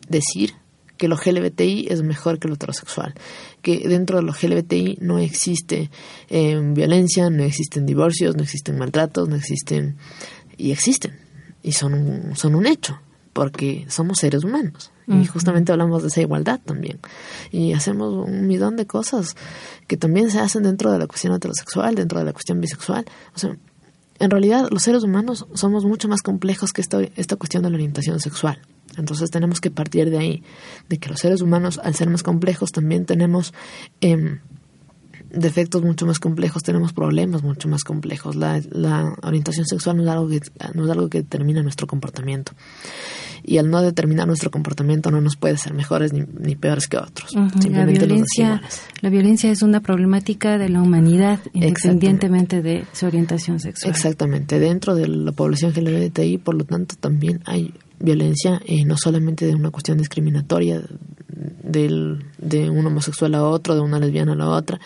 decir 0.08 0.54
que 0.98 1.08
lo 1.08 1.16
LGBTI 1.16 1.88
es 1.90 2.02
mejor 2.02 2.40
que 2.40 2.48
lo 2.48 2.56
heterosexual, 2.56 3.14
que 3.62 3.88
dentro 3.88 4.18
de 4.18 4.24
lo 4.24 4.32
LGBTI 4.32 5.00
no 5.02 5.20
existe 5.20 5.90
eh, 6.30 6.60
violencia, 6.74 7.30
no 7.30 7.44
existen 7.44 7.86
divorcios, 7.86 8.36
no 8.36 8.44
existen 8.44 8.78
maltratos, 8.78 9.28
no 9.28 9.36
existen 9.36 9.98
y 10.58 10.72
existen 10.72 11.20
y 11.64 11.74
son 11.74 11.94
un, 11.94 12.36
son 12.36 12.56
un 12.56 12.66
hecho 12.66 13.00
porque 13.34 13.86
somos 13.90 14.20
seres 14.20 14.44
humanos 14.44 14.92
y 15.08 15.26
justamente 15.26 15.72
hablamos 15.72 16.04
de 16.04 16.10
esa 16.10 16.22
igualdad 16.22 16.60
también 16.64 17.00
y 17.52 17.74
hacemos 17.74 18.14
un 18.28 18.46
millón 18.46 18.76
de 18.76 18.86
cosas 18.86 19.36
que 19.88 19.98
también 19.98 20.30
se 20.30 20.40
hacen 20.40 20.62
dentro 20.62 20.92
de 20.92 21.00
la 21.00 21.08
cuestión 21.08 21.34
heterosexual, 21.34 21.96
dentro 21.96 22.20
de 22.20 22.26
la 22.26 22.34
cuestión 22.34 22.62
bisexual, 22.62 23.06
o 23.34 23.40
sea, 23.40 23.58
en 24.20 24.30
realidad 24.30 24.68
los 24.70 24.84
seres 24.84 25.04
humanos 25.04 25.48
somos 25.56 25.84
mucho 25.84 26.08
más 26.08 26.22
complejos 26.22 26.74
que 26.74 26.82
esta, 26.82 27.02
esta 27.16 27.38
cuestión 27.38 27.64
de 27.64 27.70
la 27.72 27.76
orientación 27.76 28.20
sexual. 28.20 28.60
Entonces 28.98 29.30
tenemos 29.30 29.62
que 29.62 29.72
partir 29.72 30.10
de 30.10 30.18
ahí, 30.18 30.44
de 30.90 30.98
que 30.98 31.10
los 31.10 31.20
seres 31.20 31.42
humanos, 31.42 31.80
al 31.84 31.96
ser 31.96 32.10
más 32.10 32.24
complejos, 32.24 32.72
también 32.72 33.06
tenemos 33.06 33.54
eh, 34.02 34.40
defectos 35.32 35.84
mucho 35.84 36.06
más 36.06 36.20
complejos, 36.20 36.64
tenemos 36.64 36.94
problemas 36.94 37.44
mucho 37.44 37.68
más 37.68 37.84
complejos. 37.84 38.36
La, 38.36 38.62
la 38.72 39.16
orientación 39.22 39.66
sexual 39.66 39.98
no 39.98 40.04
es, 40.04 40.10
algo 40.10 40.28
que, 40.28 40.42
no 40.74 40.86
es 40.86 40.92
algo 40.92 41.10
que 41.10 41.20
determina 41.20 41.62
nuestro 41.62 41.88
comportamiento. 41.88 42.54
Y 43.44 43.58
al 43.58 43.70
no 43.70 43.82
determinar 43.82 44.28
nuestro 44.28 44.52
comportamiento 44.52 45.12
no 45.12 45.22
nos 45.22 45.38
puede 45.38 45.58
ser 45.58 45.74
mejores 45.74 46.14
ni, 46.14 46.26
ni 46.40 46.56
peores 46.56 46.88
que 46.88 46.98
otros. 46.98 47.34
La 47.34 47.50
Simplemente 47.50 48.02
los 48.02 48.08
violencia, 48.08 48.62
la 49.02 49.10
violencia 49.10 49.52
es 49.52 49.62
una 49.62 49.80
problemática 49.80 50.58
de 50.58 50.70
la 50.70 50.82
humanidad, 50.82 51.40
independientemente 51.54 52.62
de 52.62 52.86
su 52.92 53.06
orientación 53.06 53.60
sexual. 53.60 53.92
Exactamente. 53.92 54.60
Dentro 54.60 54.96
de 54.96 55.08
la 55.08 55.32
población 55.32 55.72
LGBTI, 55.72 56.40
por 56.40 56.56
lo 56.56 56.66
tanto, 56.66 56.96
también 57.00 57.42
hay 57.46 57.74
violencia, 58.00 58.62
eh, 58.66 58.86
no 58.86 58.98
solamente 58.98 59.46
de 59.46 59.56
una 59.56 59.72
cuestión 59.72 59.98
discriminatoria 59.98 60.82
del, 61.64 62.26
de 62.38 62.70
un 62.70 62.86
homosexual 62.86 63.36
a 63.36 63.44
otro, 63.44 63.76
de 63.76 63.82
una 63.82 64.00
lesbiana 64.00 64.34
a 64.34 64.36
la 64.36 64.50
otra, 64.50 64.80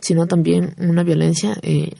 sino 0.00 0.26
también 0.26 0.74
una 0.78 1.02
violencia 1.02 1.56
eh, 1.62 1.92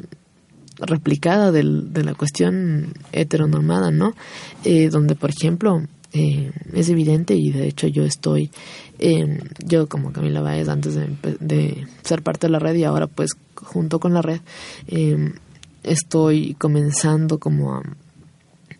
replicada 0.78 1.52
del, 1.52 1.92
de 1.92 2.04
la 2.04 2.14
cuestión 2.14 2.92
heteronormada, 3.12 3.90
¿no? 3.90 4.14
Eh, 4.64 4.88
donde, 4.90 5.14
por 5.14 5.30
ejemplo, 5.30 5.82
eh, 6.12 6.50
es 6.72 6.88
evidente 6.88 7.34
y 7.34 7.50
de 7.50 7.66
hecho 7.68 7.88
yo 7.88 8.04
estoy, 8.04 8.50
eh, 8.98 9.38
yo 9.59 9.86
como 9.86 10.12
Camila 10.12 10.40
Báez 10.40 10.68
antes 10.68 10.94
de, 10.94 11.09
de 11.40 11.86
ser 12.02 12.22
parte 12.22 12.46
de 12.46 12.52
la 12.52 12.59
red 12.59 12.74
y 12.76 12.84
ahora 12.84 13.07
pues 13.07 13.32
junto 13.54 14.00
con 14.00 14.14
la 14.14 14.22
red, 14.22 14.40
eh, 14.86 15.32
estoy 15.82 16.54
comenzando 16.54 17.38
como 17.38 17.74
a, 17.74 17.82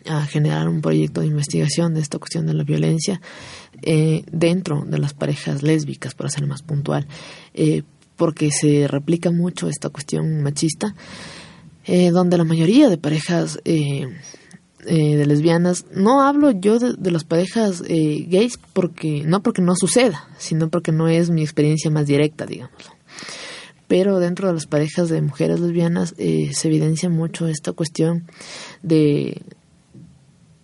a 0.07 0.25
generar 0.25 0.67
un 0.69 0.81
proyecto 0.81 1.21
de 1.21 1.27
investigación 1.27 1.93
de 1.93 2.01
esta 2.01 2.19
cuestión 2.19 2.45
de 2.45 2.53
la 2.53 2.63
violencia 2.63 3.21
eh, 3.81 4.23
dentro 4.31 4.83
de 4.85 4.97
las 4.97 5.13
parejas 5.13 5.63
lésbicas, 5.63 6.15
para 6.15 6.29
ser 6.29 6.45
más 6.47 6.61
puntual, 6.61 7.07
eh, 7.53 7.83
porque 8.15 8.51
se 8.51 8.87
replica 8.87 9.31
mucho 9.31 9.69
esta 9.69 9.89
cuestión 9.89 10.41
machista, 10.41 10.95
eh, 11.85 12.09
donde 12.11 12.37
la 12.37 12.43
mayoría 12.43 12.89
de 12.89 12.97
parejas 12.97 13.59
de 13.63 15.25
lesbianas, 15.25 15.85
no 15.93 16.21
hablo 16.21 16.51
yo 16.51 16.79
de, 16.79 17.11
las 17.11 17.25
parejas 17.25 17.81
gays 17.81 18.57
porque 18.71 19.23
no 19.25 19.43
porque 19.43 19.61
no 19.61 19.75
suceda, 19.75 20.27
sino 20.37 20.69
porque 20.69 20.93
no 20.93 21.09
es 21.09 21.29
mi 21.29 21.41
experiencia 21.41 21.91
más 21.91 22.07
directa, 22.07 22.45
digámoslo. 22.45 22.97
Pero 23.87 24.19
dentro 24.19 24.47
de 24.49 24.53
las 24.53 24.67
parejas 24.67 25.09
de 25.09 25.21
mujeres 25.21 25.59
lesbianas 25.59 26.13
eh, 26.17 26.51
se 26.53 26.67
evidencia 26.67 27.09
mucho 27.09 27.47
esta 27.47 27.71
cuestión 27.71 28.25
de 28.83 29.41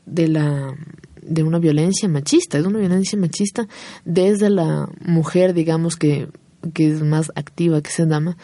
de 0.06 0.28
la 0.28 0.76
de 1.22 1.44
una 1.44 1.60
violencia 1.60 2.10
machista 2.10 2.58
es 2.58 2.66
una 2.66 2.80
violencia 2.80 3.18
machista 3.18 3.68
desde 4.06 4.50
la 4.50 4.90
mujer 5.06 5.54
digamos 5.54 5.96
que 5.96 6.28
que 6.74 6.88
es 6.92 7.02
más 7.02 7.32
activa 7.36 7.82
que 7.82 7.92
se 7.92 8.06
llama 8.06 8.38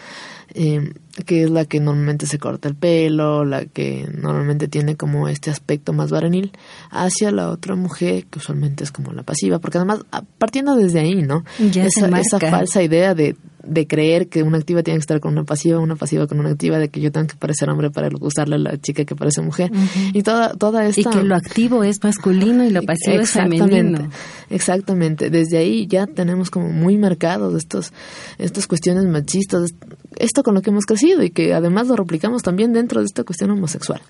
eh, 0.53 0.93
que 1.25 1.43
es 1.43 1.49
la 1.51 1.65
que 1.65 1.79
normalmente 1.79 2.25
se 2.25 2.39
corta 2.39 2.67
el 2.69 2.75
pelo, 2.75 3.45
la 3.45 3.65
que 3.65 4.09
normalmente 4.17 4.67
tiene 4.67 4.95
como 4.95 5.27
este 5.27 5.51
aspecto 5.51 5.93
más 5.93 6.09
varonil, 6.11 6.51
hacia 6.89 7.31
la 7.31 7.49
otra 7.49 7.75
mujer 7.75 8.25
que 8.25 8.39
usualmente 8.39 8.83
es 8.83 8.91
como 8.91 9.11
la 9.13 9.21
pasiva, 9.23 9.59
porque 9.59 9.77
además 9.77 9.99
a- 10.11 10.23
partiendo 10.23 10.75
desde 10.75 11.01
ahí, 11.01 11.21
¿no? 11.21 11.43
Ya 11.71 11.85
esa, 11.85 12.07
esa 12.27 12.39
falsa 12.51 12.81
idea 12.81 13.13
de, 13.13 13.35
de 13.69 13.87
creer 13.87 14.27
que 14.27 14.43
una 14.43 14.57
activa 14.57 14.83
tiene 14.83 14.97
que 14.97 15.01
estar 15.01 15.19
con 15.19 15.33
una 15.33 15.43
pasiva, 15.43 15.79
una 15.79 15.95
pasiva 15.95 16.27
con 16.27 16.39
una 16.39 16.49
activa, 16.49 16.77
de 16.79 16.89
que 16.89 16.99
yo 16.99 17.11
tengo 17.11 17.27
que 17.27 17.35
parecer 17.35 17.69
hombre 17.69 17.91
para 17.91 18.09
gustarle 18.09 18.55
a 18.55 18.59
la 18.59 18.77
chica 18.77 19.05
que 19.05 19.15
parece 19.15 19.41
mujer, 19.41 19.71
y 20.13 20.23
toda, 20.23 20.53
toda 20.53 20.85
Y 20.85 20.89
esta... 20.89 21.09
que 21.11 21.23
lo 21.23 21.35
activo 21.35 21.83
es 21.83 22.03
masculino 22.03 22.63
y 22.65 22.71
lo 22.71 22.81
pasivo 22.83 23.21
es 23.21 23.31
femenino. 23.31 24.09
Exactamente. 24.49 25.29
Desde 25.29 25.57
ahí 25.57 25.87
ya 25.87 26.07
tenemos 26.07 26.49
como 26.49 26.69
muy 26.69 26.97
marcados 26.97 27.55
estos, 27.55 27.93
estas 28.37 28.67
cuestiones 28.67 29.05
machistas 29.05 29.73
esto 30.17 30.43
con 30.43 30.53
lo 30.53 30.61
que 30.61 30.69
hemos 30.69 30.85
crecido 30.85 31.23
y 31.23 31.31
que 31.31 31.53
además 31.53 31.87
lo 31.87 31.95
replicamos 31.95 32.43
también 32.43 32.73
dentro 32.73 32.99
de 32.99 33.05
esta 33.05 33.23
cuestión 33.23 33.51
homosexual. 33.51 34.01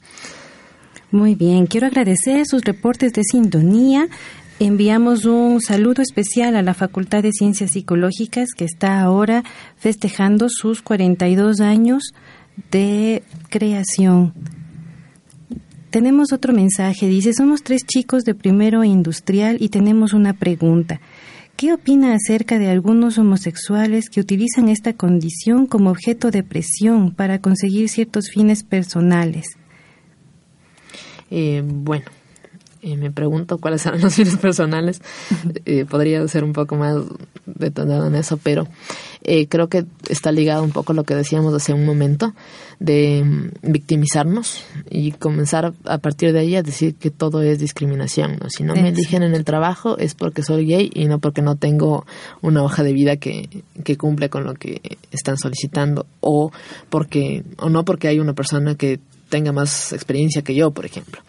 Muy 1.12 1.36
bien, 1.36 1.66
quiero 1.66 1.88
agradecer 1.88 2.46
sus 2.46 2.64
reportes 2.64 3.14
de 3.14 3.24
sintonía. 3.24 4.08
Enviamos 4.62 5.24
un 5.24 5.62
saludo 5.62 6.02
especial 6.02 6.58
a 6.58 6.62
la 6.62 6.74
Facultad 6.74 7.24
de 7.24 7.32
Ciencias 7.32 7.72
Psicológicas 7.72 8.50
que 8.54 8.66
está 8.66 9.00
ahora 9.00 9.46
festejando 9.78 10.50
sus 10.50 10.82
42 10.82 11.62
años 11.62 12.14
de 12.70 13.24
creación. 13.48 14.34
Tenemos 15.92 16.34
otro 16.34 16.52
mensaje, 16.52 17.08
dice, 17.08 17.32
somos 17.32 17.64
tres 17.64 17.86
chicos 17.86 18.24
de 18.26 18.36
primero 18.36 18.84
industrial 18.84 19.56
y 19.62 19.70
tenemos 19.70 20.12
una 20.12 20.34
pregunta. 20.34 21.00
¿Qué 21.56 21.72
opina 21.72 22.14
acerca 22.14 22.60
de 22.60 22.70
algunos 22.70 23.18
homosexuales 23.18 24.10
que 24.10 24.20
utilizan 24.20 24.68
esta 24.68 24.92
condición 24.92 25.68
como 25.68 25.90
objeto 25.90 26.32
de 26.32 26.44
presión 26.44 27.14
para 27.16 27.40
conseguir 27.40 27.88
ciertos 27.88 28.30
fines 28.30 28.66
personales? 28.66 29.58
Eh, 31.32 31.64
bueno, 31.66 32.06
eh, 32.82 32.96
me 32.96 33.12
pregunto 33.12 33.58
cuáles 33.58 33.82
serán 33.82 34.02
los 34.02 34.16
fines 34.16 34.38
personales. 34.38 35.02
Eh, 35.66 35.86
podría 35.86 36.28
ser 36.28 36.44
un 36.44 36.54
poco 36.54 36.76
más 36.76 36.98
detonado 37.46 38.08
en 38.08 38.16
eso, 38.16 38.38
pero 38.38 38.68
eh, 39.24 39.48
creo 39.48 39.68
que 39.68 39.86
está 40.08 40.32
ligado 40.32 40.64
un 40.64 40.72
poco 40.72 40.94
a 40.94 40.96
lo 40.96 41.04
que 41.04 41.16
decíamos 41.16 41.54
hace 41.54 41.74
un 41.74 41.86
momento 41.86 42.34
de 42.80 43.24
mm, 43.24 43.72
victimizarnos 43.72 44.64
y 44.90 45.12
comenzar 45.12 45.74
a, 45.86 45.98
partir 45.98 46.32
de 46.32 46.40
ahí 46.40 46.56
a 46.56 46.64
decir 46.64 46.96
que 46.96 47.10
todo 47.10 47.42
es 47.42 47.60
discriminación. 47.60 48.38
¿no? 48.42 48.50
Si 48.50 48.64
no 48.64 48.76
me 48.76 48.90
eligen 48.90 49.24
en 49.24 49.36
el 49.36 49.44
trabajo 49.44 49.98
es 49.98 50.16
porque 50.16 50.44
soy 50.44 50.66
gay 50.66 50.90
y 50.94 51.06
no 51.06 51.20
porque 51.20 51.42
no 51.42 51.58
tengo 51.58 52.06
una 52.42 52.64
hoja 52.64 52.84
de 52.84 52.94
vida 52.94 53.18
que, 53.18 53.50
que 53.84 53.98
cumple 53.98 54.30
con 54.30 54.46
lo 54.46 54.54
que 54.54 54.98
están 55.12 55.38
solicitando 55.38 56.06
o 56.22 56.52
porque 56.90 57.44
o 57.58 57.70
no 57.70 57.84
porque 57.84 58.08
hay 58.08 58.20
una 58.20 58.34
persona 58.34 58.76
que 58.76 59.00
tenga 59.30 59.52
más 59.52 59.94
experiencia 59.94 60.42
que 60.42 60.56
yo, 60.56 60.72
por 60.72 60.86
ejemplo. 60.86 61.22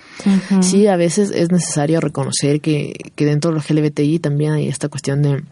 Sí, 0.60 0.86
a 0.86 0.96
veces 0.96 1.30
es 1.30 1.50
necesario 1.50 2.00
reconocer 2.00 2.60
que, 2.60 2.94
que 3.14 3.24
dentro 3.24 3.50
de 3.50 3.56
los 3.56 3.70
LGBTI 3.70 4.18
también 4.18 4.52
hay 4.52 4.68
esta 4.68 4.88
cuestión 4.88 5.22
de, 5.22 5.42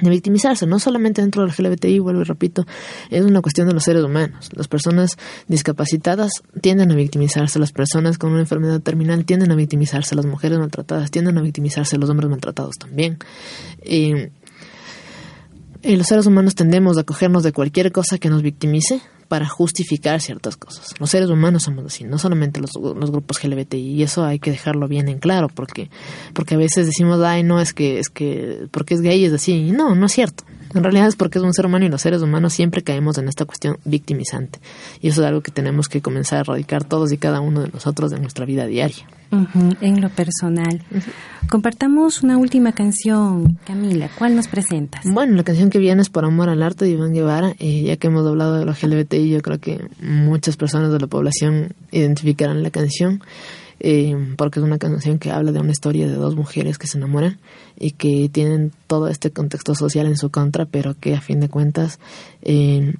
de 0.00 0.10
victimizarse, 0.10 0.66
no 0.66 0.78
solamente 0.78 1.20
dentro 1.20 1.44
del 1.44 1.52
LGBTI, 1.56 1.98
vuelvo 1.98 2.20
y 2.20 2.24
repito, 2.24 2.66
es 3.10 3.24
una 3.24 3.42
cuestión 3.42 3.66
de 3.66 3.74
los 3.74 3.84
seres 3.84 4.04
humanos. 4.04 4.50
Las 4.54 4.68
personas 4.68 5.16
discapacitadas 5.48 6.30
tienden 6.60 6.92
a 6.92 6.94
victimizarse, 6.94 7.58
las 7.58 7.72
personas 7.72 8.18
con 8.18 8.30
una 8.30 8.40
enfermedad 8.40 8.80
terminal 8.80 9.24
tienden 9.24 9.50
a 9.50 9.56
victimizarse, 9.56 10.14
las 10.14 10.26
mujeres 10.26 10.58
maltratadas 10.58 11.10
tienden 11.10 11.38
a 11.38 11.42
victimizarse, 11.42 11.98
los 11.98 12.10
hombres 12.10 12.30
maltratados 12.30 12.76
también. 12.78 13.18
Eh, 13.82 14.30
y 15.82 15.96
los 15.96 16.06
seres 16.06 16.26
humanos 16.26 16.54
tendemos 16.54 16.98
a 16.98 17.04
cogernos 17.04 17.42
de 17.42 17.52
cualquier 17.52 17.92
cosa 17.92 18.18
que 18.18 18.28
nos 18.28 18.42
victimice 18.42 19.00
para 19.28 19.46
justificar 19.46 20.20
ciertas 20.20 20.56
cosas. 20.56 20.94
Los 20.98 21.10
seres 21.10 21.28
humanos 21.28 21.64
somos 21.64 21.84
así, 21.84 22.04
no 22.04 22.18
solamente 22.18 22.60
los, 22.60 22.72
los 22.74 23.10
grupos 23.10 23.42
LGBTI, 23.44 23.76
y 23.76 24.02
eso 24.02 24.24
hay 24.24 24.38
que 24.38 24.50
dejarlo 24.50 24.88
bien 24.88 25.08
en 25.08 25.18
claro, 25.18 25.48
porque, 25.48 25.90
porque 26.32 26.54
a 26.54 26.58
veces 26.58 26.86
decimos, 26.86 27.20
ay, 27.22 27.42
no, 27.42 27.60
es 27.60 27.72
que, 27.72 27.98
es 27.98 28.08
que, 28.08 28.66
porque 28.70 28.94
es 28.94 29.02
gay 29.02 29.24
es 29.24 29.32
así. 29.32 29.52
Y 29.52 29.70
no, 29.72 29.94
no 29.94 30.06
es 30.06 30.12
cierto. 30.12 30.44
En 30.74 30.82
realidad 30.82 31.08
es 31.08 31.16
porque 31.16 31.38
es 31.38 31.44
un 31.44 31.54
ser 31.54 31.66
humano 31.66 31.84
y 31.86 31.88
los 31.88 32.02
seres 32.02 32.22
humanos 32.22 32.52
siempre 32.52 32.82
caemos 32.82 33.18
en 33.18 33.28
esta 33.28 33.44
cuestión 33.44 33.78
victimizante. 33.84 34.58
Y 35.00 35.08
eso 35.08 35.22
es 35.22 35.28
algo 35.28 35.40
que 35.40 35.50
tenemos 35.50 35.88
que 35.88 36.00
comenzar 36.00 36.38
a 36.38 36.40
erradicar 36.42 36.84
todos 36.84 37.12
y 37.12 37.18
cada 37.18 37.40
uno 37.40 37.62
de 37.62 37.68
nosotros 37.68 38.10
de 38.10 38.20
nuestra 38.20 38.44
vida 38.44 38.66
diaria. 38.66 39.06
En 39.30 40.00
lo 40.00 40.08
personal. 40.08 40.82
Compartamos 41.50 42.22
una 42.22 42.38
última 42.38 42.72
canción, 42.72 43.58
Camila. 43.66 44.08
¿Cuál 44.16 44.34
nos 44.34 44.48
presentas? 44.48 45.04
Bueno, 45.04 45.34
la 45.34 45.44
canción 45.44 45.68
que 45.68 45.78
viene 45.78 46.00
es 46.00 46.08
Por 46.08 46.24
Amor 46.24 46.48
al 46.48 46.62
Arte 46.62 46.86
de 46.86 46.92
Iván 46.92 47.12
Guevara. 47.12 47.54
Eh, 47.58 47.82
ya 47.82 47.96
que 47.96 48.06
hemos 48.06 48.26
hablado 48.26 48.58
de 48.58 48.64
los 48.64 48.82
LGBTI, 48.82 49.28
yo 49.28 49.42
creo 49.42 49.58
que 49.58 49.86
muchas 50.00 50.56
personas 50.56 50.92
de 50.92 50.98
la 50.98 51.06
población 51.08 51.74
identificarán 51.90 52.62
la 52.62 52.70
canción. 52.70 53.22
Eh, 53.80 54.16
porque 54.36 54.60
es 54.60 54.64
una 54.64 54.78
canción 54.78 55.18
que 55.18 55.30
habla 55.30 55.52
de 55.52 55.60
una 55.60 55.70
historia 55.70 56.06
de 56.06 56.14
dos 56.14 56.36
mujeres 56.36 56.78
que 56.78 56.86
se 56.86 56.98
enamoran 56.98 57.38
y 57.78 57.92
que 57.92 58.28
tienen 58.30 58.72
todo 58.86 59.08
este 59.08 59.30
contexto 59.30 59.74
social 59.74 60.06
en 60.06 60.16
su 60.16 60.30
contra, 60.30 60.66
pero 60.66 60.94
que 60.98 61.14
a 61.14 61.20
fin 61.20 61.40
de 61.40 61.48
cuentas 61.48 61.98
eh, 62.42 62.94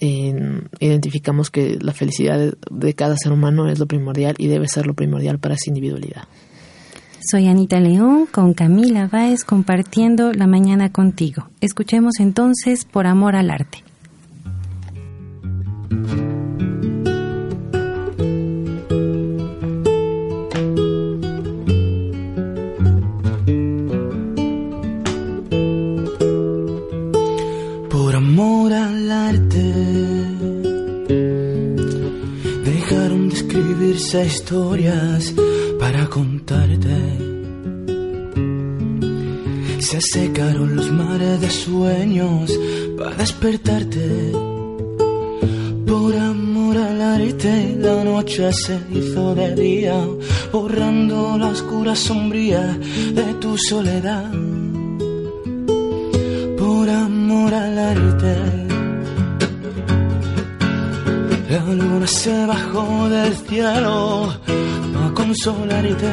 eh, 0.00 0.60
identificamos 0.80 1.50
que 1.50 1.78
la 1.80 1.92
felicidad 1.92 2.38
de, 2.38 2.54
de 2.70 2.94
cada 2.94 3.16
ser 3.16 3.32
humano 3.32 3.68
es 3.68 3.78
lo 3.78 3.86
primordial 3.86 4.34
y 4.38 4.48
debe 4.48 4.68
ser 4.68 4.86
lo 4.86 4.94
primordial 4.94 5.38
para 5.38 5.54
esa 5.54 5.70
individualidad. 5.70 6.24
Soy 7.30 7.46
Anita 7.46 7.78
León 7.78 8.26
con 8.26 8.52
Camila 8.52 9.06
Báez 9.06 9.44
compartiendo 9.44 10.32
la 10.32 10.48
mañana 10.48 10.90
contigo. 10.90 11.48
Escuchemos 11.60 12.14
entonces 12.18 12.84
Por 12.84 13.06
Amor 13.06 13.36
al 13.36 13.50
Arte. 13.50 13.81
Historias 34.24 35.34
para 35.78 36.06
contarte. 36.06 36.98
Se 39.80 40.00
secaron 40.00 40.76
los 40.76 40.90
mares 40.90 41.40
de 41.40 41.50
sueños 41.50 42.58
para 42.96 43.16
despertarte. 43.16 44.32
Por 45.86 46.16
amor 46.16 46.76
al 46.78 47.00
arte, 47.00 47.76
la 47.78 48.04
noche 48.04 48.52
se 48.52 48.78
hizo 48.92 49.34
de 49.34 49.54
día, 49.54 50.06
borrando 50.52 51.36
la 51.38 51.48
oscura 51.48 51.94
sombría 51.94 52.78
de 53.14 53.34
tu 53.40 53.58
soledad 53.58 54.51
se 62.06 62.46
bajó 62.46 63.08
del 63.08 63.36
cielo 63.36 64.34
a 65.04 65.14
consolarte. 65.14 66.12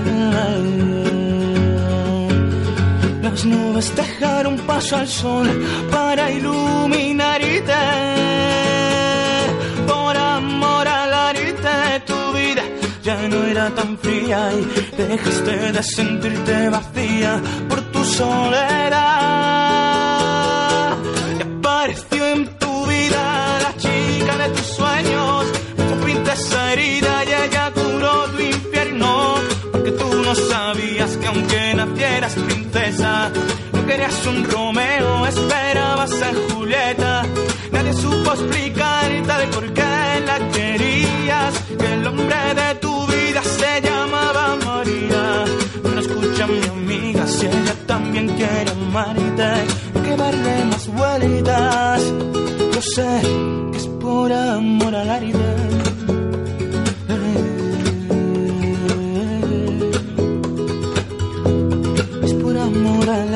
Las 3.24 3.46
nubes 3.46 3.96
dejaron 3.96 4.58
paso 4.68 4.98
al 4.98 5.08
sol 5.08 5.48
para 5.92 6.32
iluminarte. 6.32 7.74
Por 9.88 10.18
amor 10.18 10.88
al 10.88 11.14
arte, 11.14 12.04
tu 12.06 12.34
vida 12.38 12.64
ya 13.04 13.28
no 13.28 13.44
era 13.46 13.70
tan 13.72 13.98
fría 13.98 14.52
y 14.54 14.96
dejaste 14.96 15.72
de 15.72 15.84
sentirte 15.84 16.70
vacía 16.70 17.42
por 17.68 17.82
tu 17.92 18.04
soledad. 18.04 19.09
Explicarte 38.40 39.48
por 39.54 39.74
qué 39.74 40.22
la 40.26 40.38
querías, 40.52 41.54
que 41.78 41.94
el 41.94 42.08
hombre 42.08 42.42
de 42.62 42.76
tu 42.76 43.08
vida 43.08 43.42
se 43.44 43.82
llamaba 43.82 44.58
María. 44.66 45.46
No 45.84 46.00
escucha 46.00 46.48
mi 46.48 46.64
amiga 46.68 47.28
si 47.28 47.46
ella 47.46 47.76
también 47.86 48.28
quiere 48.30 48.72
amarte, 48.72 49.44
hay 49.44 49.68
que 50.06 50.16
darle 50.16 50.66
más 50.66 50.88
vueltas. 50.88 52.02
Yo 52.74 52.82
sé 52.82 53.22
que 53.72 53.78
es 53.78 53.88
por 53.88 54.32
amor 54.32 54.96
al 54.96 55.10
aire. 55.10 55.50
Amor 62.62 63.10
al 63.10 63.34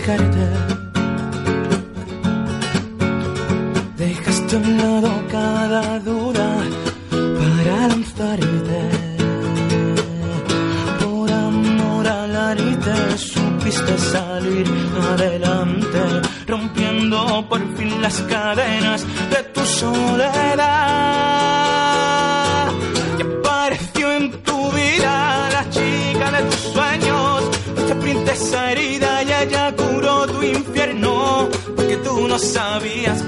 hasta 0.00 0.81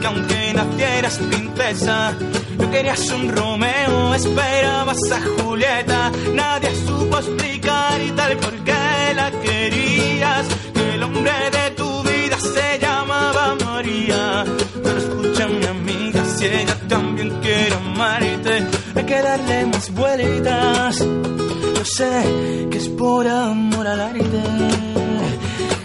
que 0.04 0.08
aunque 0.08 0.52
nacieras 0.52 1.18
princesa, 1.18 2.14
no 2.58 2.70
querías 2.70 3.10
un 3.10 3.28
Romeo, 3.28 4.14
esperabas 4.14 4.98
a 5.10 5.20
Julieta. 5.20 6.12
Nadie 6.34 6.74
supo 6.86 7.16
explicar 7.18 8.00
y 8.02 8.10
tal 8.10 8.36
por 8.36 8.54
qué 8.64 9.14
la 9.14 9.30
querías. 9.30 10.46
Que 10.74 10.94
el 10.94 11.02
hombre 11.02 11.32
de 11.56 11.70
tu 11.70 12.02
vida 12.02 12.36
se 12.38 12.78
llamaba 12.78 13.56
María. 13.64 14.44
Pero 14.82 14.98
escucha 14.98 15.46
mi 15.48 15.64
amiga, 15.64 16.22
si 16.36 16.44
ella 16.46 16.76
también 16.86 17.30
quiere 17.40 17.74
amarte, 17.74 18.66
hay 18.96 19.04
que 19.04 19.22
darle 19.22 19.66
más 19.66 19.90
vueltas. 19.90 20.98
Yo 20.98 21.84
sé 21.84 22.68
que 22.70 22.76
es 22.76 22.88
por 22.88 23.26
amor 23.26 23.86
al 23.86 24.00
arte. 24.00 24.42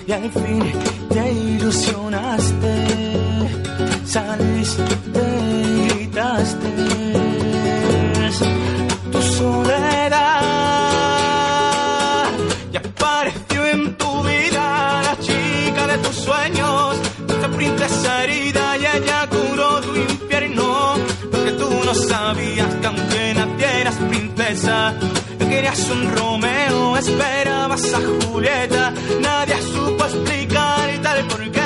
Y 0.07 0.11
al 0.11 0.29
fin 0.31 0.73
te 1.09 1.31
ilusionaste, 1.31 2.08
saliste 4.09 4.83
y 5.13 5.87
gritaste 5.87 6.69
tu 9.11 9.21
soledad. 9.21 10.39
Y 12.73 12.77
apareció 12.77 13.65
en 13.67 13.95
tu 13.97 14.23
vida 14.23 15.01
la 15.03 15.15
chica 15.19 15.87
de 15.87 15.97
tus 15.99 16.15
sueños, 16.15 16.95
esta 17.27 17.47
princesa 17.49 18.23
herida 18.23 18.77
y 18.77 18.85
ella 18.97 19.27
curó 19.29 19.81
tu 19.81 19.95
infierno. 19.95 20.95
Porque 21.31 21.51
tú 21.51 21.69
no 21.85 21.93
sabías 21.93 22.73
que 22.81 22.87
aunque 22.87 23.33
nacieras 23.35 23.95
princesa, 24.09 24.95
no 25.39 25.49
querías 25.49 25.89
un 25.91 26.15
Romeo, 26.17 26.97
esperabas 26.97 27.93
a 27.93 27.99
Julieta. 27.99 28.91
Nadie 29.21 29.61
supo 29.61 30.03
explicar 30.03 30.89
y 30.95 30.97
tal 30.99 31.27
por 31.27 31.51
qué 31.51 31.58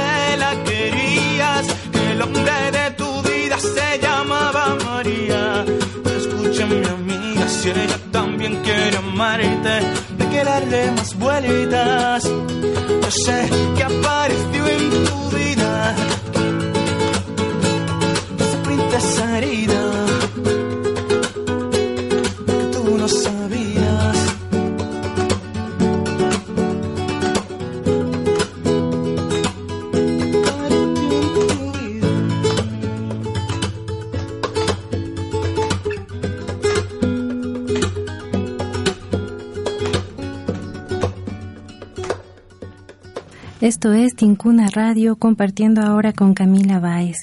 el 2.23 2.71
de 2.71 2.91
tu 2.97 3.21
vida 3.23 3.57
se 3.59 3.99
llamaba 3.99 4.77
María. 4.85 5.65
Pero 6.03 6.17
escucha 6.17 6.65
mi 6.65 6.85
amiga, 6.85 7.47
si 7.47 7.69
ella 7.69 7.99
también 8.11 8.61
quiere 8.63 8.97
amarte, 8.97 9.73
hay 10.19 10.27
que 10.31 10.43
darle 10.43 10.91
más 10.91 11.15
vueltas. 11.17 12.23
Yo 12.23 13.11
sé 13.25 13.49
que 13.75 13.83
apareció 13.83 14.67
en 14.67 14.89
tu 15.05 15.29
vida 15.37 15.95
esa 18.39 18.63
princesa 18.63 19.37
herida 19.37 19.83
Esto 43.63 43.93
es 43.93 44.13
Tincuna 44.13 44.67
Radio 44.67 45.15
compartiendo 45.15 45.79
ahora 45.79 46.11
con 46.11 46.33
Camila 46.33 46.81
Báez. 46.81 47.15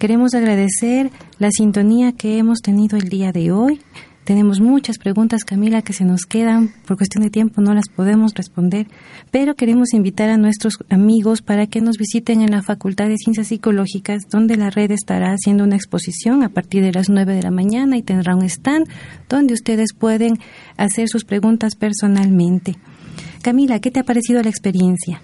Queremos 0.00 0.34
agradecer 0.34 1.12
la 1.38 1.50
sintonía 1.52 2.10
que 2.10 2.36
hemos 2.36 2.62
tenido 2.62 2.98
el 2.98 3.08
día 3.08 3.30
de 3.30 3.52
hoy. 3.52 3.80
Tenemos 4.24 4.58
muchas 4.58 4.98
preguntas, 4.98 5.44
Camila, 5.44 5.82
que 5.82 5.92
se 5.92 6.04
nos 6.04 6.26
quedan. 6.26 6.72
Por 6.84 6.96
cuestión 6.96 7.22
de 7.22 7.30
tiempo 7.30 7.60
no 7.60 7.74
las 7.74 7.88
podemos 7.88 8.34
responder, 8.34 8.88
pero 9.30 9.54
queremos 9.54 9.94
invitar 9.94 10.30
a 10.30 10.36
nuestros 10.36 10.78
amigos 10.90 11.42
para 11.42 11.68
que 11.68 11.80
nos 11.80 11.96
visiten 11.96 12.40
en 12.40 12.50
la 12.50 12.62
Facultad 12.62 13.06
de 13.06 13.16
Ciencias 13.16 13.46
Psicológicas, 13.46 14.22
donde 14.28 14.56
la 14.56 14.70
red 14.70 14.90
estará 14.90 15.30
haciendo 15.30 15.62
una 15.62 15.76
exposición 15.76 16.42
a 16.42 16.48
partir 16.48 16.82
de 16.82 16.90
las 16.90 17.08
9 17.08 17.36
de 17.36 17.42
la 17.44 17.52
mañana 17.52 17.96
y 17.96 18.02
tendrá 18.02 18.34
un 18.34 18.42
stand 18.46 18.88
donde 19.28 19.54
ustedes 19.54 19.92
pueden 19.96 20.40
hacer 20.76 21.06
sus 21.08 21.24
preguntas 21.24 21.76
personalmente. 21.76 22.78
Camila, 23.42 23.78
¿qué 23.78 23.92
te 23.92 24.00
ha 24.00 24.04
parecido 24.04 24.42
la 24.42 24.48
experiencia? 24.48 25.20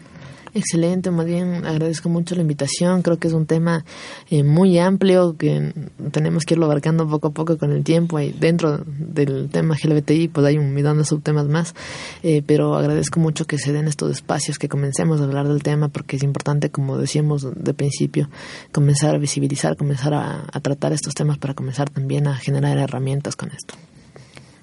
Excelente, 0.53 1.11
más 1.11 1.27
bien 1.27 1.65
agradezco 1.65 2.09
mucho 2.09 2.35
la 2.35 2.43
invitación. 2.43 3.03
Creo 3.03 3.19
que 3.19 3.29
es 3.29 3.35
un 3.35 3.47
tema 3.47 3.85
eh, 4.31 4.43
muy 4.43 4.79
amplio 4.79 5.37
que 5.37 5.73
tenemos 6.11 6.45
que 6.45 6.55
irlo 6.55 6.67
abarcando 6.67 7.09
poco 7.09 7.29
a 7.29 7.31
poco 7.31 7.57
con 7.57 7.71
el 7.71 7.85
tiempo. 7.85 8.19
Y 8.19 8.33
dentro 8.33 8.79
del 8.79 9.49
tema 9.49 9.77
LGBTI, 9.81 10.29
pues 10.29 10.47
hay 10.47 10.59
un 10.59 10.75
millón 10.75 10.99
de 10.99 11.05
subtemas 11.05 11.47
más. 11.47 11.75
Eh, 12.23 12.43
pero 12.45 12.75
agradezco 12.75 13.21
mucho 13.21 13.47
que 13.47 13.59
se 13.59 13.73
den 13.73 13.87
estos 13.87 14.11
espacios, 14.11 14.59
que 14.59 14.69
comencemos 14.69 15.21
a 15.21 15.25
hablar 15.25 15.47
del 15.47 15.63
tema, 15.63 15.89
porque 15.89 16.17
es 16.17 16.23
importante, 16.25 16.71
como 16.71 16.99
decíamos 16.99 17.47
de 17.55 17.75
principio, 17.75 18.29
comenzar 18.73 19.15
a 19.15 19.19
visibilizar, 19.19 19.77
comenzar 19.77 20.15
a, 20.15 20.47
a 20.53 20.61
tratar 20.61 20.93
estos 20.93 21.15
temas 21.15 21.39
para 21.39 21.55
comenzar 21.55 21.91
también 21.91 22.27
a 22.27 22.35
generar 22.35 22.77
herramientas 22.79 23.37
con 23.37 23.51
esto. 23.51 23.75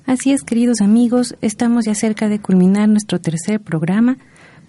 Así 0.06 0.32
es, 0.32 0.44
queridos 0.44 0.80
amigos, 0.80 1.36
estamos 1.42 1.86
ya 1.86 1.94
cerca 1.94 2.30
de 2.30 2.40
culminar 2.40 2.88
nuestro 2.88 3.20
tercer 3.20 3.60
programa. 3.60 4.18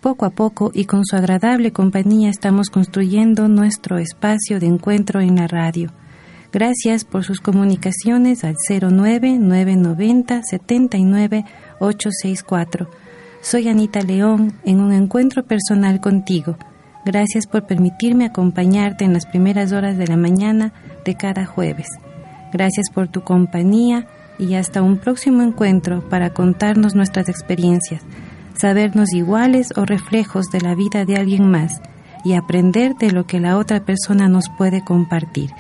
Poco 0.01 0.27
a 0.27 0.31
poco 0.31 0.71
y 0.73 0.85
con 0.85 1.05
su 1.05 1.17
agradable 1.17 1.73
compañía 1.73 2.31
estamos 2.31 2.71
construyendo 2.71 3.49
nuestro 3.49 3.99
espacio 3.99 4.61
de 4.61 4.67
encuentro 4.67 5.21
en 5.21 5.35
la 5.35 5.49
radio. 5.49 5.91
Gracias 6.53 7.05
por 7.05 7.25
sus 7.25 7.41
comunicaciones 7.41 8.45
al 8.45 8.55
09990 8.55 10.43
79 10.45 11.45
864. 11.81 12.89
Soy 13.41 13.69
Anita 13.69 14.01
León 14.01 14.53
en 14.65 14.81
un 14.81 14.93
encuentro 14.93 15.45
personal 15.45 16.01
contigo. 16.01 16.57
Gracias 17.05 17.49
por 17.49 17.67
permitirme 17.67 18.25
acompañarte 18.25 19.05
en 19.05 19.13
las 19.13 19.27
primeras 19.27 19.73
horas 19.73 19.99
de 19.99 20.07
la 20.07 20.17
mañana 20.17 20.73
de 21.05 21.17
cada 21.17 21.45
jueves. 21.45 21.89
Gracias 22.53 22.89
por 22.91 23.09
tu 23.09 23.23
compañía 23.23 24.07
y 24.39 24.55
hasta 24.55 24.81
un 24.81 24.99
próximo 24.99 25.43
encuentro 25.43 26.09
para 26.09 26.31
contarnos 26.31 26.95
nuestras 26.95 27.29
experiencias, 27.29 28.03
sabernos 28.59 29.13
iguales 29.13 29.73
o 29.77 29.85
reflejos 29.85 30.47
de 30.51 30.61
la 30.61 30.75
vida 30.75 31.05
de 31.05 31.17
alguien 31.17 31.51
más 31.51 31.81
y 32.25 32.35
aprender 32.35 32.95
de 32.97 33.13
lo 33.13 33.27
que 33.27 33.41
la 33.41 33.57
otra 33.57 33.81
persona 33.81 34.29
nos 34.29 34.49
puede 34.49 34.85
compartir. 34.85 35.51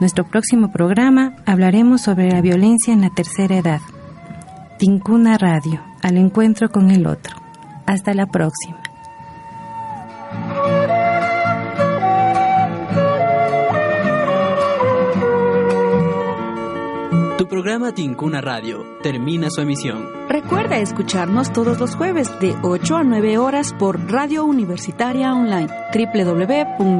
Nuestro 0.00 0.24
próximo 0.24 0.70
programa 0.70 1.36
hablaremos 1.46 2.02
sobre 2.02 2.30
la 2.30 2.40
violencia 2.40 2.92
en 2.92 3.00
la 3.00 3.10
tercera 3.10 3.56
edad. 3.56 3.80
Tincuna 4.78 5.38
Radio, 5.38 5.80
al 6.02 6.18
encuentro 6.18 6.70
con 6.70 6.90
el 6.90 7.06
otro. 7.06 7.36
Hasta 7.86 8.12
la 8.12 8.26
próxima. 8.26 8.78
Programa 17.56 17.94
Tincuna 17.94 18.42
Radio 18.42 18.84
termina 19.02 19.48
su 19.48 19.62
emisión. 19.62 20.10
Recuerda 20.28 20.76
escucharnos 20.76 21.54
todos 21.54 21.80
los 21.80 21.96
jueves 21.96 22.28
de 22.38 22.54
8 22.62 22.96
a 22.98 23.02
9 23.02 23.38
horas 23.38 23.72
por 23.78 23.98
Radio 24.12 24.44
Universitaria 24.44 25.32
Online 25.32 25.66
www.uce.edu.es. 25.90 26.98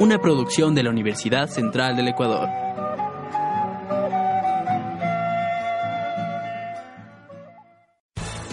Una 0.00 0.18
producción 0.18 0.74
de 0.74 0.82
la 0.82 0.90
Universidad 0.90 1.48
Central 1.48 1.96
del 1.96 2.08
Ecuador. 2.08 2.69